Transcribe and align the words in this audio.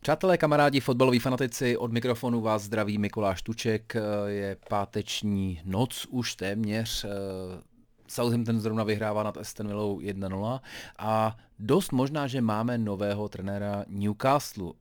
Přátelé, 0.00 0.38
kamarádi, 0.38 0.80
fotbaloví 0.80 1.18
fanatici, 1.18 1.76
od 1.76 1.92
mikrofonu 1.92 2.40
vás 2.40 2.62
zdraví 2.62 2.98
Mikuláš 2.98 3.42
Tuček. 3.42 3.96
Je 4.26 4.56
páteční 4.68 5.60
noc 5.64 6.06
už 6.10 6.34
téměř. 6.34 7.06
Southampton 8.08 8.60
zrovna 8.60 8.84
vyhrává 8.84 9.22
nad 9.22 9.36
Aston 9.36 9.68
Villou 9.68 10.00
1-0 10.00 10.60
a 10.98 11.36
dost 11.58 11.92
možná, 11.92 12.26
že 12.26 12.40
máme 12.40 12.78
nového 12.78 13.28
trenéra 13.28 13.84
Newcastle. 13.88 14.72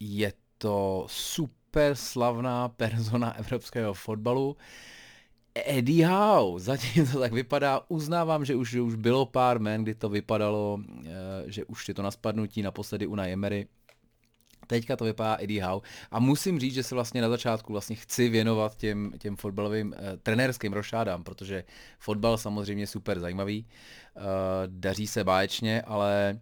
Je 0.00 0.32
to 0.58 1.06
super 1.08 1.94
slavná 1.94 2.68
persona 2.68 3.32
evropského 3.32 3.94
fotbalu. 3.94 4.56
Eddie 5.54 6.06
Howe, 6.06 6.60
zatím 6.60 7.06
to 7.06 7.20
tak 7.20 7.32
vypadá, 7.32 7.80
uznávám, 7.88 8.44
že 8.44 8.54
už, 8.54 8.70
že 8.70 8.80
už 8.80 8.94
bylo 8.94 9.26
pár 9.26 9.60
men, 9.60 9.82
kdy 9.82 9.94
to 9.94 10.08
vypadalo, 10.08 10.80
eh, 11.04 11.10
že 11.46 11.64
už 11.64 11.88
je 11.88 11.94
to 11.94 12.02
na 12.02 12.10
spadnutí, 12.10 12.62
naposledy 12.62 13.06
u 13.06 13.20
Emery, 13.20 13.66
teďka 14.66 14.96
to 14.96 15.04
vypadá 15.04 15.36
Eddie 15.40 15.64
Howe 15.64 15.88
a 16.10 16.18
musím 16.20 16.60
říct, 16.60 16.74
že 16.74 16.82
se 16.82 16.94
vlastně 16.94 17.22
na 17.22 17.28
začátku 17.28 17.72
vlastně 17.72 17.96
chci 17.96 18.28
věnovat 18.28 18.76
těm, 18.76 19.12
těm 19.18 19.36
fotbalovým 19.36 19.94
eh, 19.96 20.16
trenérským 20.16 20.72
rošádám, 20.72 21.24
protože 21.24 21.64
fotbal 21.98 22.38
samozřejmě 22.38 22.86
super 22.86 23.20
zajímavý, 23.20 23.66
eh, 24.16 24.20
daří 24.66 25.06
se 25.06 25.24
báječně, 25.24 25.82
ale 25.82 26.40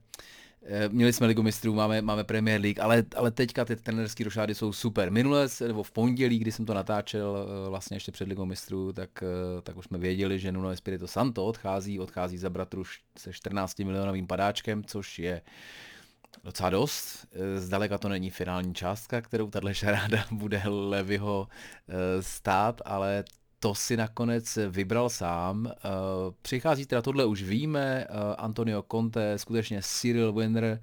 eh, 0.62 0.88
Měli 0.88 1.12
jsme 1.12 1.26
ligu 1.26 1.42
mistrů, 1.42 1.74
máme, 1.74 2.02
máme 2.02 2.24
Premier 2.24 2.60
League, 2.60 2.80
ale, 2.80 3.04
ale 3.16 3.30
teďka 3.30 3.64
ty 3.64 3.76
trenerské 3.76 4.24
rošády 4.24 4.54
jsou 4.54 4.72
super. 4.72 5.10
Minule, 5.12 5.48
nebo 5.66 5.82
v 5.82 5.90
pondělí, 5.90 6.38
kdy 6.38 6.52
jsem 6.52 6.66
to 6.66 6.74
natáčel 6.74 7.36
eh, 7.36 7.68
vlastně 7.68 7.96
ještě 7.96 8.12
před 8.12 8.28
ligou 8.28 8.44
mistrů, 8.44 8.92
tak, 8.92 9.10
eh, 9.22 9.62
tak 9.62 9.76
už 9.76 9.84
jsme 9.84 9.98
věděli, 9.98 10.38
že 10.38 10.52
Nuno 10.52 10.70
Espirito 10.70 11.06
Santo 11.06 11.44
odchází, 11.44 12.00
odchází 12.00 12.38
za 12.38 12.50
bratru 12.50 12.82
se 13.18 13.32
14 13.32 13.78
milionovým 13.78 14.26
padáčkem, 14.26 14.84
což 14.84 15.18
je 15.18 15.42
docela 16.44 16.70
dost. 16.70 17.26
Eh, 17.32 17.60
zdaleka 17.60 17.98
to 17.98 18.08
není 18.08 18.30
finální 18.30 18.74
částka, 18.74 19.20
kterou 19.20 19.50
tahle 19.50 19.74
šaráda 19.74 20.24
bude 20.30 20.62
Levyho 20.66 21.48
eh, 21.88 22.22
stát, 22.22 22.82
ale 22.84 23.24
to 23.58 23.74
si 23.74 23.96
nakonec 23.96 24.58
vybral 24.68 25.08
sám. 25.08 25.66
Eh, 25.66 25.88
přichází 26.42 26.86
teda 26.86 27.02
tohle 27.02 27.24
už 27.24 27.42
víme, 27.42 28.06
Antonio 28.38 28.84
Conte, 28.90 29.38
skutečně 29.38 29.80
Cyril 29.82 30.32
Winner, 30.32 30.80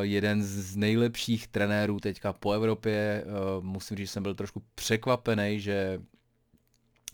jeden 0.00 0.42
z 0.42 0.76
nejlepších 0.76 1.48
trenérů 1.48 2.00
teďka 2.00 2.32
po 2.32 2.52
Evropě. 2.52 3.24
Musím 3.60 3.96
říct, 3.96 4.06
že 4.06 4.12
jsem 4.12 4.22
byl 4.22 4.34
trošku 4.34 4.62
překvapený, 4.74 5.60
že, 5.60 6.00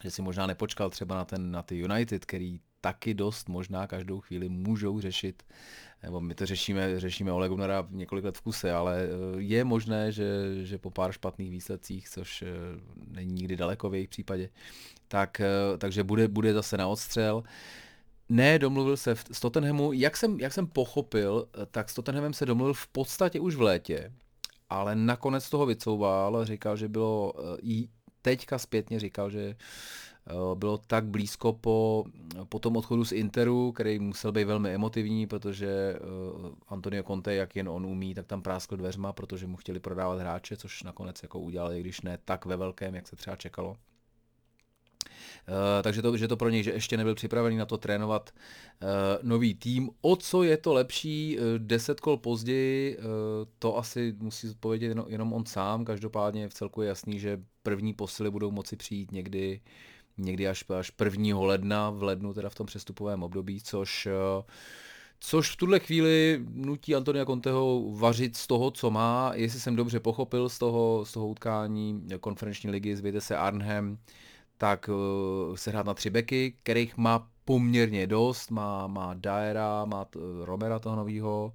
že 0.02 0.10
si 0.10 0.22
možná 0.22 0.46
nepočkal 0.46 0.90
třeba 0.90 1.14
na, 1.16 1.24
ten, 1.24 1.50
na 1.50 1.62
ty 1.62 1.78
United, 1.78 2.24
který 2.24 2.60
taky 2.84 3.14
dost 3.14 3.48
možná 3.48 3.86
každou 3.86 4.20
chvíli 4.20 4.48
můžou 4.48 5.00
řešit 5.00 5.42
nebo 6.04 6.20
my 6.20 6.34
to 6.34 6.46
řešíme, 6.46 7.00
řešíme 7.00 7.32
Ole 7.32 7.48
Gunnara 7.48 7.86
několik 7.90 8.24
let 8.24 8.38
v 8.38 8.40
kuse, 8.40 8.72
ale 8.72 9.02
eh, 9.02 9.08
je 9.36 9.64
možné, 9.64 10.12
že, 10.12 10.26
že 10.62 10.78
po 10.78 10.90
pár 10.90 11.12
špatných 11.12 11.50
výsledcích, 11.50 12.08
což 12.08 12.42
eh, 12.42 12.46
není 13.06 13.32
nikdy 13.32 13.56
daleko 13.56 13.90
v 13.90 13.94
jejich 13.94 14.08
případě, 14.08 14.48
tak, 15.08 15.40
eh, 15.40 15.78
takže 15.78 16.04
bude, 16.04 16.28
bude 16.28 16.52
zase 16.52 16.76
na 16.76 16.88
odstřel. 16.88 17.42
Ne, 18.28 18.58
domluvil 18.58 18.96
se 18.96 19.14
v, 19.14 19.24
s 19.32 19.40
Tottenhamu, 19.40 19.92
jak 19.92 20.16
jsem, 20.16 20.40
jak 20.40 20.52
jsem 20.52 20.66
pochopil, 20.66 21.48
tak 21.70 21.90
s 21.90 21.94
Tottenhamem 21.94 22.32
se 22.32 22.46
domluvil 22.46 22.74
v 22.74 22.86
podstatě 22.86 23.40
už 23.40 23.54
v 23.54 23.62
létě, 23.62 24.12
ale 24.70 24.96
nakonec 24.96 25.50
toho 25.50 25.66
vycouval, 25.66 26.44
říkal, 26.44 26.76
že 26.76 26.88
bylo, 26.88 27.32
i 27.62 27.88
teďka 28.22 28.58
zpětně 28.58 29.00
říkal, 29.00 29.30
že 29.30 29.56
bylo 30.54 30.78
tak 30.78 31.04
blízko 31.04 31.52
po, 31.52 32.04
po 32.48 32.58
tom 32.58 32.76
odchodu 32.76 33.04
z 33.04 33.12
Interu, 33.12 33.72
který 33.72 33.98
musel 33.98 34.32
být 34.32 34.44
velmi 34.44 34.74
emotivní, 34.74 35.26
protože 35.26 35.68
eh, 35.68 36.00
Antonio 36.68 37.02
Conte, 37.02 37.34
jak 37.34 37.56
jen 37.56 37.68
on 37.68 37.86
umí, 37.86 38.14
tak 38.14 38.26
tam 38.26 38.42
práskl 38.42 38.76
dveřma, 38.76 39.12
protože 39.12 39.46
mu 39.46 39.56
chtěli 39.56 39.80
prodávat 39.80 40.20
hráče, 40.20 40.56
což 40.56 40.82
nakonec 40.82 41.22
jako 41.22 41.40
udělali, 41.40 41.80
když 41.80 42.00
ne 42.00 42.18
tak 42.24 42.44
ve 42.46 42.56
velkém, 42.56 42.94
jak 42.94 43.08
se 43.08 43.16
třeba 43.16 43.36
čekalo. 43.36 43.70
Uh, 45.48 45.82
takže 45.82 46.02
to, 46.02 46.16
že 46.16 46.28
to 46.28 46.36
pro 46.36 46.48
něj, 46.48 46.62
že 46.62 46.72
ještě 46.72 46.96
nebyl 46.96 47.14
připravený 47.14 47.56
na 47.56 47.66
to 47.66 47.78
trénovat 47.78 48.30
nový 49.22 49.54
tým. 49.54 49.90
O 50.00 50.16
co 50.16 50.42
je 50.42 50.56
to 50.56 50.72
lepší, 50.72 51.38
uh, 51.38 51.44
deset 51.58 52.00
kol 52.00 52.16
později, 52.16 52.98
to 53.58 53.78
asi 53.78 54.14
musí 54.18 54.50
odpovědět 54.50 54.96
jenom, 55.08 55.32
on 55.32 55.46
sám, 55.46 55.84
každopádně 55.84 56.48
v 56.48 56.54
celku 56.54 56.82
je 56.82 56.88
jasný, 56.88 57.18
že 57.18 57.40
první 57.62 57.94
posily 57.94 58.30
budou 58.30 58.50
moci 58.50 58.76
přijít 58.76 59.12
někdy 59.12 59.60
někdy 60.18 60.48
až, 60.48 60.64
až 60.78 60.92
1. 61.04 61.40
ledna, 61.40 61.90
v 61.90 62.02
lednu 62.02 62.34
teda 62.34 62.48
v 62.48 62.54
tom 62.54 62.66
přestupovém 62.66 63.22
období, 63.22 63.60
což 63.60 64.06
eh, 64.06 64.52
Což 65.26 65.50
v 65.50 65.56
tuhle 65.56 65.78
chvíli 65.80 66.44
nutí 66.52 66.94
Antonia 66.94 67.24
Conteho 67.24 67.92
vařit 67.92 68.36
z 68.36 68.46
toho, 68.46 68.70
co 68.70 68.90
má. 68.90 69.32
Jestli 69.34 69.60
jsem 69.60 69.76
dobře 69.76 70.00
pochopil 70.00 70.48
z 70.48 70.58
toho, 70.58 71.04
z 71.04 71.12
toho 71.12 71.28
utkání 71.28 72.06
konferenční 72.20 72.70
ligy, 72.70 72.96
zvěte 72.96 73.20
se 73.20 73.36
Arnhem, 73.36 73.98
tak 74.58 74.88
uh, 74.88 75.56
se 75.56 75.70
hrát 75.70 75.86
na 75.86 75.94
tři 75.94 76.10
beky, 76.10 76.54
kterých 76.62 76.96
má 76.96 77.28
poměrně 77.44 78.06
dost. 78.06 78.50
Má, 78.50 78.86
má 78.86 79.14
Daera, 79.14 79.84
má 79.84 80.04
t, 80.04 80.18
Romera 80.44 80.78
toho 80.78 80.96
novýho, 80.96 81.52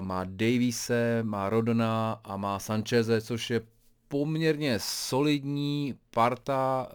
má 0.00 0.24
Davise, 0.24 1.20
má 1.22 1.50
Rodona 1.50 2.20
a 2.24 2.36
má 2.36 2.58
Sancheze, 2.58 3.20
což 3.20 3.50
je 3.50 3.60
poměrně 4.08 4.78
solidní 4.78 5.94
parta, 6.10 6.88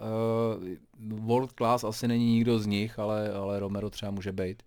uh, 0.58 1.18
world 1.26 1.52
class 1.52 1.84
asi 1.84 2.08
není 2.08 2.32
nikdo 2.32 2.58
z 2.58 2.66
nich, 2.66 2.98
ale, 2.98 3.32
ale 3.32 3.60
Romero 3.60 3.90
třeba 3.90 4.10
může 4.10 4.32
být. 4.32 4.62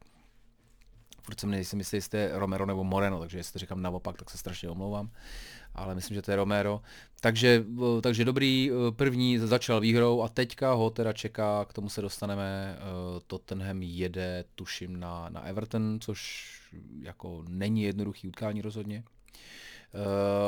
Furt 1.22 1.40
jsem 1.40 1.52
nejsem 1.52 1.80
jistý, 1.80 1.98
jestli 1.98 2.20
je 2.20 2.32
Romero 2.34 2.66
nebo 2.66 2.84
Moreno, 2.84 3.20
takže 3.20 3.38
jestli 3.38 3.60
říkám 3.60 3.82
naopak, 3.82 4.18
tak 4.18 4.30
se 4.30 4.38
strašně 4.38 4.70
omlouvám. 4.70 5.10
Ale 5.76 5.96
myslím, 5.96 6.16
že 6.16 6.22
to 6.22 6.32
je 6.32 6.38
Romero. 6.38 6.82
Takže, 7.22 7.66
uh, 7.78 8.02
takže 8.02 8.26
dobrý, 8.26 8.72
uh, 8.72 8.92
první 8.92 9.38
začal 9.38 9.80
výhrou 9.80 10.22
a 10.22 10.30
teďka 10.30 10.74
ho 10.74 10.90
teda 10.90 11.14
čeká, 11.14 11.66
k 11.66 11.74
tomu 11.74 11.90
se 11.90 12.02
dostaneme, 12.02 12.78
Tottenham 13.28 13.82
jede, 13.82 14.46
tuším, 14.56 15.00
na, 15.00 15.30
na 15.30 15.42
Everton, 15.42 16.00
což 16.02 16.52
jako 17.02 17.44
není 17.48 17.84
jednoduchý 17.84 18.28
utkání 18.28 18.62
rozhodně. 18.62 19.04
Uh, 19.08 19.18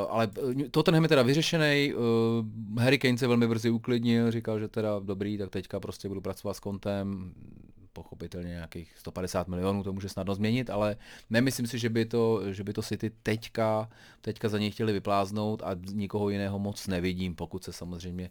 ale 0.09 0.29
eh, 0.65 0.69
Tottenham 0.69 1.03
je 1.03 1.09
teda 1.09 1.23
vyřešený, 1.23 1.93
uh, 1.93 2.81
Harry 2.81 2.99
Kane 2.99 3.17
se 3.17 3.27
velmi 3.27 3.47
brzy 3.47 3.69
uklidnil, 3.69 4.31
říkal, 4.31 4.59
že 4.59 4.67
teda 4.67 4.99
dobrý, 4.99 5.37
tak 5.37 5.49
teďka 5.49 5.79
prostě 5.79 6.07
budu 6.07 6.21
pracovat 6.21 6.53
s 6.53 6.59
kontem, 6.59 7.33
pochopitelně 7.93 8.49
nějakých 8.49 8.93
150 8.97 9.47
milionů 9.47 9.83
to 9.83 9.93
může 9.93 10.09
snadno 10.09 10.35
změnit, 10.35 10.69
ale 10.69 10.97
nemyslím 11.29 11.67
si, 11.67 11.79
že 11.79 11.89
by 11.89 12.05
to, 12.05 12.41
že 12.53 12.63
by 12.63 12.73
to 12.73 12.81
City 12.81 13.11
teďka, 13.23 13.89
teďka 14.21 14.49
za 14.49 14.57
něj 14.57 14.71
chtěli 14.71 14.93
vypláznout 14.93 15.63
a 15.63 15.75
nikoho 15.91 16.29
jiného 16.29 16.59
moc 16.59 16.87
nevidím, 16.87 17.35
pokud 17.35 17.63
se 17.63 17.73
samozřejmě 17.73 18.29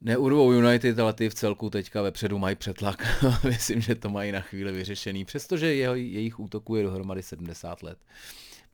neurvou 0.00 0.52
United, 0.52 0.98
ale 0.98 1.12
ty 1.12 1.28
v 1.28 1.34
celku 1.34 1.70
teďka 1.70 2.02
vepředu 2.02 2.38
mají 2.38 2.56
přetlak. 2.56 3.24
Myslím, 3.44 3.80
že 3.80 3.94
to 3.94 4.08
mají 4.10 4.32
na 4.32 4.40
chvíli 4.40 4.72
vyřešený, 4.72 5.24
přestože 5.24 5.74
jeho, 5.74 5.94
jejich 5.94 6.40
útoku 6.40 6.76
je 6.76 6.82
dohromady 6.82 7.22
70 7.22 7.82
let. 7.82 7.98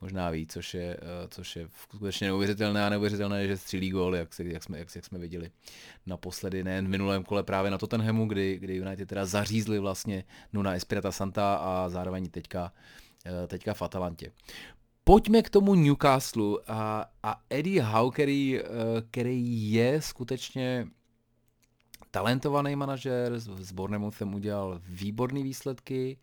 Uh, 0.04 0.15
možná 0.15 0.31
víc, 0.31 0.53
což 0.53 0.75
je, 0.75 0.97
eh, 0.97 1.28
což 1.28 1.56
je 1.56 1.69
skutečně 1.82 2.26
neuvěřitelné 2.26 2.87
a 2.87 2.88
neuvěřitelné, 2.88 3.47
že 3.47 3.56
střílí 3.56 3.91
gól, 3.91 4.16
jak, 4.16 4.28
jak, 4.38 4.62
jsme, 4.62 4.78
jak, 4.78 4.97
jak 4.97 5.04
jsme 5.04 5.19
viděli 5.19 5.50
naposledy, 6.06 6.65
nejen 6.65 6.87
v 6.87 6.88
minulém 6.88 7.25
kole 7.25 7.42
právě 7.42 7.70
na 7.70 7.78
Tottenhamu, 7.78 8.26
kdy, 8.26 8.59
kdy 8.59 8.75
United 8.75 9.09
teda 9.09 9.26
zařízli 9.26 9.78
vlastně 9.78 10.25
Nuna 10.53 10.75
Espirata 10.75 11.12
Santa 11.12 11.54
a 11.54 11.88
zároveň 11.88 12.28
teďka, 12.28 12.72
eh, 13.26 13.47
teďka 13.47 13.75
v 13.75 13.82
Atalantě. 13.82 14.32
Pojďme 15.04 15.43
k 15.43 15.50
tomu 15.50 15.75
Newcastle 15.75 16.59
a, 16.66 17.10
a 17.22 17.41
Eddie 17.50 17.82
Howe, 17.82 18.12
který, 18.12 18.60
eh, 18.60 18.64
který 19.10 19.72
je 19.72 20.03
skutečně 20.03 20.87
talentovaný 22.10 22.76
manažer, 22.76 23.41
s 23.41 23.72
Bournemouthem 23.72 24.34
udělal 24.34 24.81
výborné 24.88 25.43
výsledky, 25.43 26.19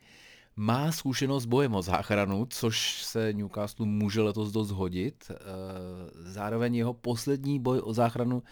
má 0.61 0.91
zkušenost 0.91 1.45
bojem 1.45 1.75
o 1.75 1.81
záchranu, 1.81 2.45
což 2.49 3.03
se 3.03 3.33
Newcastle 3.33 3.85
může 3.85 4.21
letos 4.21 4.51
dost 4.51 4.71
hodit. 4.71 5.31
Eh, 5.31 5.35
zároveň 6.13 6.75
jeho 6.75 6.93
poslední 6.93 7.59
boj 7.59 7.81
o 7.83 7.93
záchranu 7.93 8.43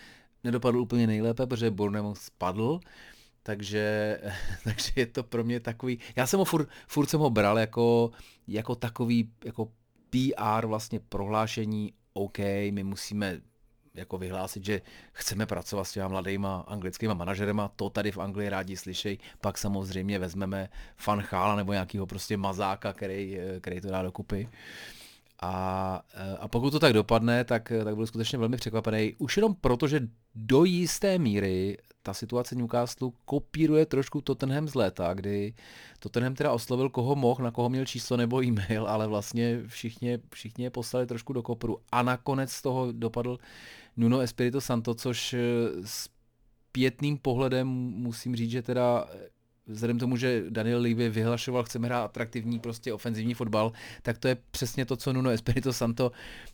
nedopadl 0.43 0.79
úplně 0.79 1.07
nejlépe, 1.07 1.47
protože 1.47 1.71
Bournemouth 1.71 2.17
spadl, 2.17 2.79
takže, 3.43 4.17
takže 4.63 4.91
je 4.95 5.05
to 5.05 5.23
pro 5.23 5.43
mě 5.43 5.59
takový, 5.59 5.99
já 6.15 6.27
jsem 6.27 6.39
ho 6.39 6.45
furt, 6.45 6.69
furt 6.87 7.07
jsem 7.07 7.19
ho 7.19 7.29
bral 7.29 7.59
jako, 7.59 8.11
jako 8.47 8.75
takový 8.75 9.31
jako 9.45 9.71
PR 10.09 10.65
vlastně 10.65 10.99
prohlášení, 10.99 11.93
OK, 12.13 12.39
my 12.71 12.83
musíme 12.83 13.41
jako 13.93 14.17
vyhlásit, 14.17 14.65
že 14.65 14.81
chceme 15.11 15.45
pracovat 15.45 15.83
s 15.83 15.91
těma 15.91 16.07
mladýma 16.07 16.65
anglickýma 16.67 17.13
manažerema, 17.13 17.71
to 17.75 17.89
tady 17.89 18.11
v 18.11 18.17
Anglii 18.17 18.49
rádi 18.49 18.77
slyšej, 18.77 19.17
pak 19.41 19.57
samozřejmě 19.57 20.19
vezmeme 20.19 20.69
fanchála 20.97 21.55
nebo 21.55 21.73
nějakého 21.73 22.05
prostě 22.05 22.37
mazáka, 22.37 22.93
který, 22.93 23.37
který 23.61 23.81
to 23.81 23.87
dá 23.87 24.03
dokupy. 24.03 24.49
A, 25.41 26.01
eh, 26.13 26.37
a 26.39 26.47
pokud 26.47 26.71
to 26.71 26.79
tak 26.79 26.93
dopadne, 26.93 27.43
tak, 27.43 27.71
tak 27.83 27.95
byl 27.95 28.07
skutečně 28.07 28.37
velmi 28.37 28.57
překvapený. 28.57 29.15
Už 29.17 29.37
jenom 29.37 29.55
proto, 29.55 29.87
že 29.87 30.07
do 30.35 30.63
jisté 30.63 31.17
míry 31.17 31.77
ta 32.03 32.13
situace 32.13 32.55
Newcastle 32.55 33.11
kopíruje 33.25 33.85
trošku 33.85 34.21
Tottenham 34.21 34.67
z 34.67 34.75
léta, 34.75 35.13
kdy 35.13 35.53
Tottenham 35.99 36.35
teda 36.35 36.51
oslovil 36.51 36.89
koho 36.89 37.15
mohl, 37.15 37.43
na 37.43 37.51
koho 37.51 37.69
měl 37.69 37.85
číslo 37.85 38.17
nebo 38.17 38.43
e-mail, 38.43 38.87
ale 38.87 39.07
vlastně 39.07 39.61
všichni, 39.67 40.19
všichni 40.33 40.63
je 40.63 40.69
poslali 40.69 41.07
trošku 41.07 41.33
do 41.33 41.43
kopru. 41.43 41.77
A 41.91 42.03
nakonec 42.03 42.51
z 42.51 42.61
toho 42.61 42.91
dopadl 42.91 43.37
Nuno 43.97 44.19
Espirito 44.19 44.61
Santo, 44.61 44.95
což 44.95 45.33
eh, 45.33 45.39
s 45.85 46.09
pětným 46.71 47.17
pohledem 47.17 47.67
musím 47.67 48.35
říct, 48.35 48.51
že 48.51 48.61
teda 48.61 49.05
vzhledem 49.69 49.99
tomu, 49.99 50.17
že 50.17 50.43
Daniel 50.49 50.81
Levy 50.81 51.09
vyhlašoval, 51.09 51.63
chceme 51.63 51.87
hrát 51.87 52.03
atraktivní 52.03 52.59
prostě 52.59 52.93
ofenzivní 52.93 53.33
fotbal, 53.33 53.71
tak 54.01 54.17
to 54.17 54.27
je 54.27 54.37
přesně 54.51 54.85
to, 54.85 54.95
co 54.95 55.13
Nuno 55.13 55.29
Espirito 55.29 55.73
Santo 55.73 56.11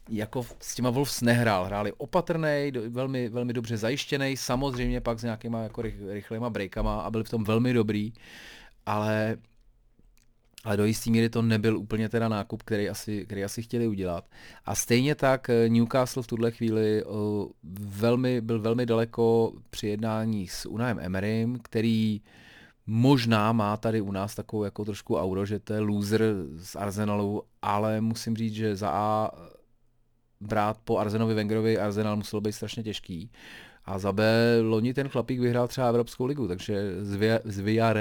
jako 0.10 0.46
s 0.60 0.76
těma 0.76 0.90
Wolves 0.90 1.22
nehrál. 1.22 1.66
Hráli 1.66 1.94
opatrný, 1.98 2.72
velmi, 2.90 3.30
velmi 3.30 3.54
dobře 3.54 3.78
zajištěný, 3.78 4.38
samozřejmě 4.38 5.02
pak 5.02 5.20
s 5.20 5.24
nějakýma 5.24 5.62
jako 5.62 5.82
rychlýma 6.08 6.50
breakama 6.50 7.02
a 7.02 7.12
byl 7.12 7.24
v 7.24 7.30
tom 7.30 7.44
velmi 7.44 7.74
dobrý, 7.74 8.14
ale 8.86 9.38
ale 10.66 10.78
do 10.78 10.86
jisté 10.86 11.10
míry 11.10 11.30
to 11.30 11.42
nebyl 11.42 11.78
úplně 11.78 12.10
teda 12.10 12.30
nákup, 12.30 12.64
který 12.64 12.90
asi, 12.90 13.26
který 13.26 13.44
asi 13.44 13.62
chtěli 13.62 13.88
udělat. 13.88 14.26
A 14.66 14.76
stejně 14.76 15.16
tak 15.16 15.50
eh, 15.50 15.70
Newcastle 15.70 16.24
v 16.24 16.28
tuhle 16.28 16.52
chvíli 16.52 17.02
eh, 17.02 17.06
velmi, 17.80 18.42
byl 18.42 18.62
velmi 18.62 18.86
daleko 18.86 19.54
při 19.70 19.88
jednání 19.88 20.48
s 20.48 20.66
Unajem 20.66 21.00
Emerym, 21.00 21.60
který 21.60 22.22
Možná 22.88 23.52
má 23.52 23.78
tady 23.78 24.02
u 24.02 24.12
nás 24.12 24.36
takovou 24.36 24.64
jako 24.64 24.86
trošku 24.86 25.18
auro, 25.18 25.46
že 25.46 25.60
to 25.60 25.74
je 25.74 25.80
loser 25.80 26.22
z 26.58 26.76
Arsenalu, 26.76 27.44
ale 27.62 28.02
musím 28.02 28.38
říct, 28.38 28.54
že 28.54 28.76
za 28.76 28.90
A 28.90 29.32
brát 30.42 30.78
po 30.84 30.98
Arsenovi 30.98 31.34
Wengerovi 31.34 31.78
Arsenal 31.78 32.16
muselo 32.16 32.42
být 32.42 32.52
strašně 32.52 32.84
těžký. 32.84 33.32
A 33.86 34.00
za 34.00 34.12
B 34.12 34.24
loni 34.62 34.94
ten 34.94 35.10
chlapík 35.10 35.40
vyhrál 35.40 35.68
třeba 35.68 35.88
Evropskou 35.88 36.26
ligu, 36.26 36.48
takže 36.48 36.92
s, 37.46 37.60
Via, 37.60 37.94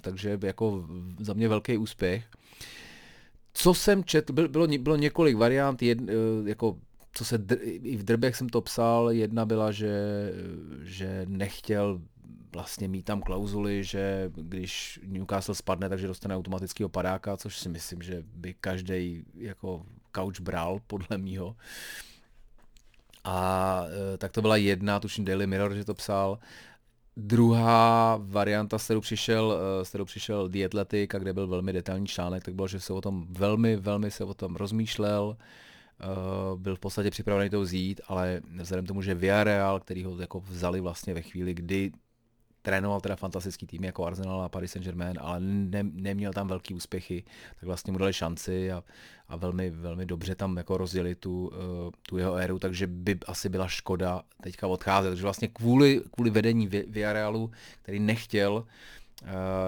takže 0.00 0.38
jako 0.42 0.86
za 1.20 1.32
mě 1.32 1.48
velký 1.48 1.76
úspěch. 1.76 2.24
Co 3.52 3.74
jsem 3.74 4.04
četl, 4.04 4.32
bylo, 4.32 4.66
bylo 4.66 4.96
několik 4.96 5.36
variant, 5.36 5.82
jed, 5.82 5.98
eh, 6.00 6.12
jako 6.44 6.76
co 7.12 7.24
se, 7.24 7.44
i 7.64 7.96
v 7.96 8.04
drbech 8.04 8.36
jsem 8.36 8.48
to 8.48 8.60
psal, 8.60 9.10
jedna 9.10 9.46
byla, 9.46 9.72
že, 9.72 9.92
že 10.82 11.26
nechtěl 11.28 12.00
vlastně 12.52 12.88
mít 12.88 13.02
tam 13.02 13.22
klauzuly, 13.22 13.84
že 13.84 14.30
když 14.34 15.00
Newcastle 15.06 15.54
spadne, 15.54 15.88
takže 15.88 16.06
dostane 16.06 16.36
automatického 16.36 16.88
padáka, 16.88 17.36
což 17.36 17.58
si 17.58 17.68
myslím, 17.68 18.02
že 18.02 18.22
by 18.34 18.54
každý 18.54 19.24
jako 19.34 19.86
couch 20.16 20.40
bral, 20.40 20.80
podle 20.86 21.18
mýho. 21.18 21.56
A 23.24 23.84
e, 24.14 24.18
tak 24.18 24.32
to 24.32 24.42
byla 24.42 24.56
jedna, 24.56 25.00
tuším 25.00 25.24
Daily 25.24 25.46
Mirror, 25.46 25.74
že 25.74 25.84
to 25.84 25.94
psal. 25.94 26.38
Druhá 27.16 28.18
varianta, 28.22 28.78
s 28.78 28.84
kterou 28.84 29.00
přišel, 29.00 29.58
e, 29.80 29.84
s 29.84 29.88
kterou 29.88 30.04
přišel 30.04 30.48
The 30.48 30.64
Athletic, 30.64 31.14
a 31.14 31.18
kde 31.18 31.32
byl 31.32 31.46
velmi 31.46 31.72
detailní 31.72 32.06
článek, 32.06 32.44
tak 32.44 32.54
bylo, 32.54 32.68
že 32.68 32.80
se 32.80 32.92
o 32.92 33.00
tom 33.00 33.26
velmi, 33.30 33.76
velmi 33.76 34.10
se 34.10 34.24
o 34.24 34.34
tom 34.34 34.56
rozmýšlel, 34.56 35.36
Uh, 36.52 36.60
byl 36.60 36.76
v 36.76 36.80
podstatě 36.80 37.10
připravený 37.10 37.50
to 37.50 37.60
vzít, 37.60 38.00
ale 38.08 38.40
vzhledem 38.60 38.86
tomu, 38.86 39.02
že 39.02 39.14
Villarreal, 39.14 39.80
který 39.80 40.04
ho 40.04 40.20
jako 40.20 40.40
vzali 40.40 40.80
vlastně 40.80 41.14
ve 41.14 41.22
chvíli, 41.22 41.54
kdy 41.54 41.92
trénoval 42.62 43.00
teda 43.00 43.16
fantastický 43.16 43.66
tým 43.66 43.84
jako 43.84 44.04
Arsenal 44.04 44.42
a 44.42 44.48
Paris 44.48 44.72
Saint-Germain, 44.72 45.18
ale 45.20 45.40
ne, 45.40 45.82
neměl 45.82 46.32
tam 46.32 46.48
velký 46.48 46.74
úspěchy, 46.74 47.24
tak 47.60 47.62
vlastně 47.62 47.92
mu 47.92 47.98
dali 47.98 48.12
šanci 48.12 48.72
a, 48.72 48.84
a 49.28 49.36
velmi, 49.36 49.70
velmi 49.70 50.06
dobře 50.06 50.34
tam 50.34 50.56
jako 50.56 50.78
rozjeli 50.78 51.14
tu, 51.14 51.48
uh, 51.48 51.90
tu 52.02 52.18
jeho 52.18 52.34
éru, 52.34 52.58
takže 52.58 52.86
by 52.86 53.18
asi 53.26 53.48
byla 53.48 53.68
škoda 53.68 54.22
teďka 54.42 54.66
odcházet. 54.66 55.08
Takže 55.10 55.22
vlastně 55.22 55.48
kvůli, 55.48 56.02
kvůli 56.10 56.30
vedení 56.30 56.66
Villarrealu, 56.66 57.50
který 57.82 58.00
nechtěl, 58.00 58.64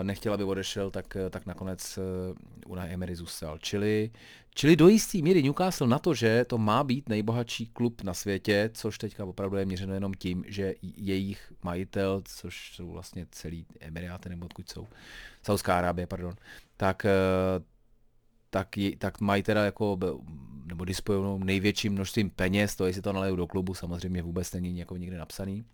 nechtěl, 0.02 0.34
aby 0.34 0.44
odešel, 0.44 0.90
tak, 0.90 1.16
tak 1.30 1.46
nakonec 1.46 1.98
uh, 1.98 2.72
Unai 2.72 2.92
Emery 2.92 3.16
zůstal. 3.16 3.58
Čili 3.58 4.10
Čili 4.54 4.76
do 4.76 4.88
jisté 4.88 5.18
míry 5.18 5.42
Newcastle 5.42 5.86
na 5.86 5.98
to, 5.98 6.14
že 6.14 6.44
to 6.44 6.58
má 6.58 6.84
být 6.84 7.08
nejbohatší 7.08 7.66
klub 7.66 8.02
na 8.02 8.14
světě, 8.14 8.70
což 8.74 8.98
teďka 8.98 9.24
opravdu 9.24 9.56
je 9.56 9.66
měřeno 9.66 9.94
jenom 9.94 10.14
tím, 10.14 10.44
že 10.46 10.74
jejich 10.82 11.52
majitel, 11.62 12.22
což 12.24 12.72
jsou 12.74 12.90
vlastně 12.90 13.26
celý 13.30 13.66
Emiráty 13.80 14.28
nebo 14.28 14.46
odkud 14.46 14.68
jsou, 14.68 14.86
Saudská 15.42 15.78
Arábie, 15.78 16.06
pardon, 16.06 16.34
tak, 16.76 17.04
eh, 17.04 17.10
tak, 18.50 18.68
tak 18.98 19.20
mají 19.20 19.42
teda 19.42 19.64
jako, 19.64 19.98
nebo 20.64 20.84
disponují 20.84 21.44
největším 21.44 21.92
množstvím 21.92 22.30
peněz, 22.30 22.76
to 22.76 22.86
jestli 22.86 23.02
to 23.02 23.12
nalejou 23.12 23.36
do 23.36 23.46
klubu, 23.46 23.74
samozřejmě 23.74 24.22
vůbec 24.22 24.52
není 24.52 24.78
jako 24.78 24.96
nikde 24.96 25.18
napsaný. 25.18 25.64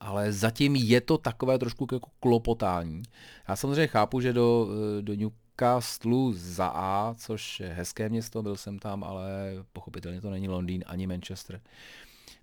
Ale 0.00 0.32
zatím 0.32 0.76
je 0.76 1.00
to 1.00 1.18
takové 1.18 1.58
trošku 1.58 1.86
jako 1.92 2.10
klopotání. 2.20 3.02
Já 3.48 3.56
samozřejmě 3.56 3.86
chápu, 3.86 4.20
že 4.20 4.32
do, 4.32 4.68
eh, 4.98 5.02
do 5.02 5.14
New 5.14 5.30
Newcastle 5.60 6.32
za 6.32 6.66
A, 6.66 7.14
což 7.18 7.60
je 7.60 7.68
hezké 7.68 8.08
město, 8.08 8.42
byl 8.42 8.56
jsem 8.56 8.78
tam, 8.78 9.04
ale 9.04 9.30
pochopitelně 9.72 10.20
to 10.20 10.30
není 10.30 10.48
Londýn 10.48 10.84
ani 10.86 11.06
Manchester. 11.06 11.60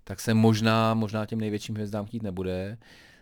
Tak 0.04 0.20
se 0.20 0.34
možná, 0.34 0.94
možná 0.94 1.26
těm 1.26 1.40
největším 1.40 1.74
hvězdám 1.74 2.06
chtít 2.06 2.22
nebude. 2.22 2.78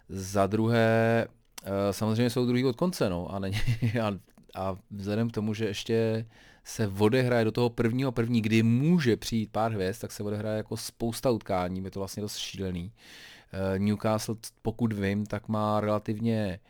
Za 0.09 0.47
druhé, 0.47 1.27
eh, 1.65 1.93
samozřejmě 1.93 2.31
jsou 2.31 2.47
druhý 2.47 2.65
od 2.65 2.77
konce, 2.77 3.11
no, 3.11 3.35
a, 3.35 3.39
není, 3.39 3.57
a, 4.03 4.19
a 4.55 4.77
vzhledem 4.91 5.31
k 5.31 5.35
tomu, 5.35 5.55
že 5.55 5.65
ještě 5.65 6.27
se 6.65 6.93
odehraje 6.99 7.45
do 7.45 7.53
toho 7.53 7.71
prvního 7.71 8.13
první, 8.13 8.41
kdy 8.41 8.63
může 8.63 9.17
přijít 9.17 9.53
pár 9.53 9.73
hvězd, 9.73 10.01
tak 10.01 10.13
se 10.13 10.23
odehraje 10.23 10.57
jako 10.57 10.77
spousta 10.77 11.31
utkání, 11.31 11.85
je 11.85 11.91
to 11.91 12.01
vlastně 12.01 12.21
dost 12.21 12.37
šílený. 12.37 12.93
Eh, 12.93 13.34
Newcastle, 13.79 14.35
pokud 14.63 14.93
vím, 14.93 15.27
tak 15.27 15.49
má 15.49 15.81
relativně 15.81 16.61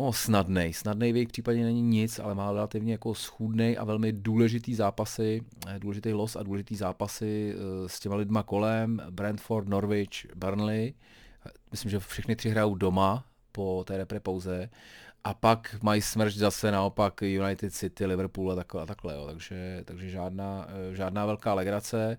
no, 0.00 0.12
snadnej. 0.12 0.72
Snadnej 0.72 1.12
v 1.12 1.16
jejich 1.16 1.28
případě 1.28 1.64
není 1.64 1.82
nic, 1.82 2.18
ale 2.18 2.34
má 2.34 2.52
relativně 2.52 2.92
jako 2.92 3.14
schůdnej 3.14 3.76
a 3.78 3.84
velmi 3.84 4.12
důležitý 4.12 4.74
zápasy, 4.74 5.42
eh, 5.68 5.78
důležitý 5.78 6.12
los 6.12 6.36
a 6.36 6.42
důležitý 6.42 6.76
zápasy 6.76 7.54
eh, 7.54 7.88
s 7.88 8.00
těma 8.00 8.16
lidma 8.16 8.42
kolem, 8.42 9.02
Brentford, 9.10 9.68
Norwich, 9.68 10.26
Burnley. 10.34 10.94
Myslím, 11.70 11.90
že 11.90 11.98
všechny 11.98 12.36
tři 12.36 12.50
hrajou 12.50 12.74
doma 12.74 13.24
po 13.52 13.84
té 13.86 13.96
repre. 13.96 14.20
A 15.24 15.34
pak 15.34 15.76
mají 15.82 16.02
smrč 16.02 16.34
zase 16.34 16.70
naopak 16.70 17.22
United 17.22 17.74
City, 17.74 18.06
Liverpool 18.06 18.52
a 18.52 18.54
takhle. 18.54 18.82
A 18.82 18.86
takhle 18.86 19.14
jo. 19.14 19.26
Takže, 19.26 19.82
takže 19.84 20.08
žádná, 20.10 20.66
eh, 20.68 20.94
žádná 20.94 21.26
velká 21.26 21.54
legrace. 21.54 22.16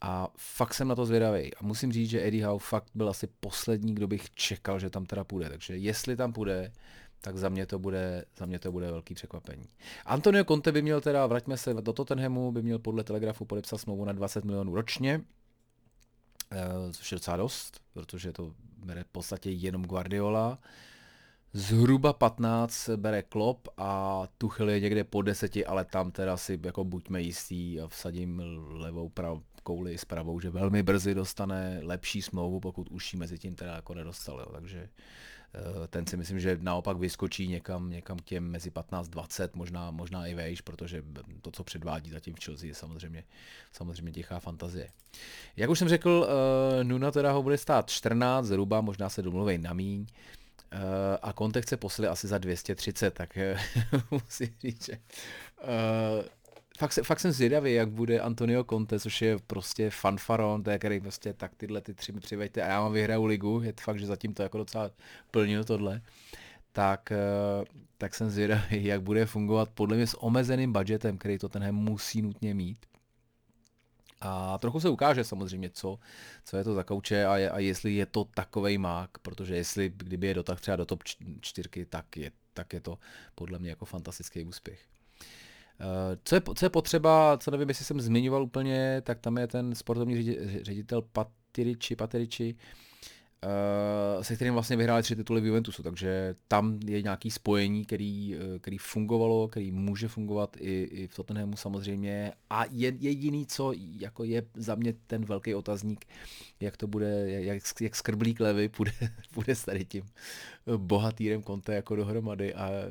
A 0.00 0.28
fakt 0.36 0.74
jsem 0.74 0.88
na 0.88 0.94
to 0.94 1.06
zvědavý. 1.06 1.54
A 1.54 1.58
musím 1.62 1.92
říct, 1.92 2.10
že 2.10 2.26
Eddie 2.26 2.46
Howe 2.46 2.64
fakt 2.64 2.90
byl 2.94 3.08
asi 3.08 3.28
poslední, 3.40 3.94
kdo 3.94 4.06
bych 4.06 4.30
čekal, 4.30 4.78
že 4.78 4.90
tam 4.90 5.06
teda 5.06 5.24
půjde. 5.24 5.48
Takže 5.48 5.76
jestli 5.76 6.16
tam 6.16 6.32
půjde, 6.32 6.72
tak 7.20 7.36
za 7.36 7.48
mě 7.48 7.66
to 7.66 7.78
bude, 7.78 8.24
za 8.38 8.46
mě 8.46 8.58
to 8.58 8.72
bude 8.72 8.90
velký 8.90 9.14
překvapení. 9.14 9.64
Antonio 10.04 10.44
Conte 10.44 10.72
by 10.72 10.82
měl 10.82 11.00
teda, 11.00 11.26
vraťme 11.26 11.56
se 11.56 11.74
do 11.74 11.92
Tottenhamu, 11.92 12.52
by 12.52 12.62
měl 12.62 12.78
podle 12.78 13.04
Telegrafu 13.04 13.44
podepsat 13.44 13.78
smlouvu 13.78 14.04
na 14.04 14.12
20 14.12 14.44
milionů 14.44 14.74
ročně, 14.74 15.20
eh, 16.52 16.92
což 16.92 17.12
je 17.12 17.16
docela 17.16 17.36
dost, 17.36 17.80
protože 17.92 18.32
to 18.32 18.54
bere 18.84 19.04
v 19.04 19.08
podstatě 19.08 19.50
jenom 19.50 19.84
Guardiola. 19.84 20.58
Zhruba 21.52 22.12
15 22.12 22.88
bere 22.96 23.22
Klopp 23.22 23.68
a 23.76 24.22
Tuchel 24.38 24.70
je 24.70 24.80
někde 24.80 25.04
po 25.04 25.22
deseti, 25.22 25.66
ale 25.66 25.84
tam 25.84 26.10
teda 26.10 26.36
si 26.36 26.60
jako 26.64 26.84
buďme 26.84 27.22
jistý 27.22 27.80
a 27.80 27.88
vsadím 27.88 28.42
levou 28.70 29.08
prav, 29.08 29.38
kouli 29.64 29.98
s 29.98 30.04
pravou, 30.04 30.40
že 30.40 30.50
velmi 30.50 30.82
brzy 30.82 31.14
dostane 31.14 31.80
lepší 31.82 32.22
smlouvu, 32.22 32.60
pokud 32.60 32.88
už 32.90 33.12
ji 33.12 33.18
mezi 33.18 33.38
tím 33.38 33.54
teda 33.54 33.74
jako 33.74 33.94
nedostal. 33.94 34.40
Jo. 34.40 34.46
Takže 34.52 34.88
eh, 35.54 35.88
ten 35.88 36.06
si 36.06 36.16
myslím, 36.16 36.40
že 36.40 36.58
naopak 36.60 36.96
vyskočí 36.96 37.48
někam, 37.48 37.90
někam 37.90 38.18
k 38.18 38.24
těm 38.24 38.50
mezi 38.50 38.70
15-20, 38.70 39.48
možná, 39.54 39.90
možná 39.90 40.26
i 40.26 40.34
vejš, 40.34 40.60
protože 40.60 41.02
to, 41.42 41.50
co 41.50 41.64
předvádí 41.64 42.10
zatím 42.10 42.34
v 42.34 42.44
Chelsea, 42.44 42.68
je 42.68 42.74
samozřejmě, 42.74 43.24
samozřejmě 43.72 44.12
tichá 44.12 44.40
fantazie. 44.40 44.88
Jak 45.56 45.70
už 45.70 45.78
jsem 45.78 45.88
řekl, 45.88 46.26
uh, 46.28 46.84
Nuna 46.84 47.10
teda 47.10 47.32
ho 47.32 47.42
bude 47.42 47.58
stát 47.58 47.90
14 47.90 48.46
zhruba, 48.46 48.80
možná 48.80 49.08
se 49.08 49.22
domluví 49.22 49.58
na 49.58 49.72
míň. 49.72 50.00
Uh, 50.00 50.80
a 51.22 51.32
Conte 51.32 51.62
chce 51.62 51.76
posily 51.76 52.08
asi 52.08 52.28
za 52.28 52.38
230, 52.38 53.14
tak 53.14 53.38
musím 54.10 54.48
říct, 54.60 54.86
že 54.86 54.98
fakt, 56.78 56.98
fakt 57.02 57.20
jsem 57.20 57.32
zvědavý, 57.32 57.74
jak 57.74 57.90
bude 57.90 58.20
Antonio 58.20 58.64
Conte, 58.64 59.00
což 59.00 59.22
je 59.22 59.38
prostě 59.46 59.90
fanfaron, 59.90 60.62
to 60.62 60.70
je 60.70 60.78
který 60.78 61.00
prostě 61.00 61.32
tak 61.32 61.54
tyhle 61.54 61.80
ty 61.80 61.94
tři 61.94 62.12
mi 62.12 62.20
přiveďte 62.20 62.62
a 62.62 62.68
já 62.68 62.80
mám 62.80 62.92
vyhraju 62.92 63.24
ligu, 63.24 63.60
je 63.64 63.72
to 63.72 63.82
fakt, 63.82 63.98
že 63.98 64.06
zatím 64.06 64.34
to 64.34 64.42
jako 64.42 64.58
docela 64.58 64.90
plnil 65.30 65.64
tohle, 65.64 66.02
tak, 66.72 67.12
eh, 67.12 67.16
tak 67.98 68.14
jsem 68.14 68.30
zvědavý, 68.30 68.84
jak 68.84 69.02
bude 69.02 69.26
fungovat 69.26 69.68
podle 69.74 69.96
mě 69.96 70.06
s 70.06 70.22
omezeným 70.22 70.72
budgetem, 70.72 71.18
který 71.18 71.38
to 71.38 71.48
tenhle 71.48 71.72
musí 71.72 72.22
nutně 72.22 72.54
mít. 72.54 72.86
A 74.20 74.58
trochu 74.58 74.80
se 74.80 74.88
ukáže 74.88 75.24
samozřejmě, 75.24 75.70
co, 75.70 75.98
co 76.44 76.56
je 76.56 76.64
to 76.64 76.74
za 76.74 76.84
kouče 76.84 77.26
a, 77.26 77.36
je, 77.36 77.50
a 77.50 77.58
jestli 77.58 77.94
je 77.94 78.06
to 78.06 78.24
takovej 78.24 78.78
mák, 78.78 79.10
protože 79.18 79.56
jestli, 79.56 79.92
kdyby 79.96 80.26
je 80.26 80.34
dotah 80.34 80.60
třeba 80.60 80.76
do 80.76 80.86
top 80.86 81.02
čtyřky, 81.40 81.86
tak 81.86 82.16
je, 82.16 82.30
tak 82.54 82.72
je 82.72 82.80
to 82.80 82.98
podle 83.34 83.58
mě 83.58 83.70
jako 83.70 83.84
fantastický 83.84 84.44
úspěch. 84.44 84.93
Co 86.24 86.34
je, 86.34 86.42
co 86.54 86.64
je 86.64 86.70
potřeba, 86.70 87.38
co 87.38 87.50
nevím, 87.50 87.68
jestli 87.68 87.84
jsem 87.84 88.00
zmiňoval 88.00 88.42
úplně, 88.42 89.02
tak 89.04 89.20
tam 89.20 89.38
je 89.38 89.46
ten 89.46 89.74
sportovní 89.74 90.36
ředitel 90.62 91.02
Pateriči, 91.02 91.96
Pateriči, 91.96 92.56
Eh, 93.44 94.24
se 94.24 94.34
kterým 94.36 94.54
vlastně 94.54 94.76
vyhráli 94.76 95.02
tři 95.02 95.16
tituly 95.16 95.40
v 95.40 95.46
Juventusu, 95.46 95.82
takže 95.82 96.34
tam 96.48 96.80
je 96.86 97.02
nějaký 97.02 97.30
spojení, 97.30 97.84
který, 97.84 98.36
eh, 98.36 98.58
který 98.58 98.78
fungovalo, 98.78 99.48
který 99.48 99.72
může 99.72 100.08
fungovat 100.08 100.56
i, 100.60 100.82
i 100.82 101.06
v 101.06 101.14
Tottenhamu 101.14 101.56
samozřejmě. 101.56 102.32
A 102.50 102.64
je, 102.70 102.92
jediný, 102.98 103.46
co 103.46 103.72
jako 103.76 104.24
je 104.24 104.42
za 104.54 104.74
mě 104.74 104.94
ten 105.06 105.24
velký 105.24 105.54
otazník, 105.54 106.04
jak 106.60 106.76
to 106.76 106.86
bude, 106.86 107.30
jak, 107.30 107.62
jak 107.80 107.96
skrblík 107.96 108.40
levy 108.40 108.70
bude, 108.76 108.92
bude 109.34 109.54
s 109.54 109.64
tady 109.64 109.84
tím 109.84 110.04
bohatýrem 110.76 111.42
konte 111.42 111.74
jako 111.74 111.96
dohromady 111.96 112.54
a 112.54 112.70
eh, 112.70 112.84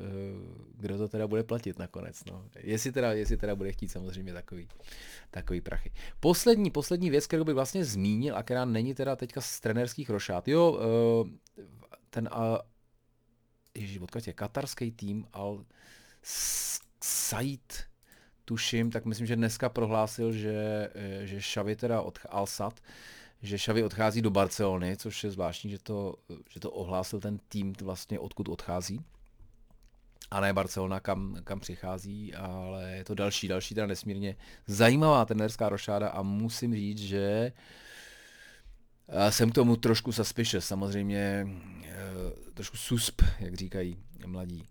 kdo 0.76 0.98
to 0.98 1.08
teda 1.08 1.26
bude 1.26 1.42
platit 1.42 1.78
nakonec. 1.78 2.24
No. 2.24 2.44
Jestli, 2.56 2.92
teda, 2.92 3.12
jestli 3.12 3.36
teda 3.36 3.54
bude 3.56 3.72
chtít 3.72 3.88
samozřejmě 3.88 4.32
takový, 4.32 4.68
takový 5.30 5.60
prachy. 5.60 5.92
Poslední, 6.20 6.70
poslední 6.70 7.10
věc, 7.10 7.26
kterou 7.26 7.44
bych 7.44 7.54
vlastně 7.54 7.84
zmínil 7.84 8.36
a 8.36 8.42
která 8.42 8.64
není 8.64 8.94
teda 8.94 9.16
teďka 9.16 9.40
z 9.40 9.60
trenerských 9.60 10.10
rošát. 10.10 10.48
Jo, 10.48 10.78
eh, 10.80 11.62
ten 12.10 12.28
a 12.32 12.58
ježiš, 13.74 13.98
odkud 13.98 14.26
je 14.26 14.32
katarský 14.32 14.90
tým 14.90 15.26
Al 15.32 15.64
Said 17.02 17.84
tuším, 18.44 18.90
tak 18.90 19.04
myslím, 19.04 19.26
že 19.26 19.36
dneska 19.36 19.68
prohlásil, 19.68 20.32
že, 20.32 20.90
eh, 20.94 21.26
že 21.26 21.40
Xavi 21.40 21.76
teda 21.76 22.00
od 22.00 22.18
Al-Sad, 22.18 22.80
že 23.44 23.58
Xavi 23.58 23.84
odchází 23.84 24.22
do 24.22 24.30
Barcelony, 24.30 24.96
což 24.96 25.24
je 25.24 25.30
zvláštní, 25.30 25.70
že 25.70 25.78
to, 25.78 26.14
že 26.50 26.60
to 26.60 26.70
ohlásil 26.70 27.20
ten 27.20 27.38
tým 27.48 27.72
vlastně 27.82 28.18
odkud 28.18 28.48
odchází. 28.48 29.00
A 30.30 30.40
ne 30.40 30.52
Barcelona, 30.52 31.00
kam, 31.00 31.36
kam 31.44 31.60
přichází, 31.60 32.34
ale 32.34 32.92
je 32.92 33.04
to 33.04 33.14
další, 33.14 33.48
další 33.48 33.74
teda 33.74 33.86
nesmírně 33.86 34.36
zajímavá 34.66 35.24
trenerská 35.24 35.68
rošáda 35.68 36.08
a 36.08 36.22
musím 36.22 36.74
říct, 36.74 36.98
že 36.98 37.52
jsem 39.30 39.50
k 39.50 39.54
tomu 39.54 39.76
trošku 39.76 40.12
suspicious, 40.12 40.64
samozřejmě 40.66 41.46
eh, 41.84 41.92
trošku 42.54 42.76
susp, 42.76 43.22
jak 43.40 43.54
říkají 43.54 43.96
mladí. 44.26 44.68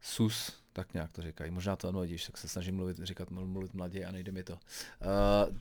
Sus, 0.00 0.61
tak 0.72 0.94
nějak 0.94 1.12
to 1.12 1.22
říkají. 1.22 1.50
Možná 1.50 1.76
to 1.76 1.88
ano, 1.88 2.04
když 2.04 2.26
tak 2.26 2.38
se 2.38 2.48
snažím 2.48 2.76
mluvit, 2.76 2.96
říkat, 3.02 3.30
mluvit 3.30 3.74
mladě 3.74 4.04
a 4.04 4.12
nejde 4.12 4.32
mi 4.32 4.44
to. 4.44 4.52
Uh, 4.52 4.58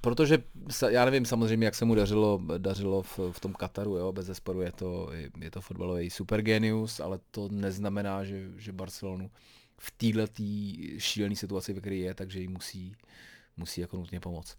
protože 0.01 0.43
já 0.89 1.05
nevím 1.05 1.25
samozřejmě, 1.25 1.65
jak 1.65 1.75
se 1.75 1.85
mu 1.85 1.95
dařilo, 1.95 2.41
dařilo 2.57 3.01
v, 3.01 3.19
v 3.31 3.39
tom 3.39 3.53
Kataru, 3.53 3.97
jo, 3.97 4.11
bez 4.11 4.25
zesporu 4.25 4.61
je 4.61 4.71
to, 4.71 5.09
je 5.41 5.51
to 5.51 5.61
fotbalový 5.61 6.09
supergenius, 6.09 6.99
ale 6.99 7.19
to 7.31 7.49
neznamená, 7.51 8.23
že, 8.23 8.49
že 8.57 8.71
Barcelonu 8.71 9.31
v 9.77 9.91
této 9.91 10.43
šílené 10.97 11.35
situaci, 11.35 11.73
ve 11.73 11.79
které 11.79 11.95
je, 11.95 12.13
takže 12.13 12.39
jí 12.39 12.47
musí, 12.47 12.95
musí 13.57 13.81
jako 13.81 13.97
nutně 13.97 14.19
pomoct. 14.19 14.57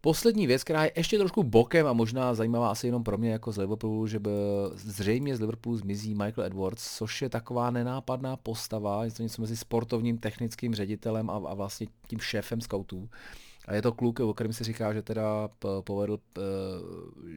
Poslední 0.00 0.46
věc, 0.46 0.64
která 0.64 0.84
je 0.84 0.92
ještě 0.96 1.18
trošku 1.18 1.42
bokem 1.42 1.86
a 1.86 1.92
možná 1.92 2.34
zajímavá 2.34 2.70
asi 2.70 2.86
jenom 2.86 3.04
pro 3.04 3.18
mě 3.18 3.30
jako 3.30 3.52
z 3.52 3.56
Liverpoolu, 3.56 4.06
že 4.06 4.18
by 4.18 4.30
zřejmě 4.74 5.36
z 5.36 5.40
Liverpoolu 5.40 5.76
zmizí 5.76 6.14
Michael 6.14 6.46
Edwards, 6.46 6.96
což 6.96 7.22
je 7.22 7.28
taková 7.28 7.70
nenápadná 7.70 8.36
postava, 8.36 9.04
něco, 9.04 9.22
něco 9.22 9.42
mezi 9.42 9.56
sportovním 9.56 10.18
technickým 10.18 10.74
ředitelem 10.74 11.30
a, 11.30 11.34
a 11.34 11.54
vlastně 11.54 11.86
tím 12.08 12.20
šéfem 12.20 12.60
scoutů. 12.60 13.10
A 13.66 13.74
je 13.74 13.82
to 13.82 13.92
kluk, 13.92 14.20
o 14.20 14.34
kterém 14.34 14.52
se 14.52 14.64
říká, 14.64 14.92
že 14.92 15.02
teda 15.02 15.48
povedl, 15.80 16.18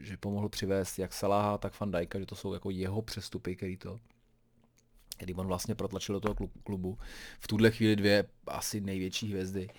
že 0.01 0.17
pomohl 0.17 0.49
přivést 0.49 0.99
jak 0.99 1.13
Salaha, 1.13 1.57
tak 1.57 1.79
Van 1.79 1.91
Dijka, 1.91 2.19
že 2.19 2.25
to 2.25 2.35
jsou 2.35 2.53
jako 2.53 2.69
jeho 2.69 3.01
přestupy, 3.01 3.55
který 3.55 3.77
to 3.77 3.99
kdy 5.19 5.33
on 5.33 5.47
vlastně 5.47 5.75
protlačil 5.75 6.19
do 6.19 6.19
toho 6.19 6.49
klubu. 6.63 6.97
V 7.39 7.47
tuhle 7.47 7.71
chvíli 7.71 7.95
dvě 7.95 8.23
asi 8.47 8.81
největší 8.81 9.29
hvězdy. 9.29 9.67
Uh, 9.67 9.73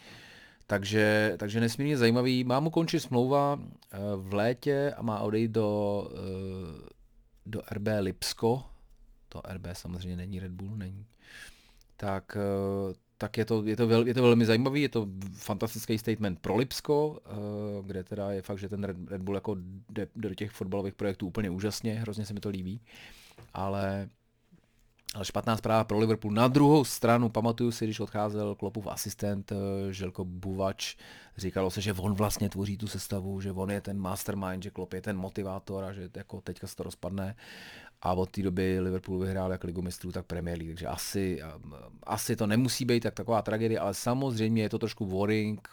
takže, 0.67 1.35
takže 1.37 1.61
nesmírně 1.61 1.97
zajímavý. 1.97 2.45
Má 2.45 2.61
mu 2.61 2.71
končit 2.71 3.01
smlouva 3.01 3.61
eh, 3.61 3.99
v 4.17 4.35
létě 4.35 4.95
a 4.97 5.03
má 5.03 5.21
odejít 5.21 5.51
do, 5.51 6.11
eh, 6.15 6.89
do 7.47 7.63
RB 7.73 7.89
Lipsko. 8.01 8.65
To 9.29 9.43
RB 9.53 9.67
samozřejmě 9.73 10.17
není 10.17 10.41
Red 10.41 10.53
Bull, 10.53 10.77
není. 10.77 11.07
Tak, 11.97 12.37
eh, 12.37 12.95
tak 13.19 13.39
je, 13.39 13.45
to, 13.45 13.63
je, 13.65 13.77
to 13.77 13.87
vel, 13.87 14.07
je 14.07 14.15
to 14.15 14.23
velmi 14.23 14.47
zajímavý, 14.47 14.83
je 14.83 14.89
to 14.89 15.07
fantastický 15.35 15.99
statement 15.99 16.41
pro 16.41 16.57
Lipsko, 16.57 17.21
kde 17.87 18.05
teda 18.05 18.31
je 18.33 18.43
fakt, 18.43 18.59
že 18.59 18.69
ten 18.69 18.85
Red, 18.85 18.97
Red 19.09 19.23
Bull 19.23 19.37
jako 19.37 19.57
jde, 19.91 20.09
jde 20.17 20.29
do 20.29 20.35
těch 20.35 20.51
fotbalových 20.51 20.95
projektů 20.95 21.27
úplně 21.27 21.51
úžasně, 21.51 21.95
hrozně 21.95 22.27
se 22.27 22.35
mi 22.35 22.41
to 22.41 22.49
líbí, 22.49 22.81
ale 23.55 24.09
ale 25.17 25.25
špatná 25.25 25.57
zpráva 25.57 25.85
pro 25.85 25.99
Liverpool. 25.99 26.33
Na 26.33 26.49
druhou 26.49 26.85
stranu, 26.85 27.29
pamatuju 27.29 27.71
si, 27.73 27.85
když 27.85 28.01
odcházel 28.01 28.55
Klopův 28.55 28.87
asistent 28.87 29.53
eh, 29.53 29.93
Želko 29.93 30.25
Buvač, 30.25 30.97
říkalo 31.37 31.71
se, 31.71 31.81
že 31.81 31.93
on 31.93 32.15
vlastně 32.15 32.49
tvoří 32.49 32.77
tu 32.77 32.87
sestavu, 32.87 33.41
že 33.41 33.53
on 33.53 33.71
je 33.71 33.81
ten 33.81 33.99
mastermind, 33.99 34.63
že 34.63 34.71
Klop 34.71 34.93
je 34.93 35.03
ten 35.03 35.17
motivátor 35.17 35.85
a 35.85 35.93
že 35.93 36.11
jako 36.17 36.41
teďka 36.41 36.67
se 36.67 36.77
to 36.77 36.83
rozpadne. 36.83 37.37
A 38.03 38.13
od 38.13 38.31
té 38.31 38.43
doby 38.43 38.81
Liverpool 38.81 39.19
vyhrál 39.19 39.53
jak 39.53 39.65
ligu 39.65 39.83
mistrů, 39.83 40.13
tak 40.13 40.27
Premier 40.27 40.59
League. 40.59 40.71
Takže 40.71 40.87
asi, 40.87 41.41
eh, 41.43 41.47
asi 42.03 42.37
to 42.37 42.47
nemusí 42.47 42.85
být 42.85 43.03
tak 43.03 43.15
taková 43.15 43.43
tragédie, 43.43 43.81
ale 43.81 43.95
samozřejmě 43.95 44.63
je 44.63 44.69
to 44.69 44.79
trošku 44.79 45.07
worrying 45.07 45.69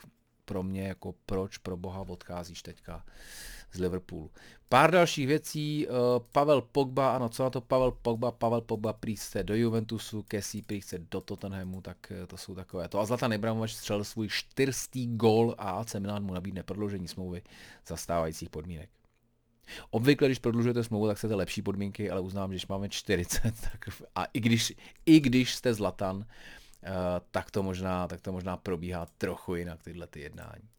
pro 0.46 0.64
mě, 0.64 0.88
jako 0.88 1.16
proč 1.26 1.58
pro 1.58 1.78
boha 1.78 2.06
odcházíš 2.08 2.62
teďka 2.62 3.04
z 3.74 3.80
Liverpoolu. 3.80 4.32
Pár 4.70 4.92
dalších 4.92 5.28
věcí, 5.28 5.88
uh, 5.88 5.96
Pavel 6.32 6.62
Pogba, 6.62 7.16
ano, 7.16 7.30
co 7.30 7.44
na 7.44 7.50
to 7.50 7.62
Pavel 7.62 7.92
Pogba, 7.92 8.32
Pavel 8.32 8.62
Pogba 8.62 8.94
prý 8.94 9.16
do 9.44 9.56
Juventusu, 9.56 10.24
Kessi 10.24 10.62
prý 10.62 10.82
do 11.12 11.22
Tottenhamu, 11.22 11.82
tak 11.82 11.98
uh, 12.12 12.28
to 12.28 12.38
jsou 12.38 12.56
takové 12.56 12.88
to. 12.88 13.00
A 13.00 13.06
Zlatan 13.06 13.34
Ibrahimovič 13.34 13.74
střelil 13.74 14.04
svůj 14.04 14.30
čtyrstý 14.30 15.08
gol 15.18 15.56
a 15.58 15.72
AC 15.72 15.94
Milan 15.94 16.24
mu 16.24 16.34
nabídne 16.34 16.64
prodloužení 16.64 17.08
smlouvy 17.08 17.42
za 17.88 17.98
stávajících 17.98 18.50
podmínek. 18.50 18.90
Obvykle, 19.90 20.28
když 20.28 20.40
prodlužujete 20.40 20.84
smlouvu, 20.84 21.08
tak 21.08 21.18
chcete 21.18 21.36
lepší 21.36 21.62
podmínky, 21.62 22.10
ale 22.10 22.22
uznám, 22.22 22.50
že 22.50 22.54
když 22.54 22.68
máme 22.68 22.90
40, 22.90 23.42
tak 23.62 23.90
a 24.16 24.26
i 24.26 24.40
když, 24.40 24.74
i 25.06 25.20
když 25.20 25.56
jste 25.56 25.74
Zlatan, 25.74 26.18
uh, 26.18 26.24
tak 27.32 27.52
to 27.52 27.64
možná, 27.64 28.08
tak 28.08 28.22
to 28.22 28.32
možná 28.32 28.58
probíhá 28.58 29.06
trochu 29.18 29.56
jinak 29.56 29.84
tyhle 29.84 30.08
ty 30.08 30.20
jednání. 30.20 30.73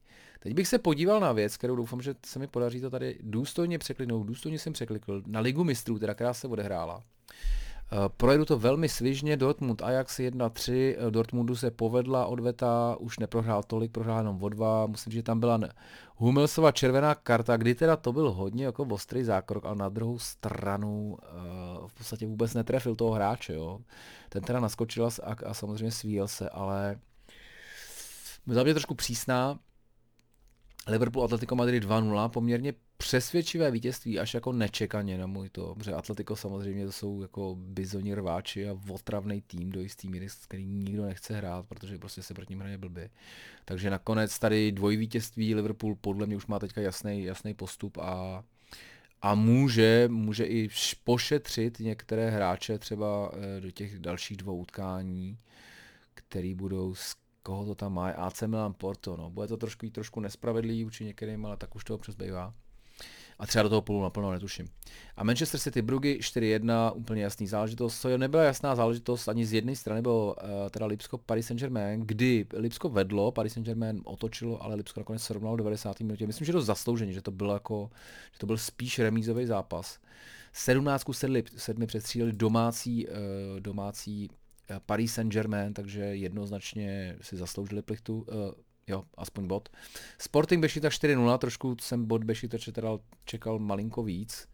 Teď 0.45 0.55
bych 0.55 0.69
se 0.69 0.79
podíval 0.79 1.21
na 1.21 1.33
věc, 1.33 1.57
kterou 1.57 1.77
doufám, 1.77 2.03
že 2.03 2.15
se 2.27 2.39
mi 2.39 2.47
podaří 2.47 2.81
to 2.81 2.91
tady 2.91 3.19
důstojně 3.23 3.79
překlinout. 3.79 4.27
Důstojně 4.27 4.59
jsem 4.59 4.73
překlikl 4.73 5.23
na 5.27 5.41
Ligu 5.41 5.65
mistrů, 5.65 5.99
teda 5.99 6.15
která 6.15 6.35
se 6.35 6.49
odehrála. 6.49 7.03
Eh, 7.93 7.97
projedu 8.17 8.45
to 8.45 8.59
velmi 8.59 8.89
svižně, 8.89 9.37
Dortmund 9.37 9.83
Ajax 9.83 10.19
1-3, 10.19 10.97
eh, 10.99 11.11
Dortmundu 11.11 11.57
se 11.57 11.71
povedla 11.71 12.27
odveta, 12.27 12.97
už 13.01 13.19
neprohrál 13.19 13.63
tolik, 13.63 13.93
prohrál 13.93 14.19
jenom 14.19 14.43
o 14.43 14.49
dva, 14.49 14.87
musím 14.87 15.11
říct, 15.11 15.19
že 15.19 15.23
tam 15.23 15.41
byla 15.41 15.61
Hummelsova 16.17 16.73
červená 16.73 17.15
karta, 17.15 17.57
kdy 17.57 17.75
teda 17.75 17.97
to 17.97 18.13
byl 18.13 18.33
hodně 18.33 18.65
jako 18.65 18.85
ostrý 18.85 19.25
zákrok, 19.25 19.65
ale 19.65 19.75
na 19.75 19.89
druhou 19.89 20.19
stranu 20.19 21.19
uh, 21.81 21.89
v 21.89 21.95
podstatě 21.95 22.27
vůbec 22.27 22.55
netrefil 22.55 22.95
toho 22.95 23.11
hráče, 23.11 23.55
jo. 23.55 23.81
Ten 24.29 24.43
teda 24.43 24.61
naskočil 24.61 25.07
a, 25.07 25.11
a 25.47 25.55
samozřejmě 25.55 25.91
svíjel 25.91 26.29
se, 26.29 26.49
ale 26.49 26.99
za 28.47 28.63
mě 28.63 28.75
trošku 28.75 28.95
přísná, 28.95 29.59
Liverpool 30.88 31.25
Atletico 31.25 31.55
Madrid 31.55 31.85
2-0, 31.85 32.29
poměrně 32.29 32.75
přesvědčivé 32.97 33.71
vítězství, 33.71 34.19
až 34.19 34.35
jako 34.35 34.53
nečekaně 34.53 35.19
na 35.19 35.26
můj 35.26 35.49
to, 35.49 35.75
protože 35.75 35.93
Atletico 35.93 36.37
samozřejmě 36.37 36.87
to 36.87 36.93
jsou 36.93 37.23
jako 37.23 37.57
bizoni 37.59 38.14
rváči 38.14 38.69
a 38.69 38.79
otravný 38.91 39.43
tým 39.43 39.71
do 39.71 39.81
jistý 39.81 40.09
míry, 40.09 40.29
s 40.29 40.35
kterým 40.35 40.85
nikdo 40.85 41.05
nechce 41.05 41.37
hrát, 41.37 41.67
protože 41.67 41.99
prostě 41.99 42.23
se 42.23 42.35
proti 42.35 42.53
ním 42.53 42.61
hraje 42.61 42.79
blbě. 42.79 43.11
Takže 43.64 43.91
nakonec 43.91 44.38
tady 44.38 44.73
dvojvítězství 44.73 45.55
Liverpool 45.55 45.95
podle 45.95 46.26
mě 46.26 46.37
už 46.37 46.47
má 46.47 46.59
teďka 46.59 46.81
jasný, 46.81 47.25
jasný 47.25 47.55
postup 47.55 47.99
a 47.99 48.45
a 49.23 49.35
může, 49.35 50.09
může 50.09 50.45
i 50.45 50.69
pošetřit 51.05 51.81
některé 51.81 52.31
hráče 52.31 52.79
třeba 52.79 53.33
eh, 53.33 53.61
do 53.61 53.71
těch 53.71 53.99
dalších 53.99 54.37
dvou 54.37 54.57
utkání, 54.57 55.38
který 56.14 56.55
budou 56.55 56.95
koho 57.45 57.65
to 57.65 57.75
tam 57.75 57.95
má, 57.95 58.11
AC 58.11 58.43
Milan 58.43 58.75
Porto, 58.75 59.17
no. 59.17 59.31
Bude 59.31 59.47
to 59.47 59.57
trošku, 59.57 59.91
trošku 59.91 60.21
nespravedlivý 60.21 60.85
vůči 60.85 61.05
některým, 61.05 61.47
ale 61.47 61.57
tak 61.57 61.75
už 61.75 61.85
to 61.85 61.95
občas 61.95 62.15
bývá. 62.15 62.55
A 63.39 63.47
třeba 63.47 63.63
do 63.63 63.69
toho 63.69 63.83
půl 63.83 64.03
naplno 64.03 64.33
netuším. 64.33 64.67
A 65.17 65.25
Manchester 65.25 65.61
City 65.61 65.83
Brugy 65.83 66.19
4-1, 66.23 66.93
úplně 66.95 67.23
jasný 67.23 67.47
záležitost. 67.47 68.01
Co 68.01 68.19
nebyla 68.19 68.43
jasná 68.43 68.75
záležitost 68.75 69.29
ani 69.29 69.47
z 69.47 69.53
jedné 69.53 69.77
strany, 69.77 70.03
bylo 70.03 70.35
uh, 70.35 70.71
teda 70.71 70.87
Lipsko 70.87 71.19
Paris 71.19 71.47
Saint-Germain, 71.47 72.01
kdy 72.01 72.47
Lipsko 72.53 72.89
vedlo, 72.89 73.33
Paris 73.33 73.53
Saint-Germain 73.53 74.01
otočilo, 74.05 74.63
ale 74.63 74.75
Lipsko 74.75 75.01
nakonec 75.01 75.23
se 75.23 75.35
rovnalo 75.35 75.55
v 75.55 75.59
90. 75.59 76.01
minutě. 76.01 76.27
Myslím, 76.27 76.45
že 76.47 76.53
to 76.53 76.63
zasloužení, 76.63 77.13
že 77.13 77.23
to 77.23 77.31
byl 77.31 77.51
jako, 77.51 77.91
že 78.33 78.39
to 78.39 78.47
byl 78.47 78.59
spíš 78.59 78.99
remízový 78.99 79.47
zápas. 79.47 79.99
17 80.53 81.05
7, 81.13 81.37
7 81.57 81.87
přestříleli 81.87 82.33
domácí, 82.33 83.07
uh, 83.07 83.15
domácí 83.61 84.31
Paris 84.87 85.14
Saint-Germain, 85.14 85.75
takže 85.75 86.00
jednoznačně 86.00 87.16
si 87.21 87.37
zasloužili 87.37 87.83
plichtu, 87.83 88.26
uh, 88.28 88.52
jo, 88.87 89.04
aspoň 89.16 89.47
bod. 89.47 89.68
Sporting 90.18 90.62
Bešita 90.62 90.88
4-0, 90.88 91.38
trošku 91.38 91.76
jsem 91.80 92.06
bod 92.06 92.25
Bešita 92.25 92.59
teda 92.73 92.99
čekal 93.25 93.59
malinko 93.59 94.02
víc. 94.02 94.49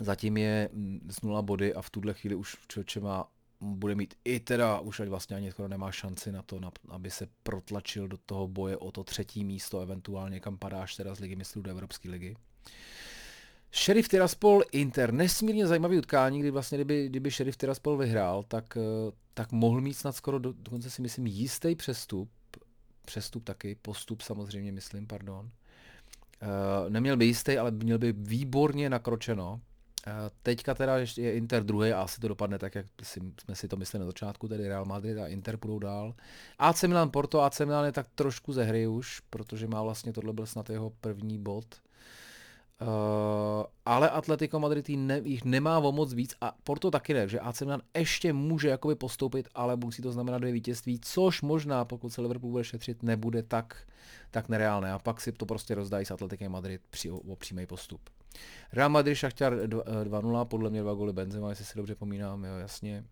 Zatím 0.00 0.36
je 0.36 0.70
z 1.08 1.22
0 1.22 1.42
body 1.42 1.74
a 1.74 1.82
v 1.82 1.90
tuhle 1.90 2.14
chvíli 2.14 2.34
už 2.34 2.56
člověče 2.68 3.00
má 3.00 3.28
bude 3.60 3.94
mít 3.94 4.14
i 4.24 4.40
teda, 4.40 4.80
už 4.80 5.00
ať 5.00 5.08
vlastně 5.08 5.36
ani 5.36 5.50
skoro 5.50 5.68
nemá 5.68 5.92
šanci 5.92 6.32
na 6.32 6.42
to, 6.42 6.60
na, 6.60 6.72
aby 6.88 7.10
se 7.10 7.28
protlačil 7.42 8.08
do 8.08 8.16
toho 8.16 8.48
boje 8.48 8.76
o 8.76 8.92
to 8.92 9.04
třetí 9.04 9.44
místo, 9.44 9.80
eventuálně 9.80 10.40
kam 10.40 10.58
padáš 10.58 10.96
teda 10.96 11.14
z 11.14 11.20
ligy 11.20 11.36
mistrů 11.36 11.62
do 11.62 11.70
Evropské 11.70 12.10
ligy. 12.10 12.36
Sheriff 13.72 14.08
Tiraspol 14.08 14.62
Inter, 14.72 15.12
nesmírně 15.12 15.66
zajímavý 15.66 15.98
utkání, 15.98 16.40
kdy 16.40 16.50
vlastně, 16.50 16.78
kdyby, 16.78 17.08
kdyby 17.08 17.30
Sheriff 17.30 17.56
Tiraspol 17.56 17.96
vyhrál, 17.96 18.42
tak, 18.42 18.76
eh, 18.76 19.12
tak 19.34 19.52
mohl 19.52 19.80
mít 19.80 19.94
snad 19.94 20.16
skoro, 20.16 20.38
do, 20.38 20.52
dokonce 20.52 20.90
si 20.90 21.02
myslím, 21.02 21.26
jistý 21.26 21.74
přestup, 21.74 22.30
přestup 23.04 23.44
taky, 23.44 23.74
postup 23.82 24.22
samozřejmě, 24.22 24.72
myslím, 24.72 25.06
pardon. 25.06 25.50
Uh, 26.42 26.90
neměl 26.90 27.16
by 27.16 27.26
jistý, 27.26 27.58
ale 27.58 27.70
měl 27.70 27.98
by 27.98 28.12
výborně 28.12 28.90
nakročeno. 28.90 29.52
Uh, 29.52 30.12
teďka 30.42 30.74
teda 30.74 30.96
je 31.16 31.32
Inter 31.34 31.64
druhý 31.64 31.92
a 31.92 32.02
asi 32.02 32.20
to 32.20 32.28
dopadne 32.28 32.58
tak, 32.58 32.74
jak 32.74 32.86
si, 33.02 33.20
jsme 33.40 33.54
si 33.54 33.68
to 33.68 33.76
mysleli 33.76 34.00
na 34.00 34.06
začátku, 34.06 34.48
tedy 34.48 34.68
Real 34.68 34.84
Madrid 34.84 35.18
a 35.18 35.26
Inter 35.26 35.56
půjdou 35.56 35.78
dál. 35.78 36.14
AC 36.58 36.82
Milan 36.82 37.10
Porto, 37.10 37.42
AC 37.42 37.60
Milan 37.60 37.84
je 37.84 37.92
tak 37.92 38.06
trošku 38.14 38.52
ze 38.52 38.64
hry 38.64 38.86
už, 38.86 39.20
protože 39.30 39.66
má 39.66 39.82
vlastně, 39.82 40.12
tohle 40.12 40.32
byl 40.32 40.46
snad 40.46 40.70
jeho 40.70 40.90
první 40.90 41.38
bod 41.38 41.64
Uh, 42.80 43.66
ale 43.84 44.10
Atletico 44.10 44.58
Madrid 44.58 44.88
ne, 44.88 45.20
jich 45.24 45.44
nemá 45.44 45.78
o 45.78 45.92
moc 45.92 46.14
víc 46.14 46.34
a 46.40 46.54
Porto 46.64 46.90
taky 46.90 47.14
ne, 47.14 47.28
že 47.28 47.40
AC 47.40 47.60
Milan 47.60 47.80
ještě 47.96 48.32
může 48.32 48.68
jakoby 48.68 48.94
postoupit, 48.94 49.48
ale 49.54 49.76
musí 49.76 50.02
to 50.02 50.12
znamenat 50.12 50.38
dvě 50.38 50.52
vítězství, 50.52 50.98
což 51.02 51.42
možná, 51.42 51.84
pokud 51.84 52.10
se 52.10 52.20
Liverpool 52.20 52.50
bude 52.50 52.64
šetřit, 52.64 53.02
nebude 53.02 53.42
tak, 53.42 53.76
tak 54.30 54.48
nereálné 54.48 54.92
a 54.92 54.98
pak 54.98 55.20
si 55.20 55.32
to 55.32 55.46
prostě 55.46 55.74
rozdají 55.74 56.06
s 56.06 56.10
Atletikem 56.10 56.52
Madrid 56.52 56.80
při, 56.90 57.10
o, 57.10 57.18
o 57.18 57.36
přímý 57.36 57.66
postup. 57.66 58.00
Real 58.72 58.90
Madrid 58.90 59.16
Šachtar 59.16 59.54
2-0, 59.54 60.44
podle 60.44 60.70
mě 60.70 60.80
dva 60.80 60.94
goly 60.94 61.12
Benzema, 61.12 61.50
jestli 61.50 61.64
si 61.64 61.76
dobře 61.76 61.94
pomínám, 61.94 62.44
jo, 62.44 62.56
jasně 62.56 63.04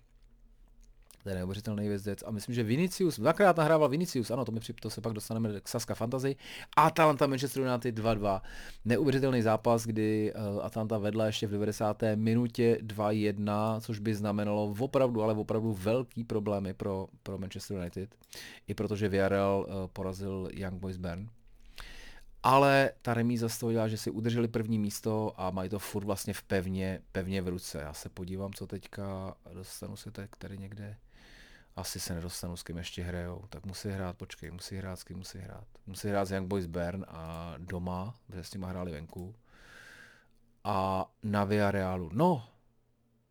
to 1.27 1.31
je 1.31 1.37
neuvěřitelný 1.37 1.89
vězdec. 1.89 2.23
A 2.27 2.31
myslím, 2.31 2.55
že 2.55 2.63
Vinicius, 2.63 3.19
dvakrát 3.19 3.57
nahrával 3.57 3.89
Vinicius, 3.89 4.31
ano, 4.31 4.45
to, 4.45 4.53
mi 4.53 4.61
to 4.81 4.91
se 4.91 5.01
pak 5.01 5.13
dostaneme 5.13 5.61
k 5.61 5.69
Saska 5.69 5.95
Fantasy. 5.95 6.37
Atalanta 6.77 7.27
Manchester 7.27 7.63
United 7.63 7.99
2-2. 7.99 8.41
Neuvěřitelný 8.85 9.43
zápas, 9.43 9.87
kdy 9.87 10.33
uh, 10.35 10.65
Atalanta 10.65 10.99
vedla 10.99 11.27
ještě 11.27 11.47
v 11.47 11.51
90. 11.51 12.03
minutě 12.15 12.79
2-1, 12.83 13.81
což 13.81 13.99
by 13.99 14.15
znamenalo 14.15 14.75
opravdu, 14.79 15.23
ale 15.23 15.35
opravdu 15.35 15.73
velký 15.73 16.25
problémy 16.25 16.75
pro, 16.75 17.09
pro 17.23 17.39
Manchester 17.39 17.77
United. 17.77 18.15
I 18.69 18.75
protože 18.75 19.09
Villarreal 19.09 19.67
uh, 19.69 19.87
porazil 19.87 20.49
Young 20.53 20.75
Boys 20.75 20.97
Bern 20.97 21.29
ale 22.43 22.91
ta 23.03 23.15
remíza 23.15 23.49
z 23.49 23.59
toho 23.59 23.73
dělá, 23.73 23.89
že 23.89 23.97
si 23.97 24.11
udrželi 24.11 24.49
první 24.49 24.79
místo 24.79 25.33
a 25.37 25.51
mají 25.51 25.71
to 25.71 25.79
furt 25.79 26.05
vlastně 26.05 26.35
v 26.35 26.43
pevně, 26.43 27.01
pevně 27.13 27.43
v 27.43 27.49
ruce. 27.49 27.79
Já 27.79 27.93
se 27.93 28.09
podívám, 28.09 28.53
co 28.53 28.67
teďka, 28.67 29.35
dostanu 29.55 29.97
se 29.97 30.11
tak 30.11 30.37
tady 30.37 30.59
někde 30.59 30.97
asi 31.77 32.01
se 32.01 32.15
nedostanu, 32.15 32.57
s 32.57 32.63
kým 32.63 32.77
ještě 32.77 33.03
hrajou, 33.03 33.45
tak 33.49 33.67
musí 33.67 33.89
hrát, 33.89 34.17
počkej, 34.17 34.51
musí 34.51 34.77
hrát, 34.77 34.97
s 34.97 35.05
kým 35.05 35.17
musí 35.17 35.39
hrát. 35.39 35.65
Musí 35.87 36.09
hrát 36.09 36.25
s 36.25 36.31
Young 36.31 36.49
Boys 36.49 36.67
Bern 36.67 37.05
a 37.09 37.55
doma, 37.59 38.15
protože 38.27 38.45
s 38.45 38.53
nimi 38.53 38.67
hráli 38.69 38.93
venku. 38.93 39.35
A 40.65 41.07
na 41.23 41.45
Villarrealu, 41.45 42.11
no, 42.13 42.49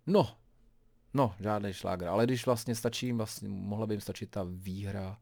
no, 0.08 0.38
no, 1.14 1.36
žádný 1.40 1.74
šláger, 1.74 2.08
ale 2.08 2.26
když 2.26 2.46
vlastně 2.46 2.76
stačí, 2.76 3.12
vlastně 3.12 3.50
mohla 3.50 3.88
by 3.88 3.94
jim 3.94 4.02
stačit 4.02 4.32
ta 4.32 4.46
výhra, 4.50 5.18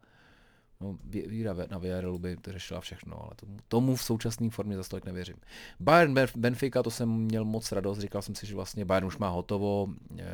No, 0.83 0.97
víra 1.03 1.55
na 1.69 1.77
Villarrealu 1.77 2.19
by 2.19 2.37
to 2.37 2.51
řešila 2.51 2.81
všechno, 2.81 3.21
ale 3.21 3.31
tomu, 3.35 3.57
tomu 3.67 3.95
v 3.95 4.03
současné 4.03 4.49
formě 4.49 4.77
za 4.77 4.83
tolik 4.83 5.05
nevěřím. 5.05 5.35
Bayern 5.79 6.15
Benfica, 6.35 6.83
to 6.83 6.91
jsem 6.91 7.09
měl 7.09 7.45
moc 7.45 7.71
radost, 7.71 7.99
říkal 7.99 8.21
jsem 8.21 8.35
si, 8.35 8.45
že 8.47 8.55
vlastně 8.55 8.85
Bayern 8.85 9.07
už 9.07 9.17
má 9.17 9.29
hotovo, 9.29 9.87
eh, 10.19 10.25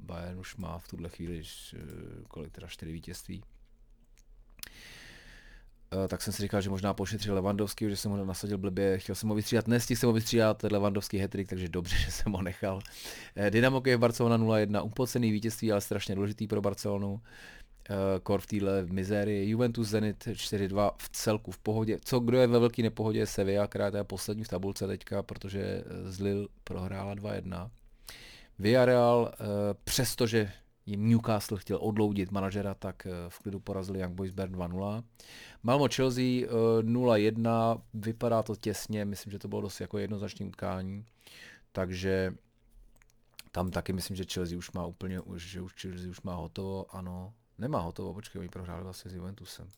Bayern 0.00 0.38
už 0.38 0.56
má 0.56 0.78
v 0.78 0.88
tuhle 0.88 1.08
chvíli 1.08 1.42
eh, 1.74 1.78
kolik 2.28 2.52
teda 2.52 2.66
čtyři 2.66 2.92
vítězství. 2.92 3.42
Eh, 6.04 6.08
tak 6.08 6.22
jsem 6.22 6.32
si 6.32 6.42
říkal, 6.42 6.60
že 6.60 6.70
možná 6.70 6.94
pošetřil 6.94 7.34
Levandovský, 7.34 7.88
že 7.88 7.96
jsem 7.96 8.10
ho 8.10 8.24
nasadil 8.24 8.58
blbě, 8.58 8.98
chtěl 8.98 9.14
jsem 9.14 9.28
ho 9.28 9.34
vystřídat, 9.34 9.68
nestihl 9.68 10.00
jsem 10.00 10.06
ho 10.06 10.12
vystřídat, 10.12 10.62
Levandovský 10.62 11.18
hetrik, 11.18 11.48
takže 11.48 11.68
dobře, 11.68 11.96
že 12.04 12.10
jsem 12.10 12.32
ho 12.32 12.42
nechal. 12.42 12.80
Dynamo 13.50 13.82
je 13.86 13.98
Barcelona 13.98 14.38
0-1, 14.38 14.84
upocený 14.84 15.32
vítězství, 15.32 15.72
ale 15.72 15.80
strašně 15.80 16.14
důležitý 16.14 16.46
pro 16.46 16.60
Barcelonu 16.60 17.20
kor 18.22 18.40
v 18.40 18.46
téhle 18.46 18.86
mizérii. 18.86 19.50
Juventus 19.50 19.88
Zenit 19.88 20.26
4-2 20.26 20.90
v 20.98 21.08
celku 21.08 21.50
v 21.50 21.58
pohodě. 21.58 21.98
Co 22.04 22.20
kdo 22.20 22.38
je 22.38 22.46
ve 22.46 22.58
velké 22.58 22.82
nepohodě 22.82 23.18
je 23.18 23.26
Sevilla, 23.26 23.66
která 23.66 23.90
je 23.96 24.04
poslední 24.04 24.44
v 24.44 24.48
tabulce 24.48 24.86
teďka, 24.86 25.22
protože 25.22 25.60
eh, 25.60 26.12
z 26.12 26.20
Lille 26.20 26.48
prohrála 26.64 27.14
2-1. 27.14 27.70
Villarreal, 28.58 29.20
uh, 29.40 29.46
přestože 29.84 30.52
jim 30.86 31.08
Newcastle 31.08 31.58
chtěl 31.58 31.78
odloudit 31.80 32.30
manažera, 32.30 32.74
tak 32.74 33.06
v 33.28 33.38
klidu 33.38 33.60
porazili 33.60 34.00
Young 34.00 34.14
Boys 34.14 34.30
Bern 34.30 34.54
2-0. 34.54 35.04
Malmo 35.62 35.88
Chelsea 35.94 36.22
0-1, 36.22 37.80
vypadá 37.94 38.42
to 38.42 38.56
těsně, 38.56 39.04
myslím, 39.04 39.30
že 39.30 39.38
to 39.38 39.48
bylo 39.48 39.60
dost 39.60 39.80
jako 39.80 39.98
jednoznačný 39.98 40.46
utkání, 40.46 41.04
takže 41.72 42.34
tam 43.52 43.70
taky 43.70 43.92
myslím, 43.92 44.16
že 44.16 44.24
Chelsea 44.32 44.58
už 44.58 44.72
má 44.72 44.86
úplně, 44.86 45.20
že 45.36 45.60
už 45.60 45.74
Chelsea 45.74 46.10
už 46.10 46.20
má 46.20 46.34
hotovo, 46.34 46.96
ano, 46.96 47.32
Nemá 47.58 47.80
hotovo, 47.80 48.14
počkej, 48.14 48.40
oni 48.40 48.48
prohráli 48.48 48.84
vlastně 48.84 49.10
s 49.10 49.14
Juventusem. 49.14 49.68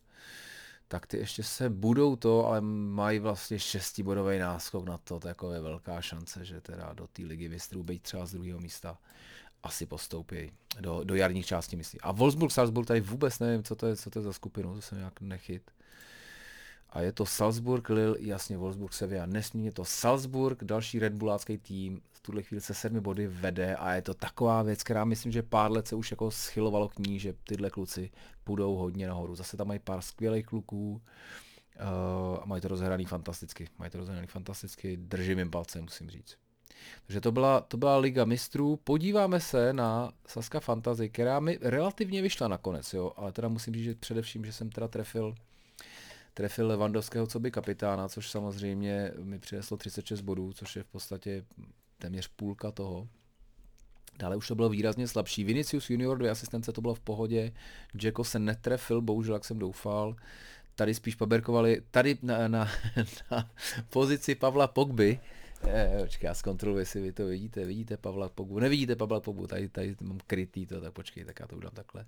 Tak 0.88 1.06
ty 1.06 1.16
ještě 1.16 1.42
se 1.42 1.70
budou 1.70 2.16
to, 2.16 2.46
ale 2.46 2.60
mají 2.60 3.18
vlastně 3.18 3.58
šestibodový 3.58 4.38
náskok 4.38 4.84
na 4.84 4.98
to, 4.98 5.20
to 5.20 5.28
jako 5.28 5.52
je 5.52 5.60
velká 5.60 6.00
šance, 6.00 6.44
že 6.44 6.60
teda 6.60 6.92
do 6.92 7.06
té 7.06 7.22
ligy 7.22 7.48
mistrů 7.48 7.82
být 7.82 8.02
třeba 8.02 8.26
z 8.26 8.32
druhého 8.32 8.60
místa 8.60 8.98
asi 9.62 9.86
postoupí 9.86 10.52
do, 10.80 11.04
do 11.04 11.14
jarních 11.14 11.46
částí, 11.46 11.76
myslím. 11.76 12.00
A 12.02 12.12
Wolfsburg, 12.12 12.52
Salzburg, 12.52 12.88
tady 12.88 13.00
vůbec 13.00 13.38
nevím, 13.38 13.62
co 13.62 13.76
to 13.76 13.86
je, 13.86 13.96
co 13.96 14.10
to 14.10 14.18
je 14.18 14.22
za 14.22 14.32
skupinu, 14.32 14.74
to 14.74 14.82
jsem 14.82 14.98
nějak 14.98 15.20
nechyt. 15.20 15.70
A 16.90 17.01
je 17.01 17.12
to 17.12 17.27
Salzburg, 17.27 17.88
Lille, 17.88 18.16
jasně 18.20 18.57
Wolfsburg, 18.57 18.92
Sevilla, 18.92 19.27
nesmírně 19.27 19.72
to 19.72 19.85
Salzburg, 19.85 20.64
další 20.64 20.99
Red 20.99 21.12
Bullácký 21.12 21.59
tým, 21.59 22.01
v 22.12 22.20
tuhle 22.20 22.42
chvíli 22.42 22.61
se 22.61 22.75
sedmi 22.75 23.01
body 23.01 23.27
vede 23.27 23.77
a 23.77 23.94
je 23.94 24.03
to 24.03 24.14
taková 24.14 24.62
věc, 24.62 24.83
která 24.83 25.05
myslím, 25.05 25.33
že 25.33 25.42
pár 25.42 25.72
let 25.72 25.88
se 25.88 25.96
už 25.96 26.11
jako 26.11 26.31
schylovalo 26.31 26.88
k 26.88 26.99
ní, 26.99 27.18
že 27.18 27.35
tyhle 27.44 27.70
kluci 27.70 28.11
půjdou 28.44 28.75
hodně 28.75 29.07
nahoru. 29.07 29.35
Zase 29.35 29.57
tam 29.57 29.68
mají 29.68 29.81
pár 29.81 30.01
skvělých 30.01 30.46
kluků 30.46 30.90
uh, 30.92 32.42
a 32.42 32.46
mají 32.46 32.62
to 32.62 32.68
rozhraný 32.68 33.05
fantasticky. 33.05 33.68
Mají 33.79 33.90
to 33.90 33.99
rozhraný 33.99 34.27
fantasticky, 34.27 34.96
držím 34.96 35.38
jim 35.38 35.51
palce, 35.51 35.81
musím 35.81 36.11
říct. 36.11 36.37
Takže 37.07 37.20
to 37.20 37.33
byla, 37.33 37.61
to 37.61 37.77
byla 37.77 37.96
Liga 37.96 38.25
mistrů. 38.25 38.77
Podíváme 38.77 39.40
se 39.40 39.72
na 39.72 40.12
Saska 40.27 40.61
Fantasy, 40.61 41.09
která 41.09 41.40
mi 41.40 41.59
relativně 41.62 42.22
vyšla 42.22 42.49
nakonec, 42.49 42.94
jo, 42.94 43.12
ale 43.16 43.33
teda 43.33 43.49
musím 43.49 43.75
říct, 43.75 43.85
že 43.85 43.94
především, 43.94 44.44
že 44.44 44.53
jsem 44.53 44.70
teda 44.70 44.88
trefil 44.88 45.35
trefil 46.37 46.66
Levandovského 46.66 47.27
co 47.27 47.40
by 47.40 47.51
kapitána, 47.51 48.09
což 48.09 48.31
samozřejmě 48.31 49.12
mi 49.22 49.38
přineslo 49.38 49.77
36 49.77 50.20
bodů, 50.20 50.53
což 50.53 50.77
je 50.77 50.83
v 50.83 50.87
podstatě 50.87 51.44
téměř 51.99 52.29
půlka 52.29 52.70
toho. 52.70 53.09
Dále 54.18 54.37
už 54.37 54.49
to 54.49 54.55
bylo 54.55 54.68
výrazně 54.68 55.09
slabší. 55.09 55.44
Vinicius 55.44 55.90
Junior, 55.90 56.18
dvě 56.18 56.31
asistence, 56.31 56.72
to 56.72 56.81
bylo 56.81 56.94
v 56.94 57.01
pohodě. 57.01 57.53
Jacko 58.03 58.25
se 58.25 58.38
netrefil, 58.38 59.01
bohužel, 59.01 59.35
jak 59.35 59.44
jsem 59.44 59.59
doufal. 59.59 60.16
Tady 60.75 60.94
spíš 60.94 61.14
paberkovali, 61.14 61.83
tady 61.90 62.18
na, 62.22 62.49
na, 62.49 62.68
na 63.31 63.51
pozici 63.90 64.35
Pavla 64.35 64.66
Pogby, 64.66 65.20
Eh, 65.64 65.98
počkej, 66.02 66.28
já 66.28 66.34
zkontroluji, 66.34 66.80
jestli 66.80 67.00
vy 67.00 67.12
to 67.12 67.26
vidíte. 67.26 67.64
Vidíte 67.64 67.96
Pavla 67.96 68.28
Pogbu? 68.28 68.58
Nevidíte 68.58 68.96
Pavla 68.96 69.20
Pogbu, 69.20 69.46
tady, 69.46 69.68
tady 69.68 69.96
mám 70.02 70.18
krytý 70.26 70.66
to, 70.66 70.80
tak 70.80 70.92
počkej, 70.92 71.24
tak 71.24 71.40
já 71.40 71.46
to 71.46 71.56
udělám 71.56 71.74
takhle. 71.74 72.04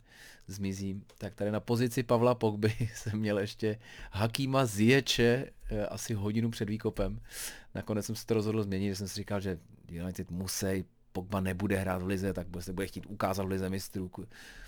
Zmizím. 0.47 1.05
Tak 1.19 1.35
tady 1.35 1.51
na 1.51 1.61
pozici 1.61 2.03
Pavla 2.03 2.35
Pogby 2.35 2.75
jsem 2.95 3.19
měl 3.19 3.39
ještě 3.39 3.79
Hakima 4.13 4.67
Zieče 4.67 5.47
eh, 5.71 5.87
asi 5.87 6.15
hodinu 6.15 6.51
před 6.51 6.69
výkopem. 6.69 7.21
Nakonec 7.75 8.07
jsem 8.07 8.17
se 8.17 8.27
to 8.27 8.35
rozhodl 8.35 8.63
změnit, 8.63 8.89
že 8.89 8.97
jsem 8.97 9.09
si 9.09 9.15
říkal, 9.15 9.41
že 9.41 9.59
United 9.89 10.31
musí 10.31 10.85
Pogba 11.19 11.41
nebude 11.41 11.77
hrát 11.77 12.03
v 12.03 12.07
lize, 12.07 12.33
tak 12.33 12.47
se 12.61 12.73
bude 12.73 12.87
chtít 12.87 13.07
ukázat 13.07 13.43
v 13.43 13.49
lize 13.49 13.71
mistrů 13.71 14.11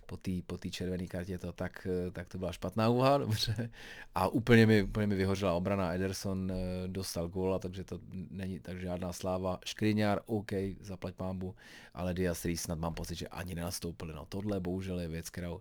po 0.07 0.17
té 0.17 0.31
po 0.47 0.59
červené 0.59 1.07
kartě, 1.07 1.39
to, 1.39 1.53
tak, 1.53 1.87
tak 2.13 2.29
to 2.29 2.39
byla 2.39 2.53
špatná 2.53 2.89
úha, 2.89 3.19
dobře. 3.23 3.71
A 4.15 4.29
úplně 4.29 4.67
mi, 4.67 4.83
úplně 4.83 5.07
mi 5.07 5.15
vyhořela 5.15 5.55
obrana, 5.55 5.95
Ederson 5.95 6.53
eh, 6.53 6.89
dostal 6.89 7.29
góla, 7.29 7.59
takže 7.59 7.85
to 7.85 8.01
není 8.31 8.61
tak 8.61 8.81
žádná 8.81 9.13
sláva. 9.13 9.59
Škriňár, 9.65 10.21
OK, 10.27 10.51
zaplať 10.81 11.15
pámbu, 11.15 11.55
ale 11.95 12.15
Diaz 12.15 12.47
snad 12.55 12.79
mám 12.79 12.95
pocit, 12.95 13.15
že 13.15 13.29
ani 13.29 13.55
nenastoupili. 13.55 14.13
No 14.13 14.27
tohle 14.27 14.61
bohužel 14.61 15.01
je 15.01 15.09
věc, 15.09 15.31
kterou 15.31 15.61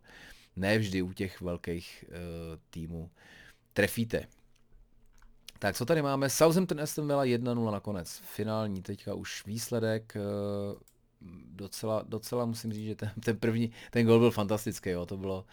nevždy 0.56 1.02
u 1.02 1.14
těch 1.14 1.42
velkých 1.42 2.06
uh, 2.08 2.16
týmů 2.70 3.10
trefíte. 3.74 4.28
Tak 5.60 5.76
co 5.76 5.86
tady 5.86 6.02
máme? 6.02 6.30
Southampton 6.30 6.82
Aston 6.82 7.08
Villa 7.08 7.26
1-0 7.26 7.72
nakonec. 7.72 8.22
Finální 8.24 8.82
teďka 8.82 9.14
už 9.14 9.46
výsledek. 9.46 10.18
Docela, 11.52 12.04
docela 12.08 12.46
musím 12.46 12.74
říct, 12.74 12.86
že 12.86 12.96
ten, 12.96 13.12
ten 13.24 13.38
první, 13.38 13.72
ten 13.92 14.06
gol 14.06 14.20
byl 14.20 14.32
fantastický. 14.32 14.90
Jo. 14.90 15.06
To 15.06 15.18
bylo 15.18 15.46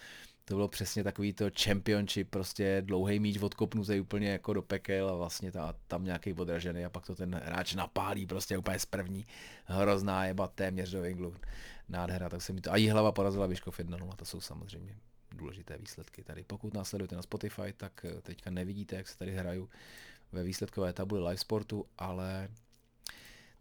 to 0.48 0.54
bylo 0.54 0.68
přesně 0.68 1.04
takový 1.04 1.32
to 1.32 1.44
championship, 1.62 2.30
prostě 2.30 2.82
dlouhý 2.86 3.20
míč 3.20 3.38
odkopnutý 3.38 4.00
úplně 4.00 4.30
jako 4.30 4.52
do 4.52 4.62
pekel 4.62 5.08
a 5.08 5.14
vlastně 5.14 5.52
ta, 5.52 5.74
tam 5.86 6.04
nějaký 6.04 6.32
odražený 6.32 6.84
a 6.84 6.90
pak 6.90 7.06
to 7.06 7.14
ten 7.14 7.40
hráč 7.44 7.74
napálí 7.74 8.26
prostě 8.26 8.58
úplně 8.58 8.78
z 8.78 8.86
první. 8.86 9.26
Hrozná 9.64 10.24
jeba 10.24 10.46
téměř 10.48 10.90
do 10.90 11.04
Inglu. 11.04 11.34
Nádhera, 11.88 12.28
tak 12.28 12.42
se 12.42 12.52
mi 12.52 12.60
to. 12.60 12.72
A 12.72 12.76
jí 12.76 12.88
hlava 12.88 13.12
porazila 13.12 13.46
Vyškov 13.46 13.78
1 13.78 13.98
to 14.16 14.24
jsou 14.24 14.40
samozřejmě 14.40 14.96
důležité 15.36 15.78
výsledky 15.78 16.24
tady. 16.24 16.44
Pokud 16.44 16.74
nás 16.74 16.88
sledujete 16.88 17.16
na 17.16 17.22
Spotify, 17.22 17.72
tak 17.76 18.04
eh, 18.04 18.22
teďka 18.22 18.50
nevidíte, 18.50 18.96
jak 18.96 19.08
se 19.08 19.18
tady 19.18 19.32
hraju 19.36 19.68
ve 20.32 20.42
výsledkové 20.42 20.92
tabuli 20.92 21.20
live 21.20 21.36
sportu, 21.36 21.86
ale 21.98 22.48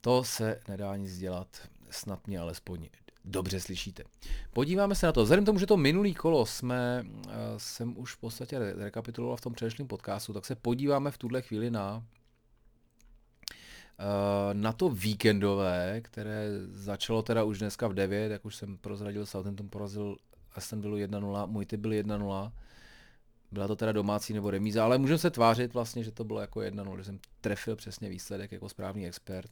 to 0.02 0.24
se 0.24 0.60
nedá 0.68 0.96
nic 0.96 1.18
dělat, 1.18 1.70
snad 1.90 2.28
mě 2.28 2.40
alespoň 2.40 2.90
dobře 3.26 3.60
slyšíte. 3.60 4.04
Podíváme 4.54 4.96
se 4.96 5.06
na 5.06 5.12
to. 5.12 5.24
Vzhledem 5.24 5.46
tomu, 5.46 5.60
že 5.60 5.66
to 5.66 5.78
minulý 5.78 6.14
kolo 6.14 6.46
jsme, 6.46 7.04
uh, 7.06 7.32
jsem 7.58 7.98
už 7.98 8.14
v 8.14 8.18
podstatě 8.18 8.60
rekapituloval 8.60 9.38
v 9.38 9.42
tom 9.42 9.54
předešlém 9.54 9.88
podcastu, 9.88 10.34
tak 10.34 10.46
se 10.46 10.56
podíváme 10.56 11.12
v 11.12 11.18
tuhle 11.18 11.42
chvíli 11.42 11.72
na 11.72 11.98
uh, 11.98 12.04
na 14.54 14.74
to 14.74 14.90
víkendové, 14.90 16.02
které 16.02 16.50
začalo 16.68 17.22
teda 17.22 17.44
už 17.44 17.60
dneska 17.60 17.88
v 17.88 17.94
9, 17.94 18.32
jak 18.32 18.46
už 18.46 18.56
jsem 18.56 18.78
prozradil, 18.78 19.26
Southampton 19.26 19.70
porazil 19.70 20.18
Aston 20.56 20.82
Villa 20.82 20.98
1-0, 20.98 21.48
můj 21.48 21.66
typ 21.66 21.80
byl 21.80 21.92
1-0. 21.92 22.52
Byla 23.52 23.68
to 23.68 23.76
teda 23.76 23.92
domácí 23.92 24.34
nebo 24.34 24.52
remíza, 24.52 24.84
ale 24.84 24.98
můžeme 24.98 25.18
se 25.18 25.30
tvářit 25.30 25.74
vlastně, 25.74 26.04
že 26.04 26.12
to 26.12 26.24
bylo 26.24 26.40
jako 26.40 26.60
1-0, 26.60 26.98
že 26.98 27.04
jsem 27.04 27.20
trefil 27.42 27.76
přesně 27.76 28.10
výsledek 28.10 28.52
jako 28.52 28.70
správný 28.70 29.08
expert. 29.08 29.52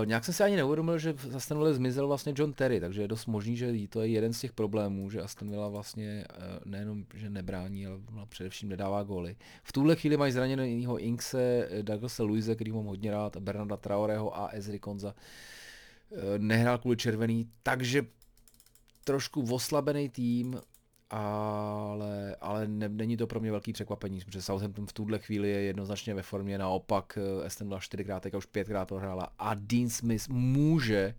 Uh, 0.00 0.06
nějak 0.06 0.24
jsem 0.24 0.34
si 0.34 0.42
ani 0.42 0.56
neuvědomil, 0.56 0.98
že 0.98 1.14
z 1.30 1.34
Aston 1.34 1.58
Villa 1.58 1.72
zmizel 1.72 2.06
vlastně 2.06 2.34
John 2.36 2.52
Terry, 2.52 2.80
takže 2.80 3.02
je 3.02 3.08
dost 3.08 3.26
možný, 3.26 3.56
že 3.56 3.72
to 3.88 4.00
je 4.00 4.08
jeden 4.08 4.32
z 4.32 4.40
těch 4.40 4.52
problémů, 4.52 5.10
že 5.10 5.22
Aston 5.22 5.50
Villa 5.50 5.68
vlastně 5.68 6.24
uh, 6.30 6.44
nejenom, 6.64 7.04
že 7.14 7.30
nebrání, 7.30 7.86
ale 7.86 7.98
především 8.28 8.68
nedává 8.68 9.02
góly. 9.02 9.36
V 9.62 9.72
tuhle 9.72 9.96
chvíli 9.96 10.16
mají 10.16 10.32
zraněného 10.32 10.98
Inkse, 10.98 11.68
Douglasa 11.82 12.22
Luise, 12.22 12.54
který 12.54 12.72
mám 12.72 12.84
hodně 12.84 13.10
rád, 13.10 13.36
Bernarda 13.36 13.76
Traoreho 13.76 14.36
a 14.36 14.48
Ezri 14.48 14.78
Konza. 14.78 15.14
Uh, 16.10 16.18
nehrál 16.38 16.78
kvůli 16.78 16.96
červený, 16.96 17.50
takže 17.62 18.02
trošku 19.06 19.54
oslabený 19.54 20.08
tým, 20.08 20.60
ale, 21.10 22.36
ale 22.40 22.68
ne, 22.68 22.88
není 22.88 23.16
to 23.16 23.26
pro 23.26 23.40
mě 23.40 23.50
velký 23.50 23.72
překvapení, 23.72 24.20
protože 24.20 24.42
Southampton 24.42 24.86
v 24.86 24.92
tuhle 24.92 25.18
chvíli 25.18 25.48
je 25.50 25.60
jednoznačně 25.60 26.14
ve 26.14 26.22
formě, 26.22 26.58
naopak 26.58 27.18
eh, 27.18 27.46
Aston 27.46 27.68
Villa 27.68 27.80
čtyřikrát, 27.80 28.22
teďka 28.22 28.38
už 28.38 28.46
pětkrát 28.46 28.88
prohrála 28.88 29.32
a 29.38 29.54
Dean 29.54 29.90
Smith 29.90 30.28
může, 30.28 31.14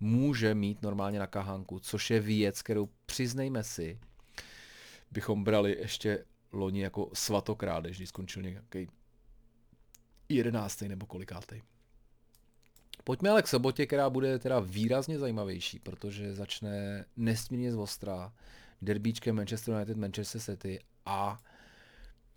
může 0.00 0.54
mít 0.54 0.82
normálně 0.82 1.18
na 1.18 1.26
kahánku, 1.26 1.78
což 1.78 2.10
je 2.10 2.20
věc, 2.20 2.62
kterou 2.62 2.88
přiznejme 3.06 3.64
si, 3.64 4.00
bychom 5.10 5.44
brali 5.44 5.76
ještě 5.78 6.24
loni 6.52 6.82
jako 6.82 7.10
svatokrát, 7.14 7.84
když 7.84 8.08
skončil 8.08 8.42
nějaký 8.42 8.88
jedenáctý 10.28 10.88
nebo 10.88 11.06
kolikátý. 11.06 11.60
Pojďme 13.08 13.30
ale 13.30 13.42
k 13.42 13.48
sobotě, 13.48 13.86
která 13.86 14.10
bude 14.10 14.38
teda 14.38 14.60
výrazně 14.60 15.18
zajímavější, 15.18 15.78
protože 15.78 16.34
začne 16.34 17.04
nesmírně 17.16 17.72
zvostrá 17.72 18.32
derbíčkem 18.82 19.36
Manchester 19.36 19.74
United, 19.74 19.96
Manchester 19.96 20.40
City 20.40 20.80
a 21.06 21.38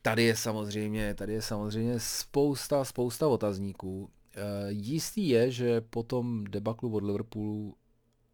tady 0.02 0.24
je 0.24 0.36
samozřejmě, 0.36 1.14
tady 1.14 1.34
je 1.34 1.42
samozřejmě 1.42 2.00
spousta, 2.00 2.86
spousta 2.86 3.28
otazníků. 3.28 4.10
E, 4.36 4.72
jistý 4.72 5.30
je, 5.30 5.52
že 5.52 5.82
po 5.82 6.04
tom 6.04 6.44
debaklu 6.44 6.94
od 6.96 7.04
Liverpoolu 7.04 7.76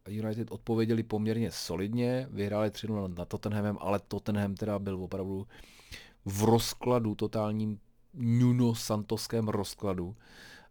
United 0.08 0.50
odpověděli 0.50 1.02
poměrně 1.02 1.50
solidně, 1.50 2.28
vyhráli 2.30 2.70
3 2.70 2.86
na 3.16 3.24
Tottenhamem, 3.24 3.76
ale 3.80 4.00
Tottenham 4.08 4.54
teda 4.54 4.78
byl 4.78 5.02
opravdu 5.02 5.46
v 6.24 6.44
rozkladu, 6.44 7.14
totálním 7.14 7.80
Nuno 8.14 8.74
Santosském 8.74 9.48
rozkladu 9.48 10.16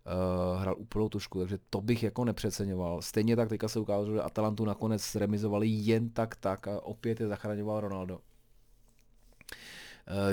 uh, 0.07 0.61
hrál 0.61 0.75
úplnou 0.77 1.09
tušku, 1.09 1.39
takže 1.39 1.57
to 1.69 1.81
bych 1.81 2.03
jako 2.03 2.25
nepřeceňoval. 2.25 3.01
Stejně 3.01 3.35
tak 3.35 3.49
teďka 3.49 3.67
se 3.67 3.79
ukázalo, 3.79 4.13
že 4.13 4.21
Atalantu 4.21 4.65
nakonec 4.65 5.15
remizovali 5.15 5.67
jen 5.67 6.09
tak 6.09 6.35
tak 6.35 6.67
a 6.67 6.81
opět 6.81 7.19
je 7.19 7.27
zachraňoval 7.27 7.79
Ronaldo. 7.79 8.15
Uh, 8.15 8.21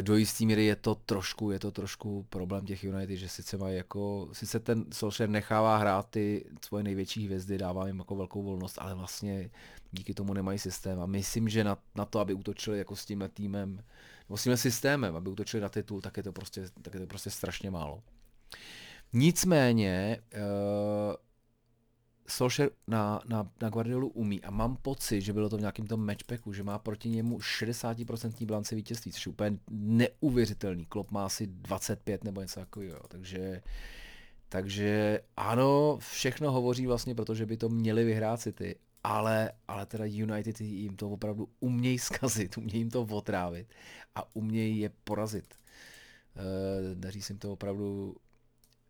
do 0.03 0.17
jistý 0.17 0.47
míry 0.47 0.65
je 0.65 0.77
to 0.77 0.95
trošku, 0.95 1.51
je 1.51 1.59
to 1.59 1.71
trošku 1.71 2.27
problém 2.31 2.67
těch 2.67 2.85
United, 2.85 3.17
že 3.17 3.29
sice 3.29 3.59
mají 3.59 3.77
jako, 3.77 4.29
sice 4.33 4.61
ten 4.61 4.85
Solskjaer 4.93 5.31
nechává 5.31 5.77
hrát 5.77 6.11
ty 6.11 6.47
svoje 6.65 6.85
největší 6.85 7.25
hvězdy, 7.25 7.59
dává 7.59 7.87
jim 7.87 7.99
jako 7.99 8.17
velkou 8.17 8.43
volnost, 8.43 8.79
ale 8.79 8.95
vlastně 8.95 9.51
díky 9.93 10.15
tomu 10.15 10.35
nemají 10.35 10.59
systém 10.59 11.01
a 11.01 11.07
myslím, 11.07 11.49
že 11.49 11.65
na, 11.65 11.79
na 11.95 12.05
to, 12.05 12.21
aby 12.21 12.35
útočili 12.35 12.79
jako 12.79 12.97
s 12.97 13.05
tím 13.05 13.31
týmem, 13.35 13.83
nebo 14.29 14.37
s 14.37 14.43
tím 14.43 14.57
systémem, 14.57 15.17
aby 15.17 15.31
útočili 15.31 15.61
na 15.61 15.69
titul, 15.69 16.01
tak 16.01 16.17
je 16.17 16.23
to 16.23 16.33
prostě, 16.33 16.65
tak 16.83 16.95
je 16.95 17.01
to 17.01 17.07
prostě 17.07 17.31
strašně 17.31 17.71
málo. 17.71 18.03
Nicméně 19.15 20.19
uh, 20.35 21.15
Solskjaer 22.29 22.71
na, 22.87 23.21
na, 23.29 23.51
na 23.63 23.69
Guardiolu 23.69 24.09
umí 24.09 24.43
a 24.43 24.51
mám 24.51 24.77
pocit, 24.77 25.21
že 25.21 25.33
bylo 25.33 25.49
to 25.49 25.57
v 25.57 25.61
nějakém 25.61 25.87
tom 25.87 26.07
matchpacku, 26.07 26.53
že 26.53 26.63
má 26.63 26.79
proti 26.79 27.09
němu 27.09 27.39
60% 27.39 28.47
bilance 28.47 28.75
vítězství, 28.75 29.13
což 29.13 29.27
je 29.27 29.33
úplně 29.33 29.59
neuvěřitelný. 29.71 30.85
Klop 30.85 31.11
má 31.11 31.27
asi 31.27 31.47
25 31.47 32.25
nebo 32.25 32.41
něco 32.41 32.61
takového, 32.61 33.01
takže 33.09 33.63
takže 34.49 35.21
ano, 35.37 35.99
všechno 36.01 36.53
hovoří 36.53 36.87
vlastně, 36.87 37.15
protože 37.15 37.47
by 37.47 37.57
to 37.57 37.69
měli 37.69 38.05
vyhrát 38.05 38.41
City, 38.41 38.77
ale, 39.05 39.53
ale 39.69 39.87
teda 39.87 40.05
United 40.05 40.61
jim 40.61 40.97
to 40.97 41.11
opravdu 41.11 41.49
umějí 41.61 41.99
zkazit, 42.09 42.59
umějí 42.59 42.79
jim 42.79 42.91
to 42.91 43.03
otrávit 43.03 43.67
a 44.15 44.37
umějí 44.37 44.79
je 44.79 44.91
porazit. 45.05 45.55
E, 45.55 46.95
daří 46.95 47.23
se 47.23 47.33
jim 47.33 47.39
to 47.39 47.53
opravdu 47.53 48.17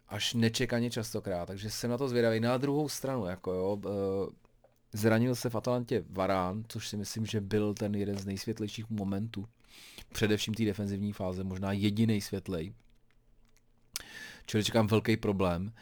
až 0.09 0.35
nečekaně 0.35 0.91
častokrát, 0.91 1.47
takže 1.47 1.71
jsem 1.71 1.91
na 1.91 1.99
to 1.99 2.09
zvědavý. 2.09 2.41
Na 2.41 2.57
druhou 2.57 2.89
stranu, 2.89 3.27
jako 3.27 3.53
jo, 3.53 3.79
eh, 3.87 4.33
zranil 4.93 5.35
se 5.35 5.51
v 5.51 5.55
Atalantě 5.55 6.05
Varán, 6.11 6.65
což 6.69 6.89
si 6.89 6.97
myslím, 6.97 7.27
že 7.27 7.41
byl 7.41 7.75
ten 7.75 7.95
jeden 7.95 8.19
z 8.19 8.27
nejsvětlejších 8.27 8.91
momentů, 8.91 9.45
především 10.13 10.55
té 10.55 10.65
defenzivní 10.65 11.13
fáze, 11.13 11.45
možná 11.45 11.73
jediný 11.73 12.21
světlej. 12.21 12.75
Čili 14.47 14.65
čekám 14.65 14.87
velký 14.87 15.17
problém. 15.17 15.73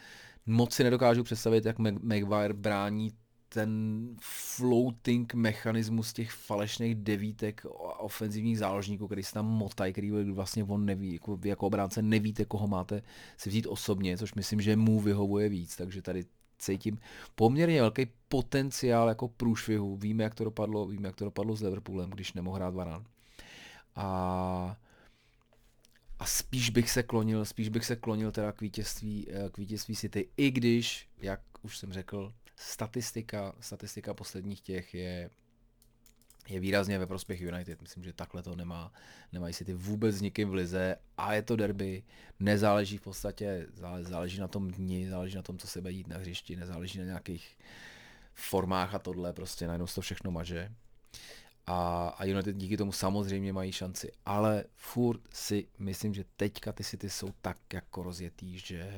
Moc 0.47 0.75
si 0.75 0.85
nedokážu 0.85 1.23
představit, 1.23 1.65
jak 1.65 1.79
Maguire 1.79 2.55
brání 2.55 3.13
ten 3.55 4.09
floating 4.21 5.35
mechanismus 5.35 6.13
těch 6.13 6.31
falešných 6.31 6.95
devítek 6.95 7.67
ofenzivních 7.99 8.59
záložníků, 8.59 9.07
který 9.07 9.23
se 9.23 9.35
tam 9.35 9.47
motají, 9.47 9.93
který 9.93 10.11
vlastně 10.11 10.65
on 10.65 10.85
neví, 10.85 11.13
jako, 11.13 11.39
jako 11.45 11.67
obránce 11.67 12.03
nevíte, 12.03 12.45
koho 12.45 12.69
máte 12.69 13.03
si 13.37 13.49
vzít 13.49 13.67
osobně, 13.67 14.19
což 14.19 14.35
myslím, 14.35 14.61
že 14.61 14.77
mu 14.77 15.01
vyhovuje 15.01 15.49
víc, 15.49 15.77
takže 15.77 16.03
tady 16.03 16.25
cítím 16.59 16.99
poměrně 17.35 17.81
velký 17.81 18.07
potenciál 18.29 19.09
jako 19.09 19.29
průšvihu. 19.29 19.97
Víme, 19.97 20.25
jak 20.25 20.35
to 20.35 20.45
dopadlo, 20.45 20.87
víme, 20.87 21.09
jak 21.09 21.17
to 21.17 21.25
dopadlo 21.25 21.57
s 21.57 21.63
Liverpoolem, 21.63 22.11
když 22.11 22.33
nemohl 22.33 22.57
hrát 22.57 22.75
Varane. 22.75 23.05
A 23.97 24.77
a 26.23 26.27
spíš 26.27 26.71
bych 26.71 26.91
se 26.91 27.03
klonil, 27.03 27.45
spíš 27.45 27.69
bych 27.69 27.85
se 27.85 27.97
klonil 27.97 28.33
teda 28.33 28.53
k 28.53 28.61
vítězství, 28.61 29.27
eh, 29.31 29.51
k 29.51 29.59
vítězství 29.59 29.97
City, 29.97 30.29
i 30.37 30.51
když, 30.51 31.09
jak 31.19 31.41
už 31.63 31.79
jsem 31.79 31.93
řekl, 31.93 32.33
statistika, 32.63 33.55
statistika 33.61 34.15
posledních 34.15 34.61
těch 34.61 34.95
je, 34.95 35.31
je 36.49 36.61
výrazně 36.61 36.99
ve 36.99 37.07
prospěch 37.07 37.41
United. 37.41 37.83
Myslím, 37.83 38.05
že 38.05 38.13
takhle 38.13 38.43
to 38.43 38.57
nemá, 38.57 38.93
nemají 39.33 39.55
si 39.55 39.65
ty 39.65 39.75
vůbec 39.75 40.21
nikým 40.21 40.51
v 40.51 40.55
lize 40.55 40.97
a 41.17 41.35
je 41.35 41.43
to 41.43 41.57
derby, 41.57 42.03
nezáleží 42.41 42.99
v 42.99 43.03
podstatě, 43.03 43.67
záleží 44.01 44.41
na 44.41 44.49
tom 44.49 44.71
dni, 44.71 45.09
záleží 45.09 45.37
na 45.37 45.43
tom, 45.43 45.59
co 45.59 45.67
se 45.67 45.81
bude 45.81 45.93
jít 45.93 46.09
na 46.09 46.19
hřišti, 46.19 46.57
nezáleží 46.57 46.99
na 46.99 47.05
nějakých 47.05 47.59
formách 48.35 48.95
a 48.95 48.99
tohle, 48.99 49.33
prostě 49.33 49.67
najednou 49.67 49.87
se 49.87 49.95
to 49.95 50.01
všechno 50.01 50.31
maže. 50.31 50.73
A, 51.67 52.09
a 52.09 52.25
United 52.25 52.57
díky 52.57 52.77
tomu 52.77 52.93
samozřejmě 52.93 53.53
mají 53.53 53.73
šanci, 53.73 54.13
ale 54.27 54.65
furt 54.77 55.21
si 55.35 55.69
myslím, 55.79 56.15
že 56.15 56.25
teďka 56.37 56.73
ty 56.73 56.85
City 56.85 57.11
jsou 57.11 57.29
tak 57.43 57.59
jako 57.73 58.03
rozjetý, 58.03 58.59
že 58.59 58.91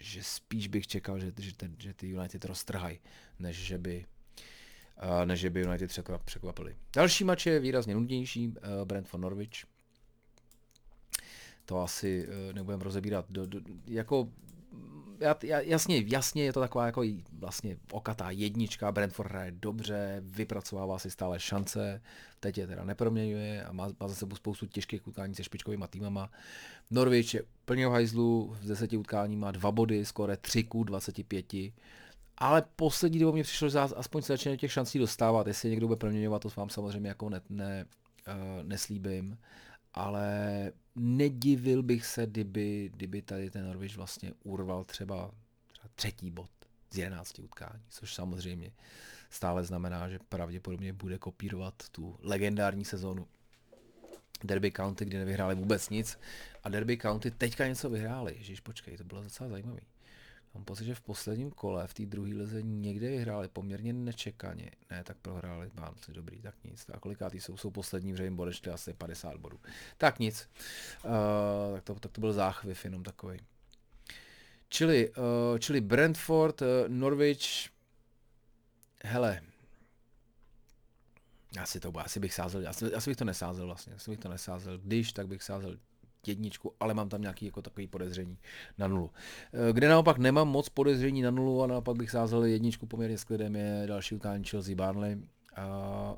že 0.00 0.22
spíš 0.22 0.68
bych 0.68 0.86
čekal, 0.86 1.18
že, 1.18 1.32
že, 1.38 1.54
ten, 1.56 1.76
že 1.78 1.94
ty 1.94 2.08
United 2.08 2.44
roztrhají, 2.44 3.00
než 3.38 3.56
že 3.56 3.78
by 3.78 4.06
uh, 5.02 5.26
než 5.26 5.40
že 5.40 5.50
by 5.50 5.60
United 5.60 5.92
překvapili. 6.24 6.76
Další 6.96 7.24
mač 7.24 7.46
je 7.46 7.60
výrazně 7.60 7.94
nudnější, 7.94 8.48
uh, 8.48 8.54
Brentford 8.84 9.22
Norwich. 9.22 9.64
To 11.64 11.80
asi 11.80 12.28
uh, 12.28 12.52
nebudeme 12.52 12.84
rozebírat. 12.84 13.26
Do, 13.28 13.46
do, 13.46 13.60
jako 13.86 14.32
jasně, 15.60 16.04
jasně 16.06 16.44
je 16.44 16.52
to 16.52 16.60
taková 16.60 16.86
jako 16.86 17.02
vlastně 17.32 17.76
okatá 17.92 18.30
jednička, 18.30 18.92
Brentford 18.92 19.30
hraje 19.30 19.50
dobře, 19.50 20.22
vypracovává 20.24 20.98
si 20.98 21.10
stále 21.10 21.40
šance, 21.40 22.02
teď 22.40 22.58
je 22.58 22.66
teda 22.66 22.84
neproměňuje 22.84 23.64
a 23.64 23.72
má, 23.72 23.88
má 24.00 24.08
za 24.08 24.14
sebou 24.14 24.36
spoustu 24.36 24.66
těžkých 24.66 25.06
utkání 25.06 25.34
se 25.34 25.44
špičkovými 25.44 25.84
týmama. 25.90 26.30
Norwich 26.90 27.34
je 27.34 27.42
plně 27.64 27.88
v 27.88 27.90
hajzlu, 27.90 28.56
v 28.60 28.66
deseti 28.66 28.96
utkání 28.96 29.36
má 29.36 29.50
dva 29.50 29.72
body, 29.72 30.04
skore 30.04 30.36
3 30.36 30.64
ku 30.64 30.84
25 30.84 31.52
ale 32.38 32.62
poslední 32.76 33.18
dobou 33.18 33.32
mě 33.32 33.42
přišlo, 33.42 33.68
že 33.68 33.78
aspoň 33.78 34.22
se 34.22 34.32
začne 34.32 34.56
těch 34.56 34.72
šancí 34.72 34.98
dostávat. 34.98 35.46
Jestli 35.46 35.70
někdo 35.70 35.86
bude 35.86 35.98
proměňovat, 35.98 36.42
to 36.42 36.48
vám 36.56 36.70
samozřejmě 36.70 37.08
jako 37.08 37.30
ne, 37.30 37.40
ne, 37.48 37.84
uh, 38.28 38.34
neslíbím. 38.62 39.38
Ale 39.94 40.72
nedivil 40.98 41.82
bych 41.82 42.06
se, 42.06 42.26
kdyby, 42.26 42.90
kdyby 42.94 43.22
tady 43.22 43.50
ten 43.50 43.66
Norwich 43.66 43.96
vlastně 43.96 44.32
urval 44.44 44.84
třeba, 44.84 45.30
třeba 45.72 45.88
třetí 45.94 46.30
bod 46.30 46.50
z 46.90 46.98
11 46.98 47.38
utkání, 47.38 47.82
což 47.88 48.14
samozřejmě 48.14 48.72
stále 49.30 49.64
znamená, 49.64 50.08
že 50.08 50.18
pravděpodobně 50.28 50.92
bude 50.92 51.18
kopírovat 51.18 51.88
tu 51.88 52.18
legendární 52.22 52.84
sezónu 52.84 53.26
Derby 54.44 54.72
County, 54.72 55.04
kdy 55.04 55.18
nevyhráli 55.18 55.54
vůbec 55.54 55.90
nic 55.90 56.18
a 56.64 56.68
Derby 56.68 56.98
County 56.98 57.30
teďka 57.30 57.66
něco 57.66 57.90
vyhráli. 57.90 58.34
Ježíš, 58.38 58.60
počkej, 58.60 58.96
to 58.96 59.04
bylo 59.04 59.22
docela 59.22 59.48
zajímavý. 59.50 59.80
Mám 60.54 60.64
pocit, 60.64 60.84
že 60.84 60.94
v 60.94 61.00
posledním 61.00 61.50
kole 61.50 61.86
v 61.86 61.94
té 61.94 62.06
druhé 62.06 62.34
lize 62.34 62.62
někde 62.62 63.08
vyhráli 63.08 63.48
poměrně 63.48 63.92
nečekaně. 63.92 64.70
Ne, 64.90 65.04
tak 65.04 65.16
prohráli 65.16 65.70
Barnsley, 65.74 66.14
dobrý, 66.14 66.42
tak 66.42 66.54
nic. 66.64 66.86
A 66.92 67.00
kolikátý 67.00 67.40
jsou, 67.40 67.56
jsou 67.56 67.70
poslední, 67.70 68.16
že 68.16 68.24
jim 68.24 68.36
bodečli 68.36 68.72
asi 68.72 68.92
50 68.92 69.36
bodů. 69.36 69.60
Tak 69.96 70.18
nic. 70.18 70.48
Uh, 71.04 71.10
tak, 71.74 71.84
to, 71.84 71.94
tak 71.94 72.12
to 72.12 72.20
byl 72.20 72.32
záchvěv 72.32 72.84
jenom 72.84 73.02
takový. 73.02 73.40
Čili, 74.68 75.10
uh, 75.10 75.58
čili 75.58 75.80
Brentford, 75.80 76.62
uh, 76.62 76.68
Norwich, 76.88 77.68
hele, 79.04 79.42
asi 81.60 81.80
to, 81.80 81.92
asi 81.98 82.20
bych 82.20 82.34
sázel, 82.34 82.68
asi, 82.68 82.94
asi 82.94 83.10
bych 83.10 83.16
to 83.16 83.24
nesázel 83.24 83.66
vlastně, 83.66 83.94
asi 83.94 84.10
bych 84.10 84.20
to 84.20 84.28
nesázel, 84.28 84.78
když, 84.78 85.12
tak 85.12 85.28
bych 85.28 85.42
sázel 85.42 85.76
jedničku, 86.26 86.72
ale 86.80 86.94
mám 86.94 87.08
tam 87.08 87.20
nějaký 87.20 87.46
jako 87.46 87.62
takový 87.62 87.86
podezření 87.86 88.38
na 88.78 88.88
nulu. 88.88 89.10
Eh, 89.52 89.72
kde 89.72 89.88
naopak 89.88 90.18
nemám 90.18 90.48
moc 90.48 90.68
podezření 90.68 91.22
na 91.22 91.30
nulu 91.30 91.62
a 91.62 91.66
naopak 91.66 91.96
bych 91.96 92.10
sázel 92.10 92.44
jedničku 92.44 92.86
poměrně 92.86 93.18
s 93.18 93.24
klidem 93.24 93.56
je 93.56 93.84
další 93.86 94.14
utkání 94.14 94.44
Chelsea 94.44 94.74
Barnley. 94.74 95.18
A 95.56 96.16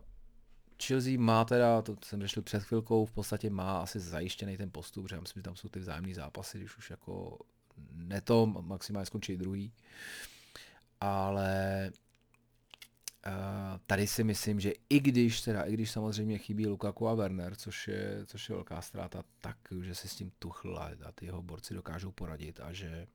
Chelsea 0.86 1.12
má 1.18 1.44
teda, 1.44 1.82
to 1.82 1.96
jsem 2.04 2.20
řešil 2.20 2.42
před 2.42 2.62
chvilkou, 2.62 3.04
v 3.04 3.12
podstatě 3.12 3.50
má 3.50 3.80
asi 3.80 4.00
zajištěný 4.00 4.56
ten 4.56 4.70
postup, 4.70 5.04
protože 5.04 5.20
myslím, 5.20 5.40
že 5.40 5.44
tam 5.44 5.56
jsou 5.56 5.68
ty 5.68 5.78
vzájemné 5.78 6.14
zápasy, 6.14 6.58
když 6.58 6.78
už 6.78 6.90
jako 6.90 7.38
neto, 7.92 8.46
maximálně 8.46 9.06
skončí 9.06 9.36
druhý. 9.36 9.72
Ale 11.00 11.90
tady 13.86 14.06
si 14.06 14.24
myslím, 14.24 14.60
že 14.60 14.72
i 14.90 15.00
když 15.00 15.40
teda, 15.40 15.62
i 15.62 15.72
když 15.72 15.90
samozřejmě 15.90 16.38
chybí 16.38 16.66
Lukaku 16.66 17.08
a 17.08 17.14
Werner, 17.14 17.54
což 17.56 17.88
je, 17.88 18.20
což 18.26 18.48
je 18.48 18.54
velká 18.54 18.82
ztráta, 18.82 19.22
tak, 19.40 19.56
že 19.82 19.94
si 19.94 20.08
s 20.08 20.14
tím 20.14 20.32
Tuchl 20.38 20.78
a 20.78 21.12
ty 21.12 21.26
jeho 21.26 21.42
borci 21.42 21.74
dokážou 21.74 22.10
poradit 22.12 22.60
a 22.60 22.72
že 22.72 23.06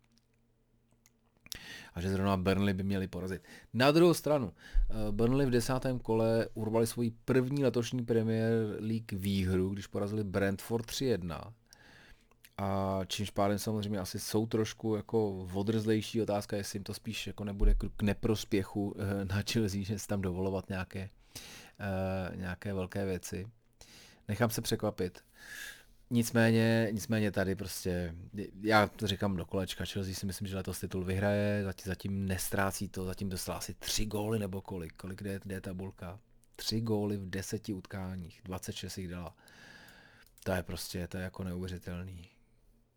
a 1.94 2.02
že 2.02 2.10
zrovna 2.10 2.38
Burnley 2.38 2.74
by 2.74 2.84
měli 2.84 3.08
porazit. 3.08 3.44
Na 3.74 3.92
druhou 3.92 4.14
stranu, 4.14 4.54
eh, 4.90 5.12
Burnley 5.12 5.46
v 5.46 5.50
desátém 5.50 6.00
kole 6.00 6.48
urvali 6.54 6.88
svoji 6.88 7.12
první 7.26 7.64
letošní 7.64 8.06
Premier 8.06 8.52
League 8.80 9.12
výhru, 9.12 9.70
když 9.70 9.88
porazili 9.88 10.24
Brentford 10.24 10.86
3-1 10.86 11.54
a 12.58 13.00
čímž 13.08 13.30
pádem 13.30 13.60
samozřejmě 13.60 14.00
asi 14.00 14.20
jsou 14.20 14.46
trošku 14.46 14.96
jako 14.96 15.48
odrzlejší 15.54 16.22
otázka, 16.22 16.58
jestli 16.58 16.78
jim 16.78 16.84
to 16.84 16.94
spíš 16.94 17.28
jako 17.28 17.44
nebude 17.44 17.76
k 17.98 18.02
neprospěchu 18.02 18.96
eh, 18.98 19.26
na 19.26 19.42
Chelsea, 19.52 19.84
že 19.84 20.00
se 20.00 20.08
tam 20.08 20.22
dovolovat 20.22 20.70
nějaké, 20.70 21.10
uh, 22.30 22.36
nějaké 22.36 22.74
velké 22.74 23.06
věci. 23.06 23.48
Nechám 24.28 24.50
se 24.50 24.62
překvapit. 24.62 25.24
Nicméně, 26.10 26.90
nicméně 26.92 27.32
tady 27.32 27.56
prostě, 27.56 28.16
já 28.62 28.88
to 28.88 29.08
říkám 29.08 29.36
do 29.36 29.46
kolečka, 29.46 29.86
Chelsea 29.86 30.14
si 30.14 30.26
myslím, 30.26 30.48
že 30.48 30.56
letos 30.56 30.80
titul 30.80 31.04
vyhraje, 31.04 31.64
zatím, 31.64 31.86
zatím 31.86 32.26
nestrácí 32.26 32.90
to, 32.90 33.06
zatím 33.06 33.30
dostala 33.30 33.58
asi 33.58 33.74
tři 33.74 34.06
góly 34.06 34.40
nebo 34.40 34.62
kolik, 34.62 34.94
kolik 34.94 35.20
kde 35.20 35.40
je 35.50 35.62
tabulka. 35.62 36.20
Tři 36.56 36.82
góly 36.82 37.18
v 37.18 37.30
deseti 37.30 37.74
utkáních, 37.74 38.42
26 38.44 38.98
jich 38.98 39.08
dala. 39.08 39.36
To 40.44 40.52
je 40.52 40.64
prostě, 40.64 41.08
to 41.08 41.18
je 41.18 41.24
jako 41.24 41.44
neuvěřitelný 41.44 42.35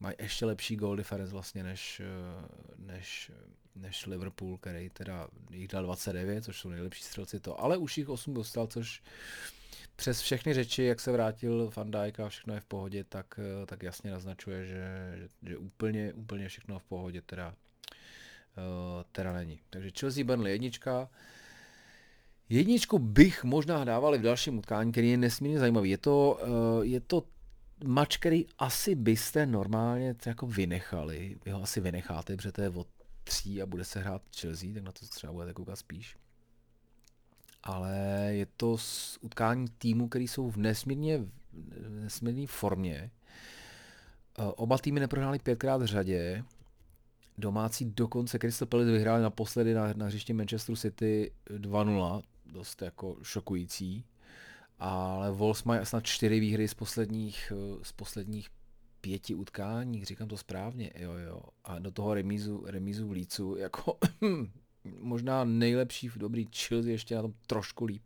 mají 0.01 0.17
ještě 0.19 0.47
lepší 0.47 0.77
goal 0.77 0.97
difference 0.97 1.33
vlastně 1.33 1.63
než, 1.65 2.01
eh, 2.01 2.49
než, 2.79 3.31
než 3.75 4.07
Liverpool, 4.07 4.59
který 4.59 4.91
teda 4.91 5.29
jich 5.51 5.69
dal 5.69 5.83
29, 5.83 6.45
což 6.45 6.61
jsou 6.61 6.69
nejlepší 6.69 7.03
střelci 7.03 7.41
to, 7.41 7.61
ale 7.61 7.77
už 7.77 7.99
jich 7.99 8.09
8 8.09 8.35
dostal, 8.35 8.67
což 8.67 9.03
přes 9.97 10.21
všechny 10.21 10.55
řeči, 10.55 10.83
jak 10.83 11.01
se 11.01 11.13
vrátil 11.13 11.71
Van 11.77 11.91
Dijk 11.91 12.21
a 12.21 12.29
všechno 12.29 12.55
je 12.55 12.61
v 12.61 12.65
pohodě, 12.65 13.05
tak, 13.05 13.27
eh, 13.39 13.67
tak 13.67 13.83
jasně 13.83 14.11
naznačuje, 14.11 14.67
že, 14.67 15.15
že, 15.17 15.29
že 15.43 15.57
úplně, 15.57 16.13
úplně 16.13 16.49
všechno 16.49 16.79
v 16.79 16.85
pohodě 16.85 17.23
teda, 17.23 17.49
uh, 17.49 19.03
teda 19.13 19.33
není. 19.33 19.61
Takže 19.71 19.91
Chelsea 20.01 20.25
Burnley 20.25 20.53
jednička, 20.53 21.09
Jedničku 22.51 22.99
bych 22.99 23.45
možná 23.45 23.85
dával 23.85 24.15
i 24.15 24.19
v 24.19 24.23
dalším 24.23 24.59
utkání, 24.59 24.93
který 24.93 25.11
je 25.11 25.17
nesmírně 25.17 25.59
zajímavý. 25.59 25.91
Je 25.91 25.99
to, 25.99 26.39
je 26.83 27.01
to 27.01 27.25
mač, 27.85 28.17
který 28.17 28.47
asi 28.59 28.95
byste 28.95 29.47
normálně 29.47 30.15
jako 30.27 30.47
vynechali, 30.47 31.37
vy 31.45 31.51
ho 31.51 31.63
asi 31.63 31.81
vynecháte, 31.81 32.37
protože 32.37 32.53
to 32.53 32.63
je 32.63 32.71
od 32.71 32.89
tří 33.25 33.63
a 33.63 33.67
bude 33.67 33.85
se 33.85 34.01
hrát 34.01 34.23
Chelsea, 34.41 34.75
tak 34.75 34.83
na 34.83 34.93
to 34.93 35.07
třeba 35.07 35.33
budete 35.33 35.53
koukat 35.53 35.79
spíš. 35.79 36.17
Ale 37.63 37.97
je 38.31 38.47
to 38.47 38.77
utkání 39.21 39.69
týmu, 39.79 40.09
který 40.09 40.29
jsou 40.29 40.51
v 40.51 40.57
nesmírně 40.57 41.25
nesmírné 41.89 42.47
formě. 42.47 42.97
E, 42.97 43.11
oba 44.45 44.79
týmy 44.79 45.01
neprohráli 45.01 45.39
pětkrát 45.39 45.83
v 45.83 45.87
řadě. 45.87 46.45
Domácí 47.39 47.85
dokonce 47.85 48.39
Crystal 48.39 48.69
Palace 48.69 48.91
vyhráli 48.91 49.23
naposledy 49.23 49.75
na, 49.75 49.93
na 49.93 50.07
hřišti 50.07 50.33
Manchester 50.33 50.77
City 50.77 51.33
2-0, 51.51 52.23
dost 52.47 52.83
jako 52.83 53.17
šokující 53.23 54.05
ale 54.79 55.31
Wolves 55.31 55.65
mají 55.65 55.87
snad 55.87 56.05
čtyři 56.07 56.41
výhry 56.41 56.69
z 56.69 56.75
posledních, 56.75 57.53
eh, 57.55 57.85
z 57.85 57.93
posledních 57.93 58.49
pěti 59.01 59.35
utkání, 59.35 60.05
říkám 60.05 60.29
to 60.29 60.37
správně, 60.37 60.91
jo, 60.97 61.13
jo. 61.13 61.43
A 61.65 61.79
do 61.79 61.91
toho 61.91 62.15
remízu, 62.15 62.65
remízu 62.67 63.09
v 63.09 63.13
Lícu, 63.13 63.57
jako 63.57 63.99
možná 64.99 65.45
nejlepší 65.45 66.09
v 66.09 66.19
dobrý 66.19 66.49
Chelsea, 66.57 66.93
ještě 66.93 67.15
na 67.15 67.23
tom 67.23 67.35
trošku 67.47 67.85
líp 67.85 68.03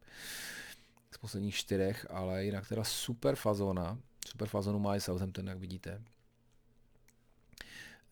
z 1.11 1.19
posledních 1.19 1.55
čtyřech, 1.55 2.07
ale 2.11 2.45
jinak 2.45 2.69
teda 2.69 2.85
super 2.85 3.37
fazona. 3.37 3.99
Super 4.29 4.49
fazonu 4.49 4.79
má 4.79 4.97
i 4.97 5.01
Southampton, 5.01 5.49
jak 5.49 5.59
vidíte. 5.59 6.03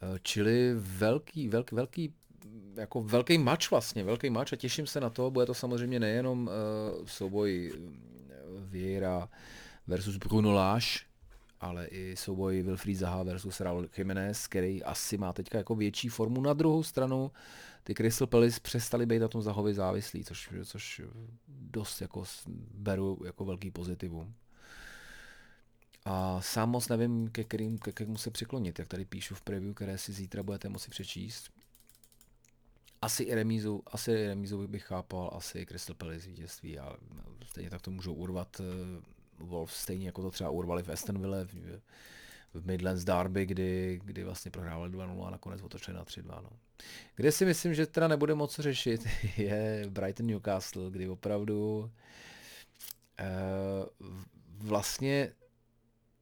Eh, 0.02 0.18
čili 0.22 0.74
velký, 0.74 1.48
velký, 1.48 1.74
velký 1.74 2.14
jako 2.76 3.02
velký 3.02 3.38
mač 3.38 3.70
vlastně, 3.70 4.04
velký 4.04 4.30
mač 4.30 4.52
a 4.52 4.56
těším 4.56 4.86
se 4.86 5.00
na 5.00 5.10
to, 5.10 5.30
bude 5.30 5.46
to 5.46 5.54
samozřejmě 5.54 6.00
nejenom 6.00 6.46
uh, 6.46 7.06
souboj 7.06 7.72
Vieira 8.58 9.28
versus 9.86 10.16
Bruno 10.16 10.52
Lage, 10.52 10.98
ale 11.60 11.86
i 11.86 12.16
souboj 12.16 12.62
Wilfried 12.62 12.98
Zaha 12.98 13.22
versus 13.22 13.60
Raul 13.60 13.88
Jiménez, 13.98 14.46
který 14.46 14.82
asi 14.82 15.18
má 15.18 15.32
teďka 15.32 15.58
jako 15.58 15.74
větší 15.74 16.08
formu. 16.08 16.40
Na 16.40 16.52
druhou 16.52 16.82
stranu 16.82 17.30
ty 17.84 17.94
Crystal 17.94 18.26
Palace 18.26 18.60
přestali 18.60 19.06
být 19.06 19.18
na 19.18 19.28
tom 19.28 19.42
Zahovi 19.42 19.74
závislí, 19.74 20.24
což, 20.24 20.50
což 20.64 21.00
dost 21.48 22.00
jako 22.00 22.24
beru 22.74 23.18
jako 23.24 23.44
velký 23.44 23.70
pozitivum. 23.70 24.34
A 26.04 26.40
sám 26.40 26.70
moc 26.70 26.88
nevím, 26.88 27.30
ke, 27.30 27.44
kterým, 27.44 27.78
ke 27.78 27.92
kterému 27.92 28.16
se 28.16 28.30
přiklonit, 28.30 28.78
jak 28.78 28.88
tady 28.88 29.04
píšu 29.04 29.34
v 29.34 29.42
preview, 29.42 29.74
které 29.74 29.98
si 29.98 30.12
zítra 30.12 30.42
budete 30.42 30.68
moci 30.68 30.90
přečíst. 30.90 31.50
Asi 33.02 33.22
i 33.22 33.34
remízu, 33.34 33.82
asi 33.86 34.12
i 34.12 34.26
remízu 34.26 34.68
bych 34.68 34.82
chápal, 34.82 35.30
asi 35.32 35.66
Crystal 35.66 35.96
Palace 35.96 36.28
vítězství 36.28 36.78
a 36.78 36.96
stejně 37.46 37.70
tak 37.70 37.82
to 37.82 37.90
můžou 37.90 38.14
urvat 38.14 38.60
uh, 38.60 39.46
Wolves, 39.48 39.74
stejně 39.74 40.06
jako 40.06 40.22
to 40.22 40.30
třeba 40.30 40.50
urvali 40.50 40.82
v 40.82 40.88
Astonville 40.88 41.44
v, 41.44 41.80
v 42.54 42.66
Midlands 42.66 43.04
Derby, 43.04 43.46
kdy, 43.46 44.00
kdy 44.04 44.24
vlastně 44.24 44.50
prohrávali 44.50 44.90
2-0 44.90 45.26
a 45.26 45.30
nakonec 45.30 45.62
otočili 45.62 45.96
na 45.96 46.04
3-2. 46.04 46.42
No. 46.42 46.50
Kde 47.16 47.32
si 47.32 47.44
myslím, 47.44 47.74
že 47.74 47.86
teda 47.86 48.08
nebude 48.08 48.34
moc 48.34 48.58
řešit, 48.58 49.08
je 49.36 49.86
Brighton 49.88 50.26
Newcastle, 50.26 50.90
kdy 50.90 51.08
opravdu 51.08 51.90
uh, 53.20 54.06
vlastně 54.58 55.32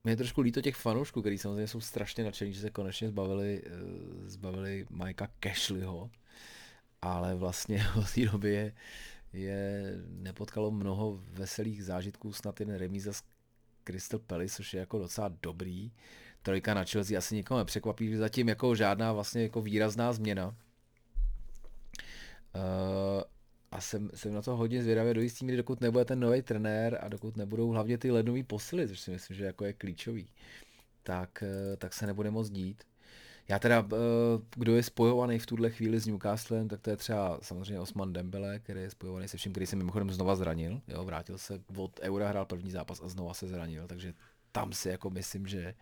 mě 0.04 0.12
je 0.12 0.16
trošku 0.16 0.40
líto 0.40 0.60
těch 0.60 0.76
fanoušků, 0.76 1.20
kteří 1.20 1.38
samozřejmě 1.38 1.68
jsou 1.68 1.80
strašně 1.80 2.24
nadšení, 2.24 2.52
že 2.52 2.60
se 2.60 2.70
konečně 2.70 3.08
zbavili, 3.08 3.62
uh, 3.62 4.28
zbavili 4.28 4.86
Mikea 4.90 5.28
Cashleyho, 5.44 6.10
ale 7.02 7.34
vlastně 7.34 7.84
od 7.98 8.12
té 8.14 8.26
doby 8.26 8.52
je, 8.52 8.72
je 9.32 9.92
nepotkalo 10.08 10.70
mnoho 10.70 11.20
veselých 11.32 11.84
zážitků, 11.84 12.32
snad 12.32 12.60
jen 12.60 12.74
remíza 12.74 13.12
s 13.12 13.22
Crystal 13.84 14.20
Palace, 14.20 14.54
což 14.54 14.74
je 14.74 14.80
jako 14.80 14.98
docela 14.98 15.30
dobrý. 15.42 15.92
Trojka 16.42 16.74
na 16.74 16.84
Chelsea 16.84 17.18
asi 17.18 17.34
nikoho 17.34 17.58
nepřekvapí, 17.58 18.08
že 18.10 18.18
zatím 18.18 18.48
jako 18.48 18.74
žádná 18.74 19.12
vlastně 19.12 19.42
jako 19.42 19.62
výrazná 19.62 20.12
změna. 20.12 20.46
Uh, 22.54 23.22
a 23.70 23.80
jsem, 23.80 24.10
jsem 24.14 24.34
na 24.34 24.42
to 24.42 24.56
hodně 24.56 24.82
zvědavý 24.82 25.14
do 25.14 25.20
jistý 25.20 25.44
míry, 25.44 25.56
dokud 25.56 25.80
nebude 25.80 26.04
ten 26.04 26.20
nový 26.20 26.42
trenér 26.42 26.98
a 27.02 27.08
dokud 27.08 27.36
nebudou 27.36 27.68
hlavně 27.68 27.98
ty 27.98 28.10
lednový 28.10 28.42
posily, 28.42 28.88
což 28.88 29.00
si 29.00 29.10
myslím, 29.10 29.36
že 29.36 29.44
jako 29.44 29.64
je 29.64 29.72
klíčový, 29.72 30.28
tak, 31.02 31.42
eh, 31.42 31.76
tak 31.76 31.94
se 31.94 32.06
nebude 32.06 32.30
moc 32.30 32.50
dít. 32.50 32.84
Já 33.48 33.58
teda, 33.58 33.88
eh, 33.92 33.96
kdo 34.56 34.76
je 34.76 34.82
spojovaný 34.82 35.38
v 35.38 35.46
tuhle 35.46 35.70
chvíli 35.70 36.00
s 36.00 36.06
Newcastlem, 36.06 36.68
tak 36.68 36.80
to 36.80 36.90
je 36.90 36.96
třeba 36.96 37.38
samozřejmě 37.42 37.80
Osman 37.80 38.12
Dembele, 38.12 38.58
který 38.58 38.80
je 38.80 38.90
spojovaný 38.90 39.28
se 39.28 39.36
vším, 39.36 39.52
který 39.52 39.66
se 39.66 39.76
mimochodem 39.76 40.10
znova 40.10 40.36
zranil. 40.36 40.80
Jo, 40.88 41.04
vrátil 41.04 41.38
se 41.38 41.60
od 41.76 42.00
Eura, 42.02 42.28
hrál 42.28 42.44
první 42.44 42.70
zápas 42.70 43.00
a 43.02 43.08
znova 43.08 43.34
se 43.34 43.48
zranil, 43.48 43.86
takže 43.86 44.14
tam 44.52 44.72
si 44.72 44.88
jako 44.88 45.10
myslím, 45.10 45.46
že 45.46 45.74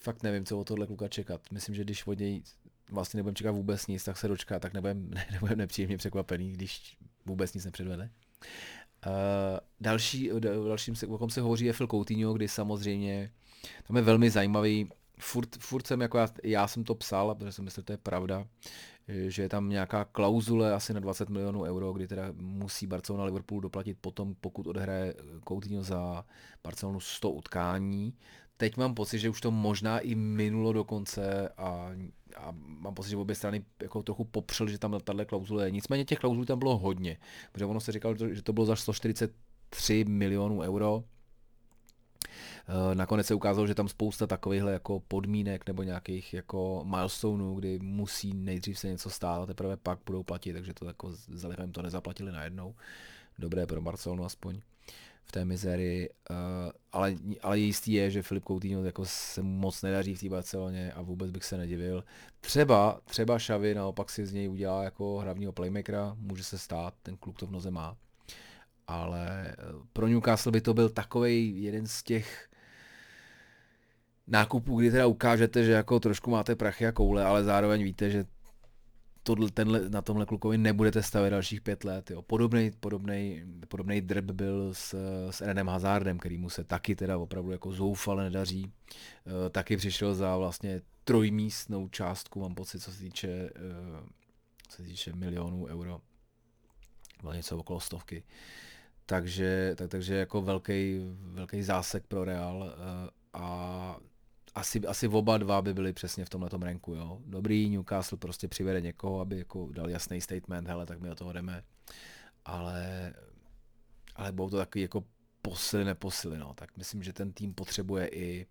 fakt 0.00 0.22
nevím, 0.22 0.44
co 0.44 0.58
od 0.58 0.66
tohle 0.66 0.86
kluka 0.86 1.08
čekat. 1.08 1.40
Myslím, 1.50 1.74
že 1.74 1.84
když 1.84 2.06
od 2.06 2.18
něj 2.18 2.42
vlastně 2.90 3.18
nebudeme 3.18 3.34
čekat 3.34 3.52
vůbec 3.52 3.86
nic, 3.86 4.04
tak 4.04 4.16
se 4.16 4.28
dočká, 4.28 4.58
tak 4.58 4.74
nebudeme 4.74 5.24
nebudem 5.32 5.58
nepříjemně 5.58 5.96
překvapený, 5.96 6.52
když 6.52 6.96
vůbec 7.26 7.54
nic 7.54 7.64
nepředvede. 7.64 8.10
Uh, 9.06 9.12
další, 9.80 10.30
dalším, 10.40 10.94
o 11.08 11.18
kom 11.18 11.30
se 11.30 11.40
hovoří, 11.40 11.64
je 11.64 11.72
Phil 11.72 11.86
Coutinho, 11.86 12.32
kdy 12.32 12.48
samozřejmě 12.48 13.30
tam 13.86 13.96
je 13.96 14.02
velmi 14.02 14.30
zajímavý, 14.30 14.88
furt, 15.18 15.56
furt 15.58 15.86
jsem 15.86 16.00
jako 16.00 16.18
já, 16.18 16.28
já 16.44 16.68
jsem 16.68 16.84
to 16.84 16.94
psal, 16.94 17.34
protože 17.34 17.52
jsem 17.52 17.64
myslel, 17.64 17.82
že 17.82 17.84
to 17.84 17.92
je 17.92 17.98
pravda, 17.98 18.46
že 19.08 19.42
je 19.42 19.48
tam 19.48 19.68
nějaká 19.68 20.04
klauzule 20.04 20.72
asi 20.72 20.94
na 20.94 21.00
20 21.00 21.28
milionů 21.28 21.62
euro, 21.62 21.92
kdy 21.92 22.08
teda 22.08 22.22
musí 22.36 22.86
Barcelona 22.86 23.24
Liverpool 23.24 23.60
doplatit 23.60 23.98
potom, 24.00 24.34
pokud 24.40 24.66
odehraje 24.66 25.14
Coutinho 25.48 25.82
za 25.82 26.24
Barcelonu 26.64 27.00
100 27.00 27.30
utkání. 27.30 28.14
Teď 28.56 28.76
mám 28.76 28.94
pocit, 28.94 29.18
že 29.18 29.30
už 29.30 29.40
to 29.40 29.50
možná 29.50 29.98
i 29.98 30.14
minulo 30.14 30.72
dokonce 30.72 31.48
a, 31.48 31.90
a 32.36 32.54
mám 32.56 32.94
pocit, 32.94 33.10
že 33.10 33.16
obě 33.16 33.36
strany 33.36 33.64
jako 33.82 34.02
trochu 34.02 34.24
popřel, 34.24 34.68
že 34.68 34.78
tam 34.78 35.00
tahle 35.04 35.24
klauzule 35.24 35.66
je. 35.66 35.70
Nicméně 35.70 36.04
těch 36.04 36.18
klauzulí 36.18 36.46
tam 36.46 36.58
bylo 36.58 36.78
hodně, 36.78 37.18
protože 37.52 37.64
ono 37.64 37.80
se 37.80 37.92
říkalo, 37.92 38.14
že 38.30 38.42
to 38.42 38.52
bylo 38.52 38.66
za 38.66 38.76
143 38.76 40.04
milionů 40.04 40.60
euro, 40.60 41.04
nakonec 42.94 43.26
se 43.26 43.34
ukázalo, 43.34 43.66
že 43.66 43.74
tam 43.74 43.88
spousta 43.88 44.26
takovýchhle 44.26 44.72
jako 44.72 45.00
podmínek 45.00 45.66
nebo 45.66 45.82
nějakých 45.82 46.34
jako 46.34 46.84
milestoneů, 46.84 47.54
kdy 47.54 47.78
musí 47.78 48.34
nejdřív 48.34 48.78
se 48.78 48.88
něco 48.88 49.10
stát 49.10 49.42
a 49.42 49.46
teprve 49.46 49.76
pak 49.76 49.98
budou 50.06 50.22
platit, 50.22 50.52
takže 50.52 50.74
to 50.74 50.86
jako 50.86 51.12
za 51.28 51.48
to 51.72 51.82
nezaplatili 51.82 52.32
najednou. 52.32 52.74
Dobré 53.38 53.66
pro 53.66 53.80
Barcelonu 53.80 54.24
aspoň 54.24 54.60
v 55.24 55.32
té 55.32 55.44
mizérii, 55.44 56.10
uh, 56.30 56.36
ale, 56.92 57.16
ale 57.42 57.58
jistý 57.58 57.92
je, 57.92 58.10
že 58.10 58.22
Filip 58.22 58.44
Coutinho 58.44 58.84
jako 58.84 59.04
se 59.04 59.42
moc 59.42 59.82
nedaří 59.82 60.14
v 60.14 60.20
té 60.20 60.28
Barceloně 60.28 60.92
a 60.92 61.02
vůbec 61.02 61.30
bych 61.30 61.44
se 61.44 61.56
nedivil. 61.56 62.04
Třeba, 62.40 63.00
třeba 63.04 63.38
Xavi 63.38 63.74
naopak 63.74 64.10
si 64.10 64.26
z 64.26 64.32
něj 64.32 64.48
udělá 64.48 64.84
jako 64.84 65.20
hlavního 65.20 65.52
playmakera, 65.52 66.16
může 66.18 66.44
se 66.44 66.58
stát, 66.58 66.94
ten 67.02 67.16
kluk 67.16 67.38
to 67.38 67.46
v 67.46 67.50
noze 67.50 67.70
má. 67.70 67.96
Ale 68.86 69.48
eh, 69.48 69.54
pro 69.92 70.06
Newcastle 70.06 70.52
by 70.52 70.60
to 70.60 70.74
byl 70.74 70.88
takový 70.88 71.62
jeden 71.62 71.86
z 71.86 72.02
těch 72.02 72.48
nákupů, 74.26 74.80
kdy 74.80 74.90
teda 74.90 75.06
ukážete, 75.06 75.64
že 75.64 75.72
jako 75.72 76.00
trošku 76.00 76.30
máte 76.30 76.56
prachy 76.56 76.86
a 76.86 76.92
koule, 76.92 77.24
ale 77.24 77.44
zároveň 77.44 77.82
víte, 77.82 78.10
že 78.10 78.24
tohle, 79.24 79.50
tenhle, 79.50 79.90
na 79.90 80.02
tomhle 80.02 80.26
klukovi 80.26 80.58
nebudete 80.58 81.02
stavět 81.02 81.30
dalších 81.30 81.60
pět 81.60 81.84
let. 81.84 82.10
Jo. 82.10 82.22
Podobnej, 82.22 82.70
podobnej, 82.70 83.46
podobnej 83.68 84.00
drb 84.00 84.30
byl 84.30 84.74
s, 84.74 84.94
s 85.30 85.40
Erenem 85.40 85.68
Hazardem, 85.68 86.18
který 86.18 86.38
mu 86.38 86.50
se 86.50 86.64
taky 86.64 86.96
teda 86.96 87.18
opravdu 87.18 87.50
jako 87.50 87.72
zoufale 87.72 88.24
nedaří. 88.24 88.72
E, 89.46 89.50
taky 89.50 89.76
přišel 89.76 90.14
za 90.14 90.36
vlastně 90.36 90.80
trojmístnou 91.04 91.88
částku, 91.88 92.40
mám 92.40 92.54
pocit, 92.54 92.80
co 92.80 92.92
se 92.92 92.98
týče, 92.98 93.28
e, 93.28 93.50
co 94.68 94.76
se 94.76 94.82
týče 94.82 95.12
milionů 95.12 95.66
euro. 95.66 96.00
Bylo 97.20 97.32
něco 97.32 97.58
okolo 97.58 97.80
stovky. 97.80 98.22
Takže, 99.06 99.74
tak, 99.76 99.90
takže 99.90 100.14
jako 100.14 100.42
velký, 100.42 101.00
velký 101.20 101.62
zásek 101.62 102.06
pro 102.06 102.24
Real 102.24 102.64
e, 102.64 103.10
a 103.32 103.96
asi, 104.54 104.80
asi 104.80 105.08
oba 105.08 105.38
dva 105.38 105.62
by 105.62 105.74
byli 105.74 105.92
přesně 105.92 106.24
v 106.24 106.30
tomhle 106.30 106.50
ranku, 106.60 106.94
jo. 106.94 107.18
Dobrý, 107.26 107.70
Newcastle 107.70 108.18
prostě 108.18 108.48
přivede 108.48 108.80
někoho, 108.80 109.20
aby 109.20 109.38
jako 109.38 109.68
dal 109.72 109.90
jasný 109.90 110.20
statement, 110.20 110.68
hele, 110.68 110.86
tak 110.86 111.00
my 111.00 111.10
o 111.10 111.14
toho 111.14 111.32
jdeme. 111.32 111.62
Ale, 112.44 113.14
ale 114.16 114.32
budou 114.32 114.50
to 114.50 114.56
takový 114.56 114.82
jako 114.82 115.04
posily, 115.42 115.84
neposily, 115.84 116.38
no. 116.38 116.54
Tak 116.54 116.76
myslím, 116.76 117.02
že 117.02 117.12
ten 117.12 117.32
tým 117.32 117.54
potřebuje 117.54 118.08
i 118.08 118.46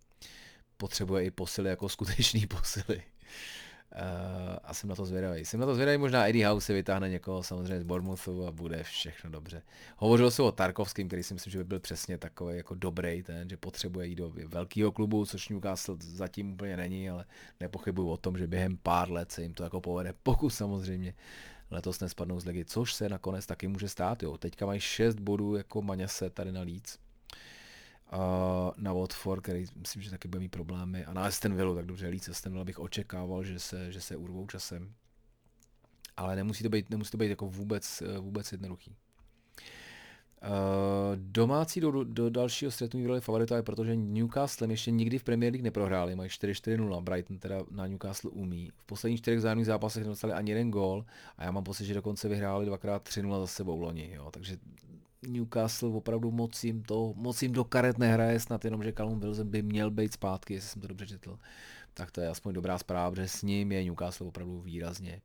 potřebuje 0.77 1.25
i 1.25 1.31
posily 1.31 1.69
jako 1.69 1.89
skutečný 1.89 2.47
posily. 2.47 3.03
Uh, 3.95 4.57
a 4.63 4.73
jsem 4.73 4.89
na 4.89 4.95
to 4.95 5.05
zvědavý. 5.05 5.45
Jsem 5.45 5.59
na 5.59 5.65
to 5.65 5.75
zvědavý, 5.75 5.97
možná 5.97 6.27
Eddie 6.27 6.47
House 6.47 6.65
si 6.65 6.73
vytáhne 6.73 7.09
někoho 7.09 7.43
samozřejmě 7.43 7.79
z 7.79 7.83
Bournemouthu 7.83 8.47
a 8.47 8.51
bude 8.51 8.83
všechno 8.83 9.29
dobře. 9.29 9.61
Hovořil 9.97 10.31
se 10.31 10.41
o 10.41 10.51
Tarkovském, 10.51 11.07
který 11.07 11.23
si 11.23 11.33
myslím, 11.33 11.51
že 11.51 11.57
by 11.57 11.63
byl 11.63 11.79
přesně 11.79 12.17
takový 12.17 12.57
jako 12.57 12.75
dobrý, 12.75 13.23
ten, 13.23 13.49
že 13.49 13.57
potřebuje 13.57 14.07
jít 14.07 14.15
do 14.15 14.33
velkého 14.47 14.91
klubu, 14.91 15.25
což 15.25 15.49
Newcastle 15.49 15.95
zatím 15.99 16.53
úplně 16.53 16.77
není, 16.77 17.09
ale 17.09 17.25
nepochybuju 17.59 18.09
o 18.09 18.17
tom, 18.17 18.37
že 18.37 18.47
během 18.47 18.77
pár 18.77 19.11
let 19.11 19.31
se 19.31 19.41
jim 19.41 19.53
to 19.53 19.63
jako 19.63 19.81
povede, 19.81 20.13
pokud 20.23 20.49
samozřejmě 20.49 21.13
letos 21.71 21.99
nespadnou 21.99 22.39
z 22.39 22.45
ligy, 22.45 22.65
což 22.65 22.93
se 22.93 23.09
nakonec 23.09 23.45
taky 23.45 23.67
může 23.67 23.89
stát. 23.89 24.23
Jo. 24.23 24.37
Teďka 24.37 24.65
mají 24.65 24.79
6 24.79 25.19
bodů 25.19 25.55
jako 25.55 25.81
Maňase 25.81 26.29
tady 26.29 26.51
na 26.51 26.61
Leeds 26.61 27.02
na 28.77 28.93
Watford, 28.93 29.43
který 29.43 29.65
myslím, 29.75 30.01
že 30.01 30.09
taky 30.09 30.27
bude 30.27 30.39
mít 30.39 30.49
problémy. 30.49 31.05
A 31.05 31.13
na 31.13 31.25
Aston 31.25 31.75
tak 31.75 31.85
dobře, 31.85 32.07
Leeds 32.07 32.29
Aston 32.29 32.65
bych 32.65 32.79
očekával, 32.79 33.43
že 33.43 33.59
se, 33.59 33.91
že 33.91 34.01
se 34.01 34.15
urvou 34.15 34.47
časem. 34.47 34.93
Ale 36.17 36.35
nemusí 36.35 36.63
to 36.63 36.69
být, 36.69 36.89
nemusí 36.89 37.11
to 37.11 37.17
být 37.17 37.29
jako 37.29 37.47
vůbec, 37.47 38.03
vůbec 38.19 38.51
jednoduchý. 38.51 38.95
Uh, 40.43 41.15
domácí 41.15 41.79
do, 41.79 42.03
do 42.03 42.29
dalšího 42.29 42.71
střetu 42.71 43.07
roli 43.07 43.21
favorita 43.21 43.55
je, 43.55 43.63
protože 43.63 43.95
Newcastle 43.95 44.67
ještě 44.67 44.91
nikdy 44.91 45.19
v 45.19 45.23
Premier 45.23 45.53
League 45.53 45.63
neprohráli, 45.63 46.15
mají 46.15 46.29
4-4-0, 46.29 47.03
Brighton 47.03 47.37
teda 47.37 47.63
na 47.71 47.87
Newcastle 47.87 48.31
umí. 48.31 48.71
V 48.77 48.85
posledních 48.85 49.21
čtyřech 49.21 49.41
zájemných 49.41 49.65
zápasech 49.65 50.03
nedostali 50.03 50.33
ani 50.33 50.51
jeden 50.51 50.71
gól 50.71 51.05
a 51.37 51.43
já 51.43 51.51
mám 51.51 51.63
pocit, 51.63 51.85
že 51.85 51.93
dokonce 51.93 52.29
vyhráli 52.29 52.65
dvakrát 52.65 53.09
3-0 53.09 53.39
za 53.39 53.47
sebou 53.47 53.81
loni, 53.81 54.11
jo. 54.13 54.31
takže 54.31 54.57
Newcastle 55.27 55.89
opravdu 55.89 56.31
moc 56.31 56.63
jim, 56.63 56.83
to, 56.83 57.13
moc 57.15 57.41
jim 57.41 57.51
do 57.51 57.63
karet 57.63 57.97
nehraje, 57.97 58.39
snad 58.39 58.65
jenom, 58.65 58.83
že 58.83 58.93
Callum 58.93 59.19
Wilson 59.19 59.49
by 59.49 59.61
měl 59.61 59.91
být 59.91 60.13
zpátky, 60.13 60.53
jestli 60.53 60.69
jsem 60.69 60.81
to 60.81 60.87
dobře 60.87 61.07
četl. 61.07 61.39
Tak 61.93 62.11
to 62.11 62.21
je 62.21 62.27
aspoň 62.27 62.53
dobrá 62.53 62.77
zpráva, 62.77 63.11
protože 63.11 63.27
s 63.27 63.41
ním 63.41 63.71
je 63.71 63.83
Newcastle 63.83 64.27
opravdu 64.27 64.61
výrazně, 64.61 65.21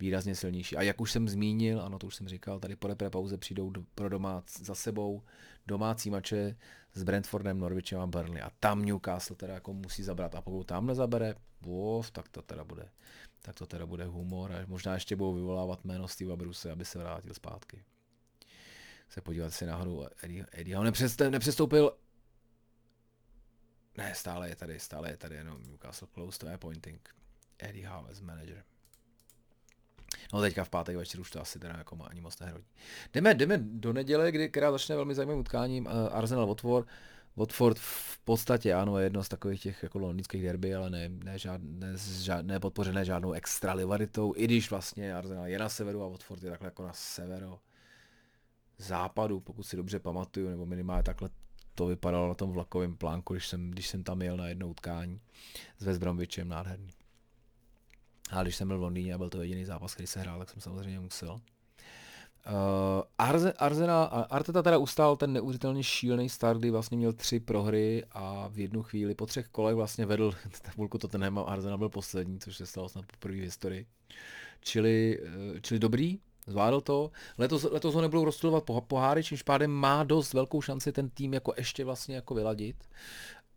výrazně 0.00 0.34
silnější. 0.34 0.76
A 0.76 0.82
jak 0.82 1.00
už 1.00 1.12
jsem 1.12 1.28
zmínil, 1.28 1.80
ano, 1.82 1.98
to 1.98 2.06
už 2.06 2.14
jsem 2.14 2.28
říkal, 2.28 2.60
tady 2.60 2.76
po 2.76 2.86
repre 2.86 3.10
pauze 3.10 3.38
přijdou 3.38 3.70
do, 3.70 3.82
pro 3.94 4.08
domác, 4.08 4.60
za 4.60 4.74
sebou 4.74 5.22
domácí 5.66 6.10
mače 6.10 6.56
s 6.94 7.02
Brentfordem, 7.02 7.58
Norwichem 7.58 8.00
a 8.00 8.06
Burnley. 8.06 8.42
A 8.42 8.50
tam 8.60 8.84
Newcastle 8.84 9.36
teda 9.36 9.54
jako 9.54 9.72
musí 9.72 10.02
zabrat. 10.02 10.34
A 10.34 10.40
pokud 10.40 10.64
tam 10.64 10.86
nezabere, 10.86 11.34
uf, 11.66 12.10
tak 12.10 12.28
to 12.28 12.42
teda 12.42 12.64
bude, 12.64 12.88
tak 13.42 13.54
to 13.54 13.66
teda 13.66 13.86
bude 13.86 14.04
humor. 14.04 14.52
A 14.52 14.66
možná 14.66 14.94
ještě 14.94 15.16
budou 15.16 15.34
vyvolávat 15.34 15.84
jméno 15.84 16.08
Steva 16.08 16.36
Bruce, 16.36 16.70
aby 16.70 16.84
se 16.84 16.98
vrátil 16.98 17.34
zpátky 17.34 17.84
se 19.08 19.20
podívat 19.20 19.50
si 19.50 19.66
náhodou 19.66 20.06
Eddie, 20.22 20.46
Eddie 20.52 20.78
on 20.78 20.92
nepřestoupil 21.30 21.92
ne, 23.98 24.14
stále 24.14 24.48
je 24.48 24.56
tady, 24.56 24.80
stále 24.80 25.10
je 25.10 25.16
tady 25.16 25.34
jenom 25.34 25.62
Newcastle 25.62 26.08
Close, 26.14 26.38
to 26.38 26.48
je 26.48 26.58
pointing. 26.58 27.08
Eddie 27.58 27.88
Howe 27.88 28.10
as 28.10 28.20
manager. 28.20 28.64
No 30.32 30.40
teďka 30.40 30.64
v 30.64 30.68
pátek 30.68 30.96
večer 30.96 31.20
už 31.20 31.30
to 31.30 31.40
asi 31.40 31.58
teda 31.58 31.74
jako 31.78 31.98
ani 32.04 32.20
moc 32.20 32.38
nehrodí. 32.38 32.66
Jdeme, 33.12 33.34
jdeme 33.34 33.58
do 33.58 33.92
neděle, 33.92 34.32
kdy, 34.32 34.48
která 34.48 34.72
začne 34.72 34.96
velmi 34.96 35.14
zajímavým 35.14 35.40
utkáním 35.40 35.86
uh, 35.86 35.92
Arsenal 36.12 36.46
Watford. 36.46 36.88
Watford 37.36 37.78
v 37.78 38.18
podstatě 38.18 38.74
ano, 38.74 38.98
je 38.98 39.04
jedno 39.04 39.24
z 39.24 39.28
takových 39.28 39.62
těch 39.62 39.82
jako 39.82 39.98
londýnských 39.98 40.42
derby, 40.42 40.74
ale 40.74 40.90
ne, 40.90 41.08
ne, 41.08 41.38
žád, 41.38 41.60
ne, 41.64 41.92
žád, 41.96 42.46
ne 42.46 42.60
podpořené 42.60 43.04
žádnou 43.04 43.32
extra 43.32 43.74
rivalitou, 43.74 44.32
i 44.36 44.44
když 44.44 44.70
vlastně 44.70 45.14
Arsenal 45.14 45.46
je 45.46 45.58
na 45.58 45.68
severu 45.68 46.02
a 46.02 46.08
Watford 46.08 46.42
je 46.42 46.50
takhle 46.50 46.66
jako 46.66 46.86
na 46.86 46.92
severo 46.92 47.58
západu, 48.78 49.40
pokud 49.40 49.62
si 49.62 49.76
dobře 49.76 49.98
pamatuju, 49.98 50.48
nebo 50.48 50.66
minimálně 50.66 51.02
takhle 51.02 51.30
to 51.74 51.86
vypadalo 51.86 52.28
na 52.28 52.34
tom 52.34 52.52
vlakovém 52.52 52.96
plánku, 52.96 53.34
když 53.34 53.48
jsem, 53.48 53.70
když 53.70 53.88
jsem 53.88 54.04
tam 54.04 54.22
jel 54.22 54.36
na 54.36 54.48
jedno 54.48 54.68
utkání 54.68 55.20
s 55.78 55.84
West 55.84 56.02
nádherný. 56.44 56.90
A 58.30 58.42
když 58.42 58.56
jsem 58.56 58.68
byl 58.68 58.78
v 58.78 58.82
Londýně 58.82 59.14
a 59.14 59.18
byl 59.18 59.30
to 59.30 59.42
jediný 59.42 59.64
zápas, 59.64 59.94
který 59.94 60.06
se 60.06 60.20
hrál, 60.20 60.38
tak 60.38 60.50
jsem 60.50 60.60
samozřejmě 60.60 61.00
musel. 61.00 61.32
Uh, 62.48 63.02
Arze, 63.18 63.52
Arzena, 63.52 64.04
Arteta 64.04 64.62
teda 64.62 64.78
ustál 64.78 65.16
ten 65.16 65.32
neuvěřitelně 65.32 65.82
šílený 65.82 66.28
start, 66.28 66.58
kdy 66.58 66.70
vlastně 66.70 66.96
měl 66.96 67.12
tři 67.12 67.40
prohry 67.40 68.04
a 68.12 68.48
v 68.48 68.58
jednu 68.58 68.82
chvíli 68.82 69.14
po 69.14 69.26
třech 69.26 69.48
kolech 69.48 69.74
vlastně 69.74 70.06
vedl 70.06 70.32
tabulku 70.62 70.98
Tottenham 70.98 71.38
a 71.38 71.42
Arzena 71.42 71.76
byl 71.76 71.88
poslední, 71.88 72.40
což 72.40 72.56
se 72.56 72.66
stalo 72.66 72.88
snad 72.88 73.06
poprvé 73.06 73.36
v 73.36 73.40
historii. 73.40 73.86
Čili, 74.60 75.20
eh, 75.56 75.60
čili 75.60 75.80
dobrý, 75.80 76.18
Zvládl 76.48 76.80
to. 76.80 77.10
Letos, 77.38 77.62
letos 77.62 77.94
ho 77.94 78.00
nebudou 78.00 78.24
rozstudovat 78.24 78.64
poháry, 78.86 79.24
čímž 79.24 79.42
pádem 79.42 79.70
má 79.70 80.04
dost 80.04 80.34
velkou 80.34 80.60
šanci 80.60 80.92
ten 80.92 81.10
tým 81.10 81.34
jako 81.34 81.54
ještě 81.56 81.84
vlastně 81.84 82.14
jako 82.14 82.34
vyladit. 82.34 82.76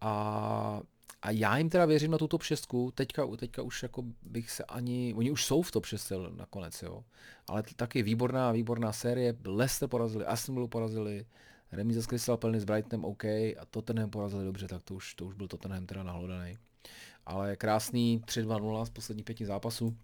A, 0.02 0.82
a 1.22 1.32
já 1.32 1.58
jim 1.58 1.70
teda 1.70 1.86
věřím 1.86 2.12
na 2.12 2.18
tu 2.18 2.28
top 2.28 2.44
6, 2.44 2.68
teďka, 2.94 3.28
teďka 3.38 3.62
už 3.62 3.84
jako 3.84 4.04
bych 4.22 4.52
se 4.52 4.64
ani, 4.64 5.14
oni 5.18 5.32
už 5.32 5.46
jsou 5.46 5.62
v 5.62 5.72
top 5.72 5.86
6 5.86 6.12
nakonec, 6.36 6.82
jo. 6.82 7.04
Ale 7.48 7.64
taky 7.76 8.04
výborná, 8.04 8.52
výborná 8.52 8.94
série, 8.94 9.36
Leicester 9.46 9.90
porazili, 9.90 10.26
Aston 10.26 10.70
porazili, 10.70 11.26
Remíza 11.72 12.02
z 12.02 12.06
Crystal 12.06 12.38
Palace 12.38 12.60
s 12.60 12.66
Brightonem 12.66 13.06
OK 13.06 13.24
a 13.26 13.66
Tottenham 13.70 14.10
porazili 14.10 14.46
dobře, 14.46 14.68
tak 14.68 14.84
to 14.84 14.94
už, 14.94 15.14
to 15.14 15.26
už 15.26 15.36
byl 15.36 15.48
Tottenham 15.48 15.86
teda 15.86 16.04
nahlodaný. 16.04 16.58
Ale 17.26 17.56
krásný 17.56 18.22
3-2-0 18.26 18.86
z 18.86 18.90
posledních 18.90 19.26
pěti 19.26 19.46
zápasů. 19.46 19.98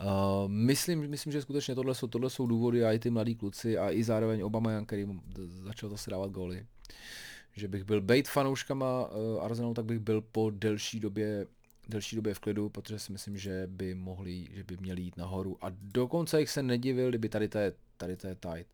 Uh, 0.00 0.08
myslím, 0.48 1.10
myslím, 1.10 1.32
že 1.32 1.42
skutečně 1.42 1.74
tohle 1.74 1.94
jsou, 1.94 2.06
tohle 2.06 2.30
jsou 2.30 2.46
důvody 2.46 2.84
a 2.84 2.92
i 2.92 2.98
ty 2.98 3.10
mladí 3.10 3.34
kluci 3.34 3.78
a 3.78 3.90
i 3.90 4.04
zároveň 4.04 4.42
Obama 4.42 4.72
Jan, 4.72 4.86
který 4.86 5.06
začal 5.48 5.90
zase 5.90 6.10
dávat 6.10 6.30
góly. 6.30 6.66
Že 7.52 7.68
bych 7.68 7.84
byl 7.84 8.00
bejt 8.00 8.28
fanouškama 8.28 9.10
uh, 9.10 9.44
Arsenalu, 9.44 9.74
tak 9.74 9.84
bych 9.84 9.98
byl 9.98 10.20
po 10.20 10.50
delší 10.50 11.00
době 11.00 11.46
delší 11.88 12.16
době 12.16 12.34
v 12.34 12.38
klidu, 12.38 12.68
protože 12.68 12.98
si 12.98 13.12
myslím, 13.12 13.36
že 13.36 13.66
by 13.66 13.94
mohli, 13.94 14.48
že 14.52 14.64
by 14.64 14.76
měli 14.80 15.02
jít 15.02 15.16
nahoru. 15.16 15.56
A 15.60 15.66
dokonce 15.82 16.40
jich 16.40 16.50
se 16.50 16.62
nedivil, 16.62 17.08
kdyby 17.08 17.28
tady 17.28 17.48
to 17.48 17.58
je, 17.58 17.72
tady 17.96 18.16
to 18.16 18.26
je 18.26 18.34
tight. 18.34 18.70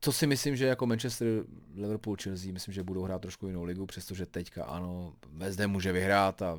Co 0.00 0.12
si 0.12 0.26
myslím, 0.26 0.56
že 0.56 0.66
jako 0.66 0.86
Manchester, 0.86 1.44
Liverpool, 1.74 2.16
Chelsea, 2.22 2.52
myslím, 2.52 2.74
že 2.74 2.82
budou 2.82 3.02
hrát 3.02 3.22
trošku 3.22 3.46
jinou 3.46 3.64
ligu, 3.64 3.86
přestože 3.86 4.26
teďka 4.26 4.64
ano, 4.64 5.14
West 5.32 5.60
může 5.66 5.92
vyhrát 5.92 6.42
a, 6.42 6.50
a, 6.50 6.58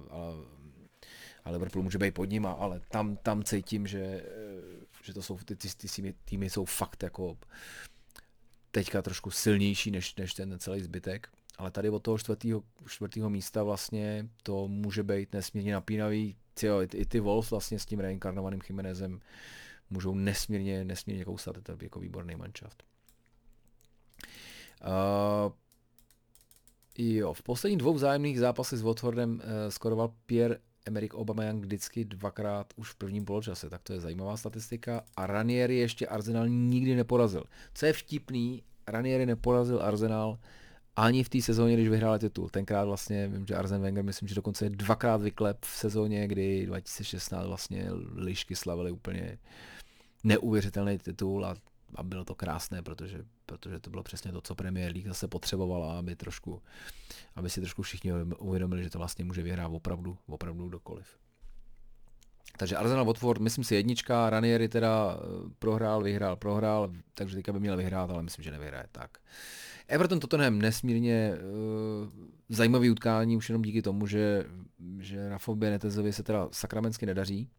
a 1.46 1.52
Liverpool 1.52 1.84
může 1.84 1.98
být 1.98 2.14
pod 2.14 2.26
ním, 2.26 2.46
ale 2.46 2.82
tam, 2.90 3.18
tam 3.18 3.44
cítím, 3.44 3.88
že, 3.88 4.24
že 5.04 5.14
to 5.14 5.22
jsou, 5.22 5.38
ty, 5.38 5.56
ty, 5.56 5.68
ty 5.88 6.14
týmy 6.26 6.50
jsou 6.50 6.66
fakt 6.66 7.04
jako 7.04 7.38
teďka 8.72 9.02
trošku 9.02 9.32
silnější 9.32 9.92
než, 9.92 10.16
než 10.16 10.34
ten 10.34 10.60
celý 10.60 10.82
zbytek. 10.82 11.30
Ale 11.58 11.72
tady 11.72 11.90
od 11.90 12.00
toho 12.00 12.18
čtvrtého, 12.18 12.64
čtvrtého 12.88 13.30
místa 13.30 13.64
vlastně 13.64 14.30
to 14.44 14.68
může 14.68 15.04
být 15.04 15.34
nesmírně 15.34 15.74
napínavý. 15.74 16.36
I, 16.64 16.98
i 16.98 17.06
ty 17.06 17.20
Wolves 17.20 17.52
vlastně 17.52 17.80
s 17.80 17.86
tím 17.86 18.00
reinkarnovaným 18.00 18.62
Chimenezem 18.62 19.20
můžou 19.90 20.16
nesmírně, 20.16 20.86
nesmírně 20.86 21.26
kousat. 21.26 21.56
To 21.64 21.72
je 21.72 21.78
jako 21.82 22.00
výborný 22.00 22.36
manšaft. 22.36 22.84
Uh, 24.82 25.52
jo, 26.98 27.34
v 27.34 27.42
posledních 27.42 27.80
dvou 27.80 27.94
vzájemných 27.94 28.40
zápasech 28.40 28.80
s 28.80 28.82
Watfordem 28.82 29.34
uh, 29.34 29.40
skoroval 29.70 30.14
Pierre 30.26 30.58
Emerick 30.86 31.14
Aubameyang 31.14 31.62
vždycky 31.62 32.06
dvakrát 32.06 32.74
už 32.76 32.90
v 32.90 32.96
prvním 32.96 33.26
poločase, 33.26 33.70
tak 33.70 33.82
to 33.84 33.94
je 33.94 34.00
zajímavá 34.00 34.38
statistika. 34.38 35.04
A 35.18 35.28
Ranieri 35.28 35.78
ještě 35.78 36.08
Arsenal 36.08 36.48
nikdy 36.48 36.96
neporazil. 36.96 37.44
Co 37.74 37.86
je 37.86 37.94
vtipný, 37.94 38.64
Ranieri 38.88 39.26
neporazil 39.26 39.82
Arsenal 39.84 40.40
ani 40.96 41.24
v 41.24 41.30
té 41.30 41.42
sezóně, 41.42 41.74
když 41.74 41.90
vyhráli 41.90 42.20
titul. 42.20 42.50
Tenkrát 42.50 42.84
vlastně, 42.84 43.28
vím, 43.28 43.46
že 43.48 43.56
Arzen 43.56 43.82
Wenger, 43.82 44.04
myslím, 44.04 44.28
že 44.28 44.36
dokonce 44.36 44.70
dvakrát 44.70 45.22
vyklep 45.22 45.58
v 45.66 45.78
sezóně, 45.78 46.28
kdy 46.28 46.66
2016 46.66 47.48
vlastně 47.48 47.88
lišky 48.16 48.56
slavili 48.56 48.92
úplně 48.92 49.38
neuvěřitelný 50.24 50.98
titul 50.98 51.46
a, 51.46 51.56
a 51.96 52.04
bylo 52.04 52.26
to 52.26 52.36
krásné, 52.36 52.82
protože, 52.82 53.26
protože 53.46 53.80
to 53.80 53.90
bylo 53.90 54.04
přesně 54.04 54.32
to, 54.32 54.42
co 54.42 54.56
Premier 54.56 54.92
League 54.92 55.08
zase 55.08 55.28
potřebovala, 55.28 56.00
aby 56.00 56.16
trošku, 56.16 56.62
aby 57.36 57.50
si 57.50 57.62
trošku 57.62 57.82
všichni 57.82 58.12
uvědomili, 58.40 58.84
že 58.84 58.90
to 58.90 58.98
vlastně 58.98 59.26
může 59.26 59.42
vyhrát 59.42 59.72
opravdu, 59.72 60.18
opravdu 60.28 60.70
kdokoliv. 60.70 61.18
Takže 62.58 62.76
Arsenal 62.76 63.06
Watford, 63.06 63.42
myslím 63.42 63.64
si 63.64 63.76
jednička, 63.76 64.30
Ranieri 64.30 64.70
teda 64.70 65.18
eh, 65.18 65.50
prohrál, 65.60 66.04
vyhrál, 66.04 66.36
prohrál, 66.36 66.92
takže 67.14 67.36
teďka 67.36 67.54
by 67.54 67.60
měl 67.60 67.78
vyhrát, 67.78 68.10
ale 68.10 68.24
myslím, 68.24 68.44
že 68.44 68.52
nevyhraje 68.52 68.86
tak. 68.92 69.18
Everton 69.88 70.20
Tottenham 70.20 70.60
nesmírně 70.60 71.32
uh, 71.34 72.10
zajímavý 72.50 72.90
utkání, 72.90 73.38
už 73.38 73.50
jenom 73.50 73.62
díky 73.62 73.82
tomu, 73.82 74.08
že, 74.08 74.46
že 75.00 75.30
Rafovi 75.30 75.60
Benetezovi 75.60 76.14
se 76.14 76.24
teda 76.24 76.48
sakramensky 76.52 77.06
nedaří. 77.06 77.50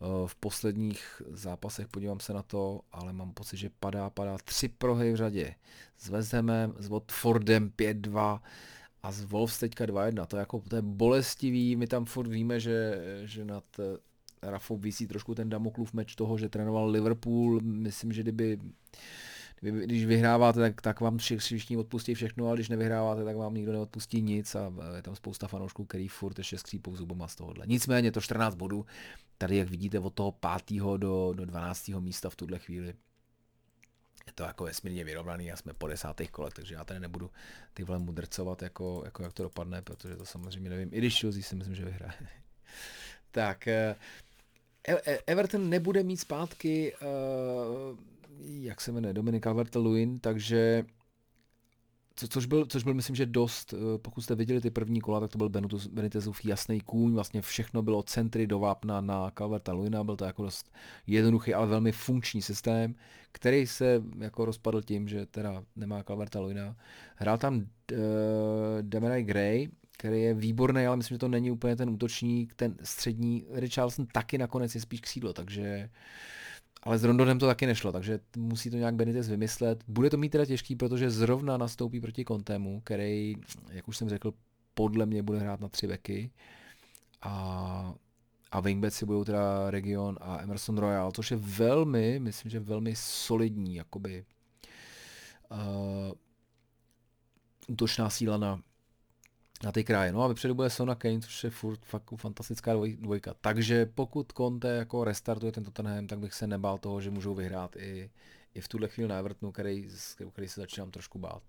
Uh, 0.00 0.26
v 0.26 0.34
posledních 0.34 1.22
zápasech 1.30 1.88
podívám 1.88 2.20
se 2.20 2.32
na 2.32 2.42
to, 2.42 2.80
ale 2.92 3.12
mám 3.12 3.32
pocit, 3.32 3.56
že 3.56 3.70
padá, 3.80 4.10
padá 4.10 4.38
tři 4.44 4.68
prohry 4.68 5.12
v 5.12 5.16
řadě. 5.16 5.54
S 5.98 6.32
Hamem, 6.32 6.74
s 6.78 6.88
Watfordem 6.88 7.70
5-2 7.70 8.40
a 9.02 9.12
s 9.12 9.24
Wolves 9.24 9.58
teďka 9.58 9.84
2-1. 9.84 10.26
To 10.26 10.36
je, 10.36 10.40
jako, 10.40 10.62
to 10.68 10.76
je 10.76 10.82
bolestivý, 10.82 11.76
my 11.76 11.86
tam 11.86 12.04
furt 12.04 12.28
víme, 12.28 12.60
že, 12.60 13.02
že 13.24 13.44
nad 13.44 13.64
eh, 13.78 13.98
Rafou 14.42 14.76
visí 14.76 15.06
trošku 15.06 15.34
ten 15.34 15.48
Damoklův 15.48 15.92
meč 15.92 16.14
toho, 16.14 16.38
že 16.38 16.48
trénoval 16.48 16.88
Liverpool. 16.88 17.60
Myslím, 17.62 18.12
že 18.12 18.22
kdyby 18.22 18.58
vy, 19.64 19.86
když 19.86 20.06
vyhráváte, 20.06 20.60
tak, 20.60 20.80
tak 20.80 21.00
vám 21.00 21.18
všichni 21.18 21.76
odpustí 21.76 22.14
všechno, 22.14 22.46
ale 22.46 22.56
když 22.56 22.68
nevyhráváte, 22.68 23.24
tak 23.24 23.36
vám 23.36 23.54
nikdo 23.54 23.72
neodpustí 23.72 24.22
nic 24.22 24.54
a 24.54 24.72
je 24.96 25.02
tam 25.02 25.16
spousta 25.16 25.48
fanoušků, 25.48 25.84
který 25.84 26.08
furt 26.08 26.38
ještě 26.38 26.58
skřípou 26.58 26.96
zubama 26.96 27.28
z 27.28 27.34
tohohle. 27.34 27.66
Nicméně 27.66 28.12
to 28.12 28.20
14 28.20 28.54
bodů, 28.54 28.86
tady 29.38 29.56
jak 29.56 29.68
vidíte 29.68 29.98
od 29.98 30.14
toho 30.14 30.32
5. 30.66 30.80
do, 30.80 31.32
do 31.32 31.44
12. 31.44 31.88
místa 31.88 32.30
v 32.30 32.36
tuhle 32.36 32.58
chvíli, 32.58 32.94
je 34.26 34.32
to 34.34 34.42
jako 34.42 34.64
vesmírně 34.64 35.04
vyrovnaný 35.04 35.52
a 35.52 35.56
jsme 35.56 35.72
po 35.72 35.88
desátých 35.88 36.30
kolech, 36.30 36.54
takže 36.54 36.74
já 36.74 36.84
tady 36.84 37.00
nebudu 37.00 37.30
ty 37.74 37.84
vole 37.84 37.98
mudrcovat, 37.98 38.62
jako, 38.62 39.02
jako 39.04 39.22
jak 39.22 39.32
to 39.32 39.42
dopadne, 39.42 39.82
protože 39.82 40.16
to 40.16 40.26
samozřejmě 40.26 40.70
nevím. 40.70 40.88
I 40.92 40.98
když 40.98 41.20
Chelsea 41.20 41.42
si 41.42 41.56
myslím, 41.56 41.74
že 41.74 41.84
vyhraje. 41.84 42.12
tak, 43.30 43.68
e- 43.68 43.96
e- 44.88 45.18
Everton 45.26 45.68
nebude 45.68 46.02
mít 46.02 46.16
zpátky 46.16 46.94
uh, 46.94 47.98
jak 48.40 48.80
se 48.80 48.92
jmenuje, 48.92 49.14
Dominik 49.14 49.46
Calvert-Lewin, 49.46 50.18
takže 50.20 50.84
co, 52.16 52.28
což, 52.28 52.46
byl, 52.46 52.66
což 52.66 52.84
byl, 52.84 52.94
myslím, 52.94 53.16
že 53.16 53.26
dost, 53.26 53.74
eh, 53.74 53.98
pokud 53.98 54.20
jste 54.20 54.34
viděli 54.34 54.60
ty 54.60 54.70
první 54.70 55.00
kola, 55.00 55.20
tak 55.20 55.30
to 55.30 55.38
byl 55.38 55.50
Benitezův 55.92 56.44
jasný 56.44 56.80
kůň, 56.80 57.12
vlastně 57.12 57.42
všechno 57.42 57.82
bylo 57.82 58.02
centry 58.02 58.46
do 58.46 58.58
vápna 58.58 59.00
na 59.00 59.30
Calverta 59.30 59.72
Luina, 59.72 60.04
byl 60.04 60.16
to 60.16 60.24
jako 60.24 60.42
dost 60.42 60.72
jednoduchý, 61.06 61.54
ale 61.54 61.66
velmi 61.66 61.92
funkční 61.92 62.42
systém, 62.42 62.94
který 63.32 63.66
se 63.66 64.02
jako 64.18 64.44
rozpadl 64.44 64.82
tím, 64.82 65.08
že 65.08 65.26
teda 65.26 65.64
nemá 65.76 66.02
Calverta 66.02 66.40
Luina. 66.40 66.76
Hrál 67.16 67.38
tam 67.38 67.56
uh, 67.56 67.66
Demarai 68.80 69.22
Gray, 69.22 69.68
který 69.98 70.22
je 70.22 70.34
výborný, 70.34 70.86
ale 70.86 70.96
myslím, 70.96 71.14
že 71.14 71.18
to 71.18 71.28
není 71.28 71.50
úplně 71.50 71.76
ten 71.76 71.90
útočník, 71.90 72.54
ten 72.54 72.76
střední. 72.82 73.44
Richarlison 73.50 74.06
taky 74.06 74.38
nakonec 74.38 74.74
je 74.74 74.80
spíš 74.80 75.00
křídlo, 75.00 75.32
takže 75.32 75.90
uh, 75.90 76.43
ale 76.84 76.98
s 76.98 77.04
Rondonem 77.04 77.38
to 77.38 77.46
taky 77.46 77.66
nešlo, 77.66 77.92
takže 77.92 78.20
musí 78.36 78.70
to 78.70 78.76
nějak 78.76 78.94
Benitez 78.94 79.28
vymyslet. 79.28 79.84
Bude 79.88 80.10
to 80.10 80.16
mít 80.16 80.28
teda 80.28 80.46
těžký, 80.46 80.76
protože 80.76 81.10
zrovna 81.10 81.56
nastoupí 81.56 82.00
proti 82.00 82.24
Kontemu, 82.24 82.80
který, 82.80 83.34
jak 83.70 83.88
už 83.88 83.96
jsem 83.96 84.08
řekl, 84.08 84.32
podle 84.74 85.06
mě 85.06 85.22
bude 85.22 85.38
hrát 85.38 85.60
na 85.60 85.68
tři 85.68 85.86
beky. 85.86 86.30
A, 87.22 87.94
a 88.50 88.60
wingbacki 88.60 89.04
budou 89.04 89.24
teda 89.24 89.70
Region 89.70 90.16
a 90.20 90.42
Emerson 90.42 90.78
Royal, 90.78 91.12
což 91.12 91.30
je 91.30 91.36
velmi, 91.36 92.18
myslím, 92.18 92.50
že 92.50 92.60
velmi 92.60 92.96
solidní, 92.96 93.74
jakoby 93.74 94.24
uh, 95.50 96.12
útočná 97.68 98.10
síla 98.10 98.36
na, 98.36 98.60
na 99.64 99.72
ty 99.72 99.84
kraje. 99.84 100.12
No 100.12 100.22
a 100.22 100.28
vepředu 100.28 100.54
bude 100.54 100.70
Sona 100.70 100.94
Kane, 100.94 101.20
což 101.20 101.44
je 101.44 101.50
furt 101.50 101.80
fakt 101.84 102.10
fantastická 102.16 102.72
dvojka. 102.96 103.34
Takže 103.40 103.86
pokud 103.86 104.32
Conte 104.36 104.68
jako 104.68 105.04
restartuje 105.04 105.52
ten 105.52 105.64
Tottenham, 105.64 106.06
tak 106.06 106.18
bych 106.18 106.34
se 106.34 106.46
nebál 106.46 106.78
toho, 106.78 107.00
že 107.00 107.10
můžou 107.10 107.34
vyhrát 107.34 107.76
i, 107.76 108.10
i 108.54 108.60
v 108.60 108.68
tuhle 108.68 108.88
chvíli 108.88 109.08
na 109.08 109.18
Evertonu, 109.18 109.52
který, 109.52 109.88
který 110.32 110.48
se 110.48 110.60
začínám 110.60 110.90
trošku 110.90 111.18
bát. 111.18 111.42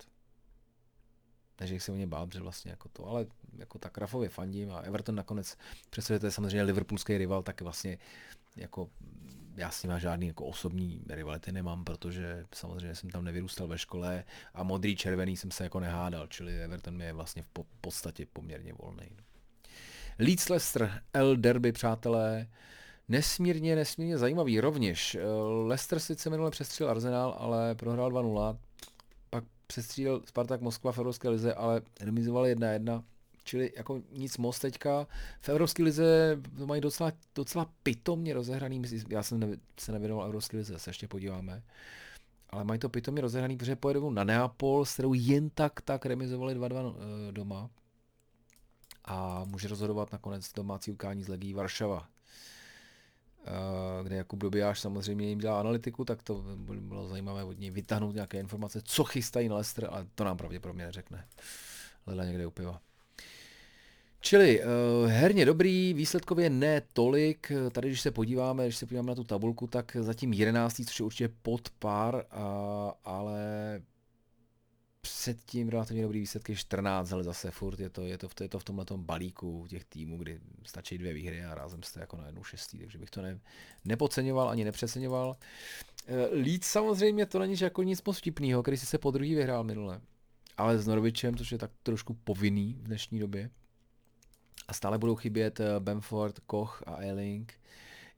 Takže 1.56 1.80
se 1.80 1.92
o 1.92 1.96
ně 1.96 2.08
bát, 2.08 2.32
že 2.32 2.40
vlastně 2.40 2.72
jako 2.72 2.90
to, 2.90 3.08
ale 3.08 3.26
jako 3.58 3.80
tak 3.80 3.98
Rafově 3.98 4.30
fandím 4.30 4.72
a 4.72 4.80
Everton 4.80 5.16
nakonec, 5.16 5.58
přestože 5.90 6.20
to 6.20 6.26
je 6.26 6.32
samozřejmě 6.32 6.64
liverpoolský 6.64 7.18
rival, 7.18 7.44
tak 7.44 7.62
vlastně 7.62 7.98
jako 8.56 8.90
já 9.56 9.72
s 9.72 9.84
ním 9.84 10.00
žádný 10.00 10.28
jako 10.28 10.46
osobní 10.46 11.02
rivality 11.10 11.52
nemám, 11.52 11.84
protože 11.84 12.46
samozřejmě 12.56 12.96
jsem 12.96 13.10
tam 13.10 13.24
nevyrůstal 13.24 13.68
ve 13.68 13.78
škole 13.78 14.24
a 14.54 14.64
modrý 14.64 14.96
červený 14.96 15.38
jsem 15.38 15.52
se 15.52 15.64
jako 15.64 15.80
nehádal, 15.80 16.28
čili 16.28 16.64
Everton 16.64 17.02
je 17.02 17.14
vlastně 17.14 17.42
v 17.42 17.48
podstatě 17.82 18.26
poměrně 18.34 18.74
volný. 18.74 19.10
Leeds 20.20 20.50
Leicester, 20.50 21.02
L 21.14 21.36
derby, 21.36 21.72
přátelé, 21.72 22.48
nesmírně, 23.08 23.76
nesmírně 23.76 24.18
zajímavý. 24.18 24.60
Rovněž 24.60 25.18
Leicester 25.66 26.00
sice 26.00 26.30
minule 26.30 26.52
přestřel 26.52 26.90
Arsenal, 26.90 27.36
ale 27.38 27.76
prohrál 27.76 28.12
2-0, 28.12 28.58
pak 29.30 29.44
přestřílel 29.68 30.22
Spartak 30.26 30.62
Moskva 30.62 30.92
v 30.92 30.98
Evropské 30.98 31.30
lize, 31.30 31.54
ale 31.54 31.82
remizoval 32.02 32.44
1-1 32.44 33.04
čili 33.46 33.74
jako 33.78 34.02
nic 34.12 34.38
moc 34.38 34.60
teďka. 34.60 35.08
V 35.42 35.50
Evropské 35.50 35.84
lize 35.84 36.40
to 36.58 36.68
mají 36.68 36.82
docela, 36.82 37.12
docela 37.36 37.70
pitomně 37.84 38.34
rozehraný, 38.34 38.82
já 39.10 39.24
jsem 39.24 39.60
se 39.80 39.92
nevěnoval 39.92 40.26
Evropské 40.26 40.58
lize, 40.58 40.80
se 40.80 40.90
ještě 40.90 41.08
podíváme. 41.08 41.64
Ale 42.50 42.64
mají 42.64 42.80
to 42.80 42.90
pitomně 42.90 43.22
rozehraný, 43.22 43.58
protože 43.58 43.76
pojedou 43.76 44.10
na 44.10 44.24
Neapol, 44.24 44.86
s 44.86 44.94
kterou 44.94 45.14
jen 45.14 45.50
tak 45.50 45.82
tak 45.82 46.06
remizovali 46.06 46.56
2-2 46.56 46.96
eh, 46.96 47.32
doma. 47.32 47.70
A 49.06 49.44
může 49.46 49.68
rozhodovat 49.68 50.12
nakonec 50.12 50.54
domácí 50.54 50.92
ukání 50.92 51.24
z 51.24 51.28
Legí 51.28 51.54
Varšava 51.54 52.08
eh, 53.46 54.04
kde 54.04 54.16
Jakub 54.16 54.40
Dobijáš 54.40 54.80
samozřejmě 54.80 55.30
jim 55.30 55.40
dělá 55.40 55.60
analytiku, 55.60 56.06
tak 56.06 56.24
to 56.24 56.44
bylo 56.80 57.08
zajímavé 57.08 57.44
od 57.44 57.60
něj 57.60 57.72
vytáhnout 57.72 58.16
nějaké 58.16 58.40
informace, 58.40 58.82
co 58.84 59.04
chystají 59.04 59.50
na 59.50 59.56
Leicester, 59.56 59.88
ale 59.92 60.08
to 60.16 60.24
nám 60.24 60.38
pravděpodobně 60.38 60.86
neřekne. 60.86 61.28
Lila 62.08 62.26
někde 62.26 62.48
u 62.48 62.52
piva. 62.52 62.82
Čili 64.26 64.62
uh, 64.64 65.10
herně 65.10 65.46
dobrý, 65.46 65.94
výsledkově 65.94 66.50
ne 66.50 66.82
tolik. 66.94 67.52
Tady, 67.72 67.88
když 67.88 68.02
se 68.02 68.12
podíváme, 68.12 68.64
když 68.64 68.78
se 68.78 68.86
podíváme 68.86 69.08
na 69.08 69.16
tu 69.16 69.24
tabulku, 69.24 69.68
tak 69.68 69.98
zatím 70.00 70.34
11. 70.34 70.82
což 70.86 71.00
je 71.00 71.06
určitě 71.06 71.30
pod 71.42 71.70
pár, 71.70 72.26
ale 73.04 73.42
předtím 75.02 75.70
relativně 75.70 76.04
dobrý 76.04 76.20
výsledky 76.20 76.56
14, 76.56 77.12
ale 77.12 77.24
zase 77.24 77.52
furt 77.52 77.80
je 77.80 77.90
to, 77.90 78.02
je 78.02 78.18
to, 78.18 78.28
je 78.42 78.50
to 78.50 78.60
v 78.60 78.64
tomhle 78.64 78.86
balíku 78.96 79.66
těch 79.70 79.86
týmů, 79.86 80.18
kdy 80.18 80.40
stačí 80.64 80.98
dvě 80.98 81.14
výhry 81.14 81.46
a 81.46 81.56
rázem 81.56 81.84
jste 81.84 82.00
jako 82.00 82.18
na 82.18 82.26
jednu 82.26 82.44
šestý, 82.44 82.80
takže 82.80 82.98
bych 82.98 83.10
to 83.10 83.22
ne, 83.22 83.40
nepodceňoval 83.86 84.50
ani 84.50 84.64
nepřeceňoval. 84.64 85.36
Eh, 86.08 86.28
Leeds 86.32 86.68
samozřejmě 86.68 87.26
to 87.26 87.40
není 87.40 87.56
jako 87.62 87.84
nic 87.84 88.04
moc 88.04 88.18
vtipného, 88.18 88.62
který 88.62 88.78
si 88.78 88.86
se 88.86 88.98
po 88.98 89.12
druhý 89.12 89.36
vyhrál 89.36 89.64
minule. 89.64 90.02
Ale 90.58 90.78
s 90.78 90.88
Norwičem, 90.88 91.36
což 91.36 91.52
je 91.52 91.58
tak 91.58 91.72
trošku 91.84 92.14
povinný 92.14 92.74
v 92.74 92.84
dnešní 92.84 93.20
době. 93.20 93.50
A 94.68 94.74
stále 94.74 94.98
budou 94.98 95.16
chybět 95.16 95.60
eh, 95.60 95.80
Bamford, 95.80 96.40
Koch 96.40 96.84
a 96.88 96.96
Eiling. 97.02 97.54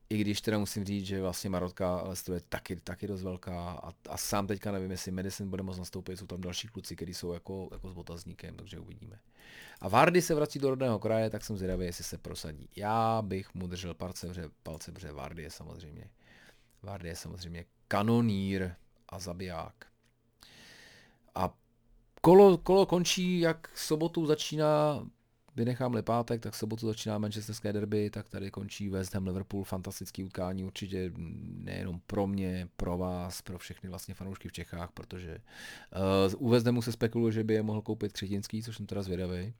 I 0.09 0.17
když 0.17 0.41
teda 0.41 0.57
musím 0.57 0.85
říct, 0.85 1.05
že 1.05 1.21
vlastně 1.21 1.49
Marotka 1.49 2.01
Leicesteru 2.01 2.35
je 2.35 2.41
taky, 2.49 2.75
taky 2.75 3.07
dost 3.07 3.23
velká 3.23 3.71
a, 3.71 3.93
a 4.09 4.17
sám 4.17 4.47
teďka 4.47 4.71
nevím, 4.71 4.91
jestli 4.91 5.11
Medicine 5.11 5.49
bude 5.49 5.63
moc 5.63 5.77
nastoupit, 5.77 6.17
jsou 6.17 6.27
tam 6.27 6.41
další 6.41 6.67
kluci, 6.67 6.95
kteří 6.95 7.13
jsou 7.13 7.33
jako, 7.33 7.69
jako 7.71 7.91
s 7.91 7.97
otazníkem, 7.97 8.55
takže 8.55 8.79
uvidíme. 8.79 9.19
A 9.81 9.87
Vardy 9.89 10.21
se 10.21 10.35
vrací 10.35 10.59
do 10.59 10.69
rodného 10.69 10.99
kraje, 10.99 11.29
tak 11.29 11.43
jsem 11.43 11.57
zvědavý, 11.57 11.85
jestli 11.85 12.03
se 12.03 12.17
prosadí. 12.17 12.69
Já 12.75 13.21
bych 13.21 13.53
mu 13.53 13.67
držel 13.67 13.93
palce, 13.93 14.27
vře, 14.27 14.49
palce, 14.63 14.91
protože 14.91 15.11
Vardy 15.11 15.43
je 15.43 15.51
samozřejmě, 15.51 16.09
Vardy 16.83 17.09
je 17.09 17.15
samozřejmě 17.15 17.65
kanonýr 17.87 18.71
a 19.09 19.19
zabiják. 19.19 19.85
A 21.35 21.53
kolo, 22.21 22.57
kolo 22.57 22.85
končí, 22.85 23.39
jak 23.39 23.77
sobotu 23.77 24.25
začíná 24.25 25.05
vynechám 25.57 26.03
pátek, 26.03 26.41
tak 26.41 26.55
sobotu 26.55 26.87
začíná 26.87 27.17
Manchesterské 27.17 27.73
derby, 27.73 28.09
tak 28.09 28.29
tady 28.29 28.51
končí 28.51 28.89
West 28.89 29.13
Ham 29.13 29.27
Liverpool, 29.27 29.63
fantastický 29.63 30.23
utkání, 30.23 30.63
určitě 30.63 31.11
nejenom 31.57 32.01
pro 32.07 32.27
mě, 32.27 32.69
pro 32.75 32.97
vás, 32.97 33.41
pro 33.41 33.57
všechny 33.57 33.89
vlastně 33.89 34.13
fanoušky 34.13 34.47
v 34.47 34.51
Čechách, 34.51 34.91
protože 34.91 35.37
uh, 36.37 36.47
u 36.47 36.49
West 36.49 36.65
Hamu 36.65 36.81
se 36.81 36.91
spekuluje, 36.91 37.33
že 37.33 37.43
by 37.43 37.53
je 37.53 37.63
mohl 37.63 37.81
koupit 37.81 38.13
Křetinský, 38.13 38.63
což 38.63 38.77
jsem 38.77 38.85
teda 38.85 39.03
zvědavý. 39.03 39.53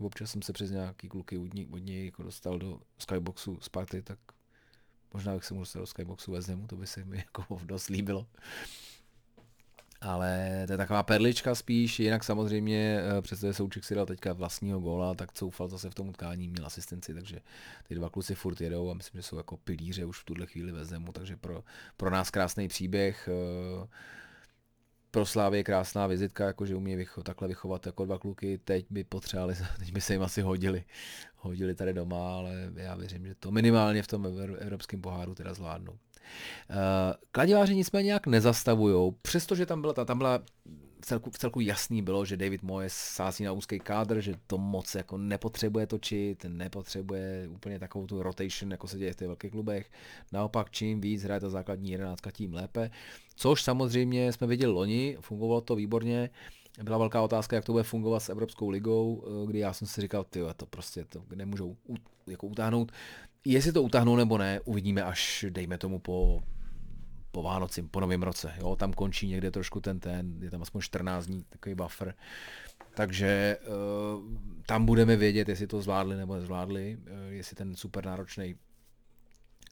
Občas 0.00 0.30
jsem 0.30 0.42
se 0.42 0.52
přes 0.52 0.70
nějaký 0.70 1.08
kluky 1.08 1.38
od 1.38 1.54
něj, 1.54 1.66
od 1.70 1.78
něj 1.78 2.04
jako 2.04 2.22
dostal 2.22 2.58
do 2.58 2.80
Skyboxu 2.98 3.58
Sparty, 3.60 4.02
tak 4.02 4.18
možná 5.14 5.34
bych 5.34 5.44
se 5.44 5.54
mohl 5.54 5.62
dostat 5.62 5.78
do 5.78 5.86
Skyboxu 5.86 6.32
West 6.32 6.48
Hamu, 6.48 6.66
to 6.66 6.76
by 6.76 6.86
se 6.86 7.04
mi 7.04 7.16
jako 7.36 7.60
dost 7.64 7.88
líbilo 7.88 8.26
ale 10.00 10.62
to 10.66 10.72
je 10.72 10.76
taková 10.76 11.02
perlička 11.02 11.54
spíš, 11.54 12.00
jinak 12.00 12.24
samozřejmě 12.24 13.00
eh, 13.00 13.22
přestože 13.22 13.54
Souček 13.54 13.84
si 13.84 13.94
dal 13.94 14.06
teďka 14.06 14.32
vlastního 14.32 14.80
góla, 14.80 15.14
tak 15.14 15.32
coufal 15.32 15.68
zase 15.68 15.90
v 15.90 15.94
tom 15.94 16.08
utkání, 16.08 16.48
měl 16.48 16.66
asistenci, 16.66 17.14
takže 17.14 17.40
ty 17.88 17.94
dva 17.94 18.10
kluci 18.10 18.34
furt 18.34 18.60
jedou 18.60 18.90
a 18.90 18.94
myslím, 18.94 19.18
že 19.18 19.22
jsou 19.22 19.36
jako 19.36 19.56
pilíře 19.56 20.04
už 20.04 20.20
v 20.20 20.24
tuhle 20.24 20.46
chvíli 20.46 20.72
ve 20.72 20.84
zemu, 20.84 21.12
takže 21.12 21.36
pro, 21.36 21.64
pro 21.96 22.10
nás 22.10 22.30
krásný 22.30 22.68
příběh. 22.68 23.28
Eh, 23.28 23.88
pro 25.10 25.26
Slávy 25.26 25.56
je 25.56 25.64
krásná 25.64 26.06
vizitka, 26.06 26.46
jakože 26.46 26.76
umí 26.76 26.96
vycho, 26.96 27.22
takhle 27.22 27.48
vychovat 27.48 27.86
jako 27.86 28.04
dva 28.04 28.18
kluky, 28.18 28.58
teď 28.58 28.86
by 28.90 29.04
potřebovali, 29.04 29.54
teď 29.78 29.92
by 29.92 30.00
se 30.00 30.12
jim 30.12 30.22
asi 30.22 30.42
hodili, 30.42 30.84
hodili 31.36 31.74
tady 31.74 31.92
doma, 31.92 32.36
ale 32.36 32.72
já 32.74 32.96
věřím, 32.96 33.26
že 33.26 33.34
to 33.34 33.50
minimálně 33.50 34.02
v 34.02 34.06
tom 34.06 34.26
evropském 34.58 35.00
poháru 35.00 35.34
teda 35.34 35.54
zvládnou. 35.54 35.98
Uh, 36.70 36.76
kladiváři 37.32 37.74
nicméně 37.74 38.06
nějak 38.06 38.26
nezastavují, 38.26 39.12
přestože 39.22 39.66
tam 39.66 39.80
byla, 39.80 39.92
tam 39.92 40.18
byla 40.18 40.42
v 41.00 41.06
celku, 41.06 41.30
v 41.30 41.38
celku 41.38 41.60
jasný 41.60 42.02
bylo, 42.02 42.24
že 42.24 42.36
David 42.36 42.62
Moyes 42.62 42.92
sází 42.92 43.44
na 43.44 43.52
úzký 43.52 43.78
kádr, 43.78 44.20
že 44.20 44.34
to 44.46 44.58
moc 44.58 44.94
jako 44.94 45.18
nepotřebuje 45.18 45.86
točit, 45.86 46.44
nepotřebuje 46.48 47.48
úplně 47.48 47.78
takovou 47.78 48.06
tu 48.06 48.22
rotation, 48.22 48.70
jako 48.70 48.88
se 48.88 48.98
děje 48.98 49.12
v 49.12 49.16
těch 49.16 49.28
velkých 49.28 49.50
klubech. 49.50 49.90
Naopak, 50.32 50.70
čím 50.70 51.00
víc 51.00 51.22
hraje 51.22 51.40
ta 51.40 51.48
základní 51.48 51.90
jedenáctka, 51.90 52.30
tím 52.30 52.54
lépe. 52.54 52.90
Což 53.36 53.62
samozřejmě 53.62 54.32
jsme 54.32 54.46
viděli 54.46 54.72
loni, 54.72 55.16
fungovalo 55.20 55.60
to 55.60 55.76
výborně. 55.76 56.30
Byla 56.82 56.98
velká 56.98 57.22
otázka, 57.22 57.56
jak 57.56 57.64
to 57.64 57.72
bude 57.72 57.84
fungovat 57.84 58.20
s 58.20 58.28
Evropskou 58.28 58.70
ligou, 58.70 59.24
eh, 59.26 59.46
kdy 59.46 59.58
já 59.58 59.72
jsem 59.72 59.88
si 59.88 60.00
říkal, 60.00 60.24
ty 60.24 60.40
to 60.56 60.66
prostě 60.66 61.04
to 61.04 61.22
nemůžou 61.34 61.76
jako 62.26 62.46
utáhnout. 62.46 62.92
Jestli 63.44 63.72
to 63.72 63.82
utáhnou 63.82 64.16
nebo 64.16 64.38
ne, 64.38 64.60
uvidíme 64.60 65.02
až, 65.04 65.44
dejme 65.48 65.78
tomu, 65.78 65.98
po 65.98 66.42
po 67.32 67.42
Vánocím, 67.42 67.88
po 67.88 68.00
novém 68.00 68.22
roce. 68.22 68.54
Jo, 68.58 68.76
tam 68.76 68.92
končí 68.92 69.28
někde 69.28 69.50
trošku 69.50 69.80
ten 69.80 70.00
ten, 70.00 70.42
je 70.42 70.50
tam 70.50 70.62
aspoň 70.62 70.80
14 70.80 71.26
dní, 71.26 71.44
takový 71.48 71.74
buffer. 71.74 72.14
Takže 72.94 73.58
uh, 73.66 74.24
tam 74.66 74.86
budeme 74.86 75.16
vědět, 75.16 75.48
jestli 75.48 75.66
to 75.66 75.82
zvládli 75.82 76.16
nebo 76.16 76.34
nezvládli, 76.34 76.98
uh, 77.00 77.32
jestli 77.32 77.56
ten 77.56 77.76
super 77.76 78.06
náročný 78.06 78.56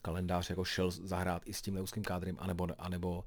kalendář 0.01 0.49
jako 0.49 0.63
šel 0.63 0.91
zahrát 0.91 1.41
i 1.45 1.53
s 1.53 1.61
tím 1.61 1.73
neúzkým 1.73 2.03
kádrem, 2.03 2.35
anebo, 2.39 2.67
anebo, 2.77 3.23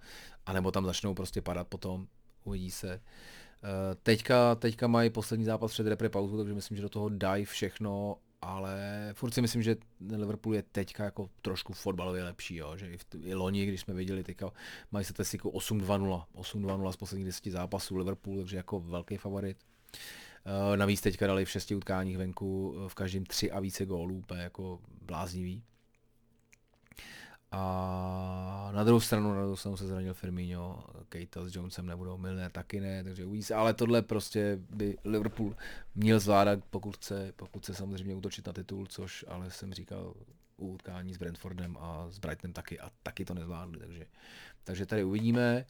anebo 0.47 0.70
tam 0.70 0.84
začnou 0.84 1.14
prostě 1.14 1.43
padat 1.43 1.68
potom, 1.68 2.07
uvidí 2.45 2.70
se. 2.70 2.95
Uh, 2.95 3.70
teďka, 4.03 4.55
teďka 4.55 4.86
mají 4.86 5.11
poslední 5.11 5.45
zápas 5.45 5.72
před 5.72 5.86
repre 5.86 6.09
pauzu, 6.09 6.36
takže 6.36 6.55
myslím, 6.55 6.76
že 6.76 6.82
do 6.82 6.88
toho 6.88 7.09
dají 7.09 7.45
všechno 7.45 8.16
ale 8.43 9.11
furt 9.12 9.34
si 9.34 9.40
myslím, 9.43 9.62
že 9.62 9.76
Liverpool 10.11 10.55
je 10.55 10.62
teďka 10.62 11.05
jako 11.05 11.30
trošku 11.43 11.72
fotbalově 11.72 12.24
lepší, 12.24 12.57
jo? 12.57 12.76
že 12.76 12.90
i, 12.90 12.99
v, 12.99 13.05
i 13.24 13.34
loni, 13.34 13.66
když 13.66 13.80
jsme 13.80 13.95
viděli, 13.95 14.24
teďka 14.24 14.51
mají 14.93 15.05
se 15.05 15.12
statistiku 15.12 15.51
8-2-0, 15.51 16.24
8-2-0 16.34 16.93
z 16.93 16.97
posledních 16.97 17.26
10 17.26 17.47
zápasů 17.47 17.97
Liverpool, 17.97 18.36
takže 18.38 18.57
jako 18.57 18.80
velký 18.80 19.16
favorit. 19.16 19.57
Uh, 20.70 20.76
navíc 20.76 21.01
teďka 21.01 21.26
dali 21.26 21.45
v 21.45 21.51
šesti 21.51 21.74
utkáních 21.74 22.18
venku 22.18 22.74
v 22.88 22.95
každém 22.95 23.26
tři 23.26 23.51
a 23.51 23.61
více 23.61 23.86
gólů, 23.86 24.14
úplně 24.14 24.43
jako 24.43 24.80
bláznivý. 25.03 25.62
A 27.53 28.70
na 28.74 28.84
druhou 28.84 29.00
stranu, 29.00 29.34
na 29.34 29.40
druhou 29.40 29.57
stranu 29.57 29.76
se 29.76 29.86
zranil 29.86 30.14
Firmino, 30.14 30.84
Keita 31.09 31.48
s 31.48 31.55
Jonesem 31.55 31.86
nebudou 31.86 32.18
milné, 32.18 32.50
taky 32.50 32.80
ne, 32.80 33.05
takže 33.05 33.24
se, 33.40 33.55
ale 33.55 33.74
tohle 33.74 34.03
prostě 34.03 34.59
by 34.70 34.96
Liverpool 35.05 35.57
měl 35.94 36.20
zvládat, 36.20 36.59
pokud 36.70 36.96
chce, 36.96 37.32
pokud 37.36 37.62
chce 37.62 37.74
samozřejmě 37.74 38.14
útočit 38.14 38.46
na 38.46 38.53
titul, 38.53 38.86
což 38.86 39.24
ale 39.28 39.50
jsem 39.50 39.74
říkal 39.74 40.14
u 40.57 40.68
utkání 40.68 41.14
s 41.14 41.18
Brentfordem 41.18 41.76
a 41.80 42.07
s 42.11 42.18
Brightonem 42.18 42.53
taky 42.53 42.80
a 42.80 42.90
taky 43.03 43.24
to 43.24 43.34
nezvládli, 43.34 43.78
takže, 43.78 44.07
takže 44.64 44.86
tady 44.86 45.05
uvidíme. 45.05 45.64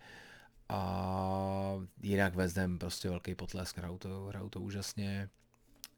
A 0.68 1.82
jinak 2.02 2.34
Ham 2.56 2.78
prostě 2.78 3.08
velký 3.08 3.34
potlesk, 3.34 3.78
hrajou 3.78 3.98
to, 3.98 4.24
hrajou 4.24 4.48
to 4.48 4.60
úžasně. 4.60 5.28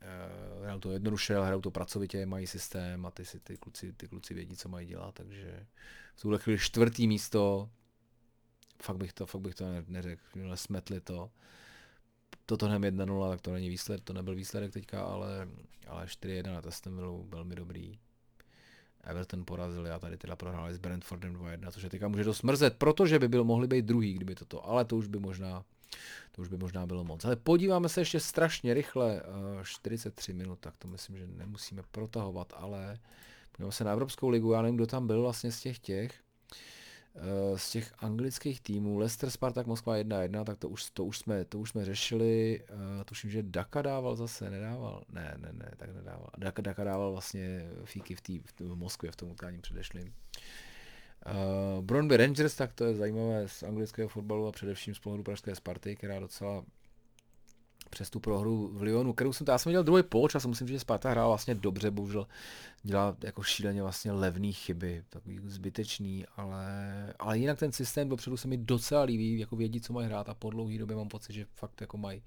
Uh, 0.04 0.62
hrajou 0.62 0.78
to 0.80 0.92
jednoduše, 0.92 1.38
hrajou 1.38 1.60
to 1.60 1.70
pracovitě, 1.70 2.26
mají 2.26 2.46
systém 2.46 3.06
a 3.06 3.10
ty, 3.10 3.24
si, 3.24 3.40
ty, 3.40 3.56
kluci, 3.56 3.92
ty 3.92 4.08
kluci 4.08 4.34
vědí, 4.34 4.56
co 4.56 4.68
mají 4.68 4.86
dělat, 4.86 5.14
takže 5.14 5.66
v 6.14 6.20
tuhle 6.20 6.38
chvíli 6.38 6.58
čtvrtý 6.58 7.08
místo, 7.08 7.70
fakt 8.82 8.96
bych 8.96 9.12
to, 9.12 9.26
fakt 9.26 9.40
bych 9.40 9.54
to 9.54 9.64
neřekl, 9.88 10.22
smetli 10.54 11.00
to. 11.00 11.30
Toto 12.46 12.66
hned 12.66 12.94
1-0, 12.94 13.30
tak 13.30 13.40
to 13.40 13.52
není 13.52 13.68
výsledek, 13.68 14.04
to 14.04 14.12
nebyl 14.12 14.34
výsledek 14.34 14.72
teďka, 14.72 15.04
ale, 15.04 15.48
ale 15.86 16.06
4-1 16.06 16.52
na 16.52 16.62
Aston 16.68 17.26
velmi 17.28 17.54
dobrý. 17.54 17.98
Everton 19.04 19.44
porazili 19.44 19.90
a 19.90 19.98
tady 19.98 20.16
teda 20.16 20.36
prohráli 20.36 20.74
s 20.74 20.78
Brentfordem 20.78 21.34
2-1, 21.36 21.70
což 21.70 21.82
je 21.82 21.90
teďka 21.90 22.08
může 22.08 22.24
dost 22.24 22.42
mrzet, 22.42 22.76
protože 22.76 23.18
by 23.18 23.28
byl 23.28 23.44
mohli 23.44 23.68
být 23.68 23.84
druhý, 23.84 24.14
kdyby 24.14 24.34
toto, 24.34 24.68
ale 24.68 24.84
to 24.84 24.96
už 24.96 25.06
by 25.06 25.18
možná 25.18 25.64
to 26.32 26.42
už 26.42 26.48
by 26.48 26.56
možná 26.56 26.86
bylo 26.86 27.04
moc. 27.04 27.24
Ale 27.24 27.36
podíváme 27.36 27.88
se 27.88 28.00
ještě 28.00 28.20
strašně 28.20 28.74
rychle, 28.74 29.22
43 29.62 30.32
eh, 30.32 30.34
minut, 30.34 30.58
tak 30.60 30.74
to 30.78 30.88
myslím, 30.88 31.16
že 31.16 31.26
nemusíme 31.26 31.82
protahovat, 31.90 32.52
ale 32.56 32.98
podíváme 33.52 33.72
se 33.72 33.84
na 33.84 33.92
Evropskou 33.92 34.28
ligu, 34.28 34.52
já 34.52 34.62
nevím, 34.62 34.76
kdo 34.76 34.86
tam 34.86 35.06
byl 35.06 35.22
vlastně 35.22 35.52
z 35.52 35.60
těch 35.60 35.78
těch, 35.78 36.20
eh, 37.14 37.58
z 37.58 37.70
těch 37.70 37.92
anglických 37.98 38.60
týmů, 38.60 38.98
Leicester, 38.98 39.30
Spartak, 39.30 39.66
Moskva 39.66 39.96
1-1, 39.96 40.44
tak 40.44 40.58
to 40.58 40.68
už, 40.68 40.90
to 40.90 41.04
už, 41.04 41.18
jsme, 41.18 41.44
to 41.44 41.58
už 41.58 41.70
jsme 41.70 41.84
řešili, 41.84 42.62
uh, 42.70 43.04
tuším, 43.04 43.30
že 43.30 43.42
Daka 43.42 43.82
dával 43.82 44.16
zase, 44.16 44.50
nedával, 44.50 45.02
ne, 45.08 45.34
ne, 45.38 45.52
ne, 45.52 45.70
tak 45.76 45.94
nedával, 45.94 46.28
Daka, 46.38 46.62
Daka 46.62 46.84
dával 46.84 47.12
vlastně 47.12 47.70
fíky 47.84 48.14
v, 48.14 48.20
tý, 48.20 48.40
v 48.60 48.74
Moskvě 48.74 49.12
v 49.12 49.16
tom 49.16 49.30
utkání 49.30 49.60
předešlým. 49.60 50.14
Uh, 51.26 51.84
Brøndby 51.84 52.16
Rangers, 52.16 52.54
tak 52.54 52.72
to 52.72 52.84
je 52.84 52.94
zajímavé 52.94 53.48
z 53.48 53.62
anglického 53.62 54.08
fotbalu 54.08 54.46
a 54.46 54.52
především 54.52 54.94
z 54.94 54.98
pohledu 54.98 55.22
pražské 55.22 55.54
Sparty, 55.54 55.96
která 55.96 56.20
docela 56.20 56.64
přes 57.90 58.10
tu 58.10 58.20
prohru 58.20 58.70
v 58.72 58.82
Lyonu, 58.82 59.12
kterou 59.12 59.32
jsem, 59.32 59.46
já 59.48 59.58
jsem 59.58 59.70
viděl 59.70 59.82
druhý 59.82 60.02
poločas 60.02 60.44
a 60.44 60.48
musím 60.48 60.66
říct, 60.66 60.74
že 60.74 60.80
Sparta 60.80 61.10
hrál 61.10 61.28
vlastně 61.28 61.54
dobře, 61.54 61.90
bohužel 61.90 62.26
dělá 62.82 63.16
jako 63.20 63.42
šíleně 63.42 63.82
vlastně 63.82 64.12
levné 64.12 64.52
chyby, 64.52 65.04
takový 65.10 65.40
zbytečný, 65.44 66.26
ale, 66.36 66.66
ale 67.18 67.38
jinak 67.38 67.58
ten 67.58 67.72
systém 67.72 68.08
dopředu 68.08 68.36
se 68.36 68.48
mi 68.48 68.56
docela 68.56 69.02
líbí, 69.02 69.38
jako 69.38 69.56
vědí, 69.56 69.80
co 69.80 69.92
mají 69.92 70.06
hrát 70.06 70.28
a 70.28 70.34
po 70.34 70.50
dlouhý 70.50 70.78
době 70.78 70.96
mám 70.96 71.08
pocit, 71.08 71.32
že 71.32 71.46
fakt 71.54 71.80
jako 71.80 71.98
mají, 71.98 72.22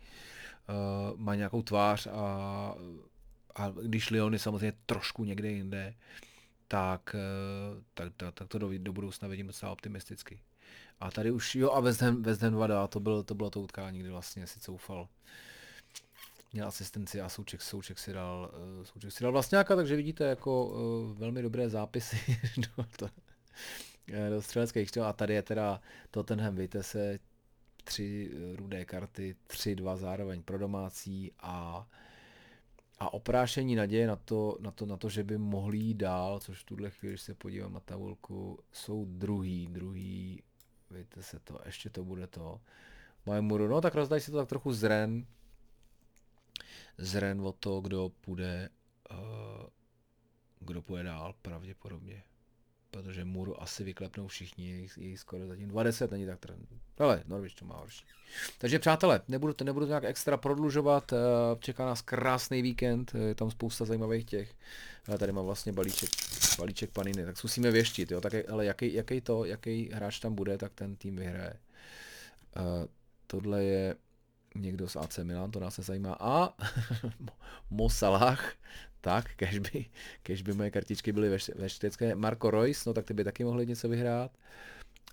uh, 0.70 1.20
mají 1.20 1.38
nějakou 1.38 1.62
tvář 1.62 2.08
a, 2.08 2.76
a 3.56 3.70
když 3.70 4.10
Lyon 4.10 4.34
je 4.34 4.40
samozřejmě 4.40 4.74
trošku 4.86 5.24
někde 5.24 5.52
jinde, 5.52 5.94
uh, 5.96 6.28
tak, 6.68 7.16
eh, 7.16 7.84
tak, 7.94 8.14
tak, 8.18 8.34
tak 8.34 8.48
to 8.48 8.60
do, 8.60 8.70
do 8.78 8.94
budoucna 8.94 9.28
vidím 9.28 9.48
docela 9.48 9.72
optimisticky. 9.72 10.40
A 11.00 11.12
tady 11.12 11.32
už, 11.32 11.56
jo, 11.56 11.72
a 11.72 11.80
West 11.80 12.02
Ham, 12.02 12.24
Ham 12.42 12.54
2 12.54 12.88
to, 12.88 13.00
bylo, 13.00 13.24
to 13.24 13.36
bylo 13.36 13.50
to 13.50 13.62
utkání, 13.62 14.00
kdy 14.00 14.10
vlastně 14.10 14.48
si 14.48 14.60
coufal 14.60 15.08
měl 16.54 16.68
asistenci 16.68 17.22
a 17.22 17.30
Souček, 17.30 17.62
Souček 17.62 18.00
si 18.00 18.14
dal, 18.14 18.52
uh, 18.78 18.84
Souček 18.84 19.12
si 19.12 19.24
dal 19.24 19.32
vlastňáka, 19.32 19.76
takže 19.76 19.96
vidíte 19.96 20.24
jako 20.24 20.66
uh, 20.66 21.18
velmi 21.18 21.42
dobré 21.42 21.70
zápisy 21.70 22.40
do, 22.58 22.84
to, 22.98 23.10
do 24.30 24.42
střeleckých 24.42 24.98
A 24.98 25.14
tady 25.14 25.34
je 25.34 25.42
teda 25.42 25.82
Tottenham 26.12 26.56
Vitesse, 26.56 27.20
tři 27.84 28.32
rudé 28.56 28.86
karty, 28.86 29.36
tři, 29.48 29.76
dva 29.76 29.98
zároveň 29.98 30.44
pro 30.44 30.58
domácí 30.58 31.32
a 31.40 31.88
a 33.00 33.14
oprášení 33.14 33.76
naděje 33.76 34.08
na 34.08 34.16
to, 34.16 34.58
na 34.60 34.72
to, 34.72 34.86
na 34.86 34.98
to, 34.98 35.10
že 35.10 35.24
by 35.24 35.38
mohli 35.38 35.78
jít 35.78 35.98
dál, 35.98 36.40
což 36.40 36.60
v 36.60 36.64
tuhle 36.64 36.90
chvíli, 36.90 37.14
když 37.14 37.22
se 37.22 37.34
podívám 37.34 37.74
na 37.74 37.80
tabulku, 37.80 38.60
jsou 38.72 39.06
druhý, 39.06 39.68
druhý, 39.68 40.44
víte 40.92 41.24
se 41.24 41.40
to, 41.40 41.60
ještě 41.66 41.90
to 41.90 42.04
bude 42.04 42.28
to. 42.28 42.62
Majmuru, 43.26 43.68
no 43.68 43.82
tak 43.82 43.96
rozdají 43.96 44.22
si 44.22 44.32
to 44.32 44.38
tak 44.38 44.50
trochu 44.50 44.74
zren, 44.74 45.26
zren 46.98 47.42
o 47.42 47.52
to, 47.52 47.82
kdo 47.82 48.12
půjde, 48.22 48.70
uh, 49.12 49.68
kdo 50.60 50.82
půjde 50.82 51.04
dál 51.04 51.34
pravděpodobně 51.42 52.24
protože 52.92 53.26
Muru 53.26 53.62
asi 53.62 53.84
vyklepnou 53.84 54.28
všichni, 54.28 54.88
je 54.98 55.18
skoro 55.18 55.48
zatím 55.48 55.68
20, 55.68 56.12
není 56.12 56.26
tak 56.26 56.40
trend. 56.40 56.70
Ale 56.98 57.24
Norwich 57.28 57.56
to 57.56 57.66
má 57.66 57.76
horší. 57.76 58.06
Takže 58.58 58.80
přátelé, 58.80 59.22
nebudu 59.28 59.54
to, 59.54 59.64
nebudu 59.64 59.86
to 59.86 59.90
nějak 59.90 60.04
extra 60.04 60.38
prodlužovat, 60.38 61.14
eh, 61.14 61.18
čeká 61.60 61.86
nás 61.86 62.02
krásný 62.02 62.62
víkend, 62.62 63.12
je 63.28 63.36
tam 63.36 63.52
spousta 63.52 63.86
zajímavých 63.86 64.26
těch. 64.26 64.56
Ale 65.08 65.18
tady 65.18 65.32
mám 65.32 65.46
vlastně 65.46 65.72
balíček, 65.72 66.10
balíček 66.58 66.92
paniny, 66.92 67.26
tak 67.26 67.38
zkusíme 67.38 67.72
věštit, 67.72 68.12
jo, 68.12 68.22
tak, 68.22 68.34
ale 68.50 68.66
jaký, 68.66 68.94
jaký 68.94 69.22
to, 69.22 69.46
jaký 69.46 69.90
hráč 69.94 70.20
tam 70.20 70.36
bude, 70.36 70.58
tak 70.58 70.74
ten 70.74 70.96
tým 70.96 71.16
vyhraje. 71.16 71.54
Uh, 72.58 72.64
tohle 73.28 73.64
je 73.64 73.96
někdo 74.56 74.90
z 74.90 74.96
AC 74.96 75.18
Milan, 75.18 75.52
to 75.52 75.60
nás 75.60 75.78
nezajímá. 75.78 76.18
A 76.20 76.54
Mo 77.70 77.90
Salah, 77.90 78.52
tak, 79.08 79.26
kež 79.36 79.60
by, 79.60 79.86
kež 80.24 80.42
by 80.42 80.54
moje 80.54 80.72
kartičky 80.72 81.12
byly 81.12 81.30
ve, 81.56 81.70
štětské. 81.70 82.16
Marco 82.16 82.52
Royce, 82.52 82.90
no 82.90 82.94
tak 82.94 83.06
ty 83.06 83.14
by 83.14 83.24
taky 83.24 83.44
mohli 83.44 83.68
něco 83.68 83.90
vyhrát. 83.90 84.32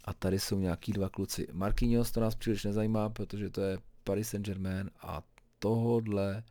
A 0.05 0.12
tady 0.12 0.38
jsou 0.38 0.59
nějaký 0.59 0.92
dva 0.92 1.09
kluci. 1.09 1.47
Marquinhos, 1.53 2.11
to 2.11 2.20
nás 2.20 2.34
příliš 2.34 2.64
nezajímá, 2.64 3.09
protože 3.09 3.51
to 3.51 3.61
je 3.61 3.78
Paris 4.05 4.28
Saint-Germain 4.28 4.90
a 5.01 5.22
tohodle 5.59 6.42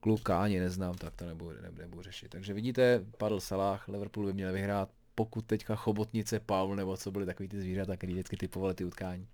kluka 0.00 0.42
ani 0.42 0.60
neznám, 0.60 0.94
tak 0.94 1.14
to 1.16 1.26
nebudu, 1.26 1.62
nebudu, 1.62 1.82
nebudu 1.82 2.02
řešit. 2.02 2.28
Takže 2.28 2.54
vidíte, 2.54 3.04
padl 3.18 3.40
Salah, 3.40 3.88
Liverpool 3.88 4.26
by 4.26 4.32
měl 4.32 4.52
vyhrát, 4.52 4.90
pokud 5.14 5.46
teďka 5.46 5.76
chobotnice 5.76 6.40
Paul, 6.40 6.76
nebo 6.76 6.96
co 6.96 7.10
byly 7.10 7.26
takový 7.26 7.48
ty 7.48 7.60
zvířata, 7.60 7.96
který 7.96 8.12
vždycky 8.12 8.36
typovali 8.36 8.74
ty 8.74 8.84
utkání, 8.84 9.26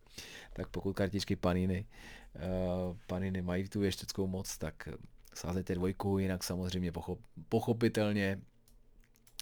tak 0.53 0.68
pokud 0.68 0.97
kartičky 0.97 1.37
Paniny, 1.37 1.87
uh, 2.35 2.97
Paniny 3.07 3.43
mají 3.43 3.68
tu 3.68 3.80
věšteckou 3.80 4.26
moc, 4.26 4.59
tak 4.59 4.89
sázejte 5.37 5.74
dvojku, 5.74 6.18
jinak 6.18 6.45
samozřejmě 6.45 6.93
pochop, 6.93 7.18
pochopitelně 7.49 8.39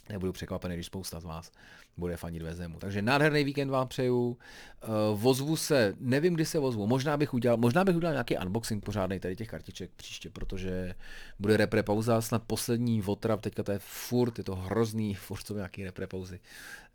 nebudu 0.09 0.31
překvapený, 0.31 0.75
když 0.75 0.85
spousta 0.85 1.19
z 1.19 1.23
vás 1.23 1.51
bude 1.97 2.17
fanit 2.17 2.41
Vezemu. 2.41 2.79
Takže 2.79 3.01
nádherný 3.01 3.43
víkend 3.43 3.69
vám 3.69 3.87
přeju. 3.87 4.27
Uh, 4.27 5.19
vozvu 5.19 5.55
se, 5.55 5.93
nevím, 5.99 6.33
kdy 6.33 6.45
se 6.45 6.59
vozvu. 6.59 6.87
Možná 6.87 7.17
bych 7.17 7.33
udělal, 7.33 7.57
možná 7.57 7.83
bych 7.83 7.95
udělal 7.95 8.13
nějaký 8.13 8.37
unboxing 8.37 8.83
pořádný 8.83 9.19
tady 9.19 9.35
těch 9.35 9.47
kartiček 9.47 9.91
příště, 9.95 10.29
protože 10.29 10.95
bude 11.39 11.57
repre 11.57 11.83
pauza, 11.83 12.21
snad 12.21 12.43
poslední 12.47 13.01
votrap, 13.01 13.41
teďka 13.41 13.63
to 13.63 13.71
je 13.71 13.79
furt, 13.79 14.37
je 14.37 14.43
to 14.43 14.55
hrozný, 14.55 15.13
furt 15.27 15.47
jsou 15.47 15.55
nějaký 15.55 15.83
repre 15.83 16.07
pauzy. 16.07 16.39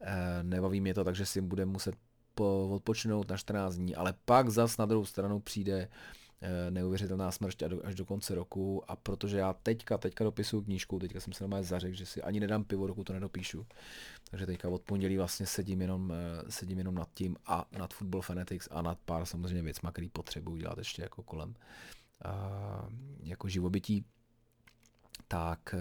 Uh, 0.01 0.09
nebaví 0.43 0.81
mě 0.81 0.95
to, 0.95 1.05
takže 1.05 1.27
si 1.27 1.41
budeme 1.41 1.73
muset 1.73 1.95
po, 2.35 2.69
odpočinout 2.75 3.31
na 3.31 3.37
14 3.37 3.75
dní, 3.75 3.95
ale 3.95 4.15
pak 4.25 4.51
zas 4.51 4.77
na 4.77 4.87
druhou 4.87 5.05
stranu 5.05 5.41
přijde 5.41 5.89
Eh, 5.89 6.28
neuvěřitelná 6.71 7.33
smršť 7.33 7.63
až 7.85 7.95
do 7.95 8.05
konce 8.05 8.35
roku 8.35 8.91
a 8.91 8.97
protože 8.97 9.39
já 9.39 9.53
teďka, 9.53 9.99
teďka 9.99 10.25
dopisuju 10.25 10.63
knížku, 10.63 10.99
teďka 10.99 11.21
jsem 11.21 11.33
se 11.33 11.45
normálně 11.45 11.65
zařekl, 11.65 11.97
že 11.97 12.07
si 12.07 12.23
ani 12.23 12.41
nedám 12.41 12.65
pivo, 12.65 12.87
dokud 12.87 13.05
to 13.05 13.13
nedopíšu. 13.13 13.67
Takže 14.31 14.47
teďka 14.47 14.69
od 14.69 14.83
pondělí 14.83 15.17
vlastně 15.17 15.47
sedím 15.47 15.81
jenom, 15.81 16.13
eh, 16.13 16.51
sedím 16.51 16.79
jenom 16.79 16.95
nad 16.95 17.09
tím 17.15 17.37
a 17.47 17.65
nad 17.79 17.95
Football 17.95 18.23
Fanatics 18.23 18.69
a 18.71 18.83
nad 18.83 18.99
pár 18.99 19.27
samozřejmě 19.27 19.63
věcma, 19.63 19.93
který 19.93 20.09
potřebuji 20.09 20.57
dělat 20.57 20.79
ještě 20.79 21.03
jako 21.03 21.23
kolem 21.23 21.55
a, 22.25 22.89
jako 23.23 23.49
živobytí. 23.49 24.05
Tak 25.29 25.75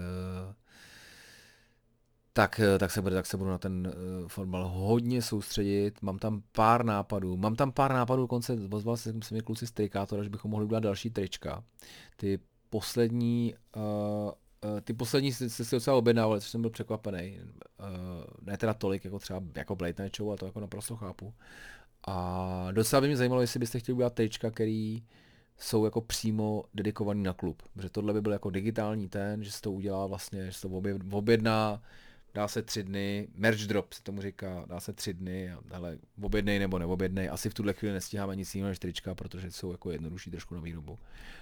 tak, 2.38 2.60
eh, 2.60 2.78
tak, 2.78 2.90
se, 2.90 3.02
bude, 3.02 3.14
tak 3.14 3.26
se 3.26 3.36
budu 3.36 3.50
na 3.50 3.58
ten 3.58 3.86
uh, 3.86 4.28
fotbal 4.28 4.68
hodně 4.68 5.22
soustředit. 5.22 6.02
Mám 6.02 6.18
tam 6.18 6.42
pár 6.52 6.84
nápadů. 6.84 7.36
Mám 7.36 7.56
tam 7.56 7.72
pár 7.72 7.92
nápadů, 7.92 8.22
dokonce 8.22 8.56
ozval 8.70 8.96
se, 8.96 9.14
se 9.22 9.34
mi 9.34 9.40
kluci 9.40 9.66
z 9.66 9.70
Trikátora, 9.70 10.22
že 10.22 10.30
bychom 10.30 10.50
mohli 10.50 10.66
udělat 10.66 10.82
další 10.82 11.10
trička. 11.10 11.64
Ty 12.16 12.38
poslední, 12.70 13.54
uh, 13.76 14.80
ty 14.84 14.92
poslední 14.92 15.32
se, 15.32 15.50
si 15.50 15.76
docela 15.76 15.96
objednávali, 15.96 16.40
což 16.40 16.50
jsem 16.50 16.60
byl 16.60 16.70
překvapený. 16.70 17.40
Ne 18.42 18.56
teda 18.56 18.74
tolik, 18.74 19.04
jako 19.04 19.18
třeba 19.18 19.42
jako 19.54 19.76
Blade 19.76 20.02
Night 20.02 20.16
Show, 20.16 20.28
ale 20.28 20.38
to 20.38 20.46
jako 20.46 20.60
naprosto 20.60 20.96
chápu. 20.96 21.34
A 22.06 22.68
docela 22.72 23.00
by 23.00 23.06
mě 23.06 23.16
zajímalo, 23.16 23.40
jestli 23.40 23.60
byste 23.60 23.78
chtěli 23.78 23.94
udělat 23.94 24.14
trička, 24.14 24.50
který 24.50 25.02
jsou 25.58 25.84
jako 25.84 26.00
přímo 26.00 26.64
dedikovaný 26.74 27.22
na 27.22 27.32
klub. 27.32 27.62
Protože 27.74 27.90
tohle 27.90 28.12
by 28.12 28.20
byl 28.20 28.32
jako 28.32 28.50
digitální 28.50 29.08
ten, 29.08 29.44
že 29.44 29.52
se 29.52 29.60
to 29.60 29.72
udělá 29.72 30.06
vlastně, 30.06 30.46
že 30.46 30.52
se 30.52 30.68
to 30.68 30.82
objedná, 31.10 31.80
dá 32.38 32.48
se 32.48 32.62
tři 32.62 32.82
dny, 32.82 33.28
merch 33.34 33.60
drop 33.60 33.92
se 33.92 34.02
tomu 34.02 34.22
říká, 34.22 34.64
dá 34.68 34.80
se 34.80 34.92
tři 34.92 35.14
dny, 35.14 35.52
ale 35.70 35.98
objednej 36.22 36.58
nebo 36.58 36.78
neobjednej, 36.78 37.28
asi 37.28 37.50
v 37.50 37.54
tuhle 37.54 37.72
chvíli 37.72 37.94
nestíháme 37.94 38.36
nic 38.36 38.54
jiného 38.54 38.68
než 38.68 38.78
trička, 38.78 39.14
protože 39.14 39.50
jsou 39.50 39.72
jako 39.72 39.90
jednodušší 39.90 40.30
trošku 40.30 40.54
na 40.54 40.60
výrobu. 40.60 40.98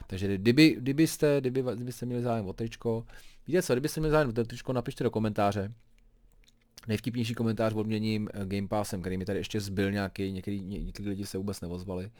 Takže 0.06 0.38
kdyby, 0.38 0.76
kdybyste, 0.78 1.40
kdyby, 1.40 1.64
kdybyste 1.74 2.06
měli 2.06 2.22
zájem 2.22 2.46
o 2.46 2.52
tričko, 2.52 3.06
víte 3.46 3.62
co, 3.62 3.74
kdybyste 3.74 4.00
měli 4.00 4.10
zájem 4.10 4.28
o 4.28 4.32
tričko, 4.32 4.72
napište 4.72 5.04
do 5.04 5.10
komentáře, 5.10 5.72
Nejvtipnější 6.88 7.34
komentář 7.34 7.74
odměním 7.74 8.28
eh, 8.34 8.46
Game 8.46 8.68
Passem, 8.68 9.00
který 9.00 9.16
mi 9.16 9.24
tady 9.24 9.38
ještě 9.38 9.60
zbyl 9.60 9.92
nějaký, 9.92 10.32
některý, 10.32 10.60
některý 10.62 11.08
lidi 11.08 11.26
se 11.26 11.38
vůbec 11.38 11.60
nevozvali, 11.60 12.10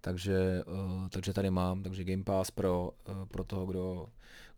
takže, 0.00 0.62
uh, 0.66 1.08
takže 1.08 1.32
tady 1.32 1.50
mám, 1.50 1.82
takže 1.82 2.04
Game 2.04 2.24
Pass 2.24 2.50
pro, 2.50 2.90
uh, 3.08 3.24
pro 3.24 3.44
toho, 3.44 3.66
kdo, 3.66 4.06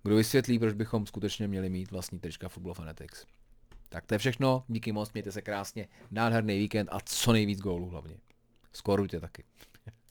kdo 0.03 0.16
vysvětlí, 0.16 0.59
proč 0.59 0.74
bychom 0.74 1.07
skutečně 1.07 1.49
měli 1.49 1.68
mít 1.68 1.91
vlastní 1.91 2.18
trička 2.18 2.49
Football 2.49 2.74
Fanatics. 2.74 3.27
Tak 3.89 4.07
to 4.07 4.14
je 4.14 4.18
všechno, 4.18 4.64
díky 4.68 4.93
moc, 4.93 5.12
mějte 5.12 5.32
se 5.32 5.43
krásně, 5.43 5.89
nádherný 6.11 6.59
víkend 6.59 6.89
a 6.93 6.99
co 7.05 7.32
nejvíc 7.32 7.61
gólů 7.61 7.89
hlavně. 7.89 8.16
Skorujte 8.72 9.20
taky. 9.20 9.45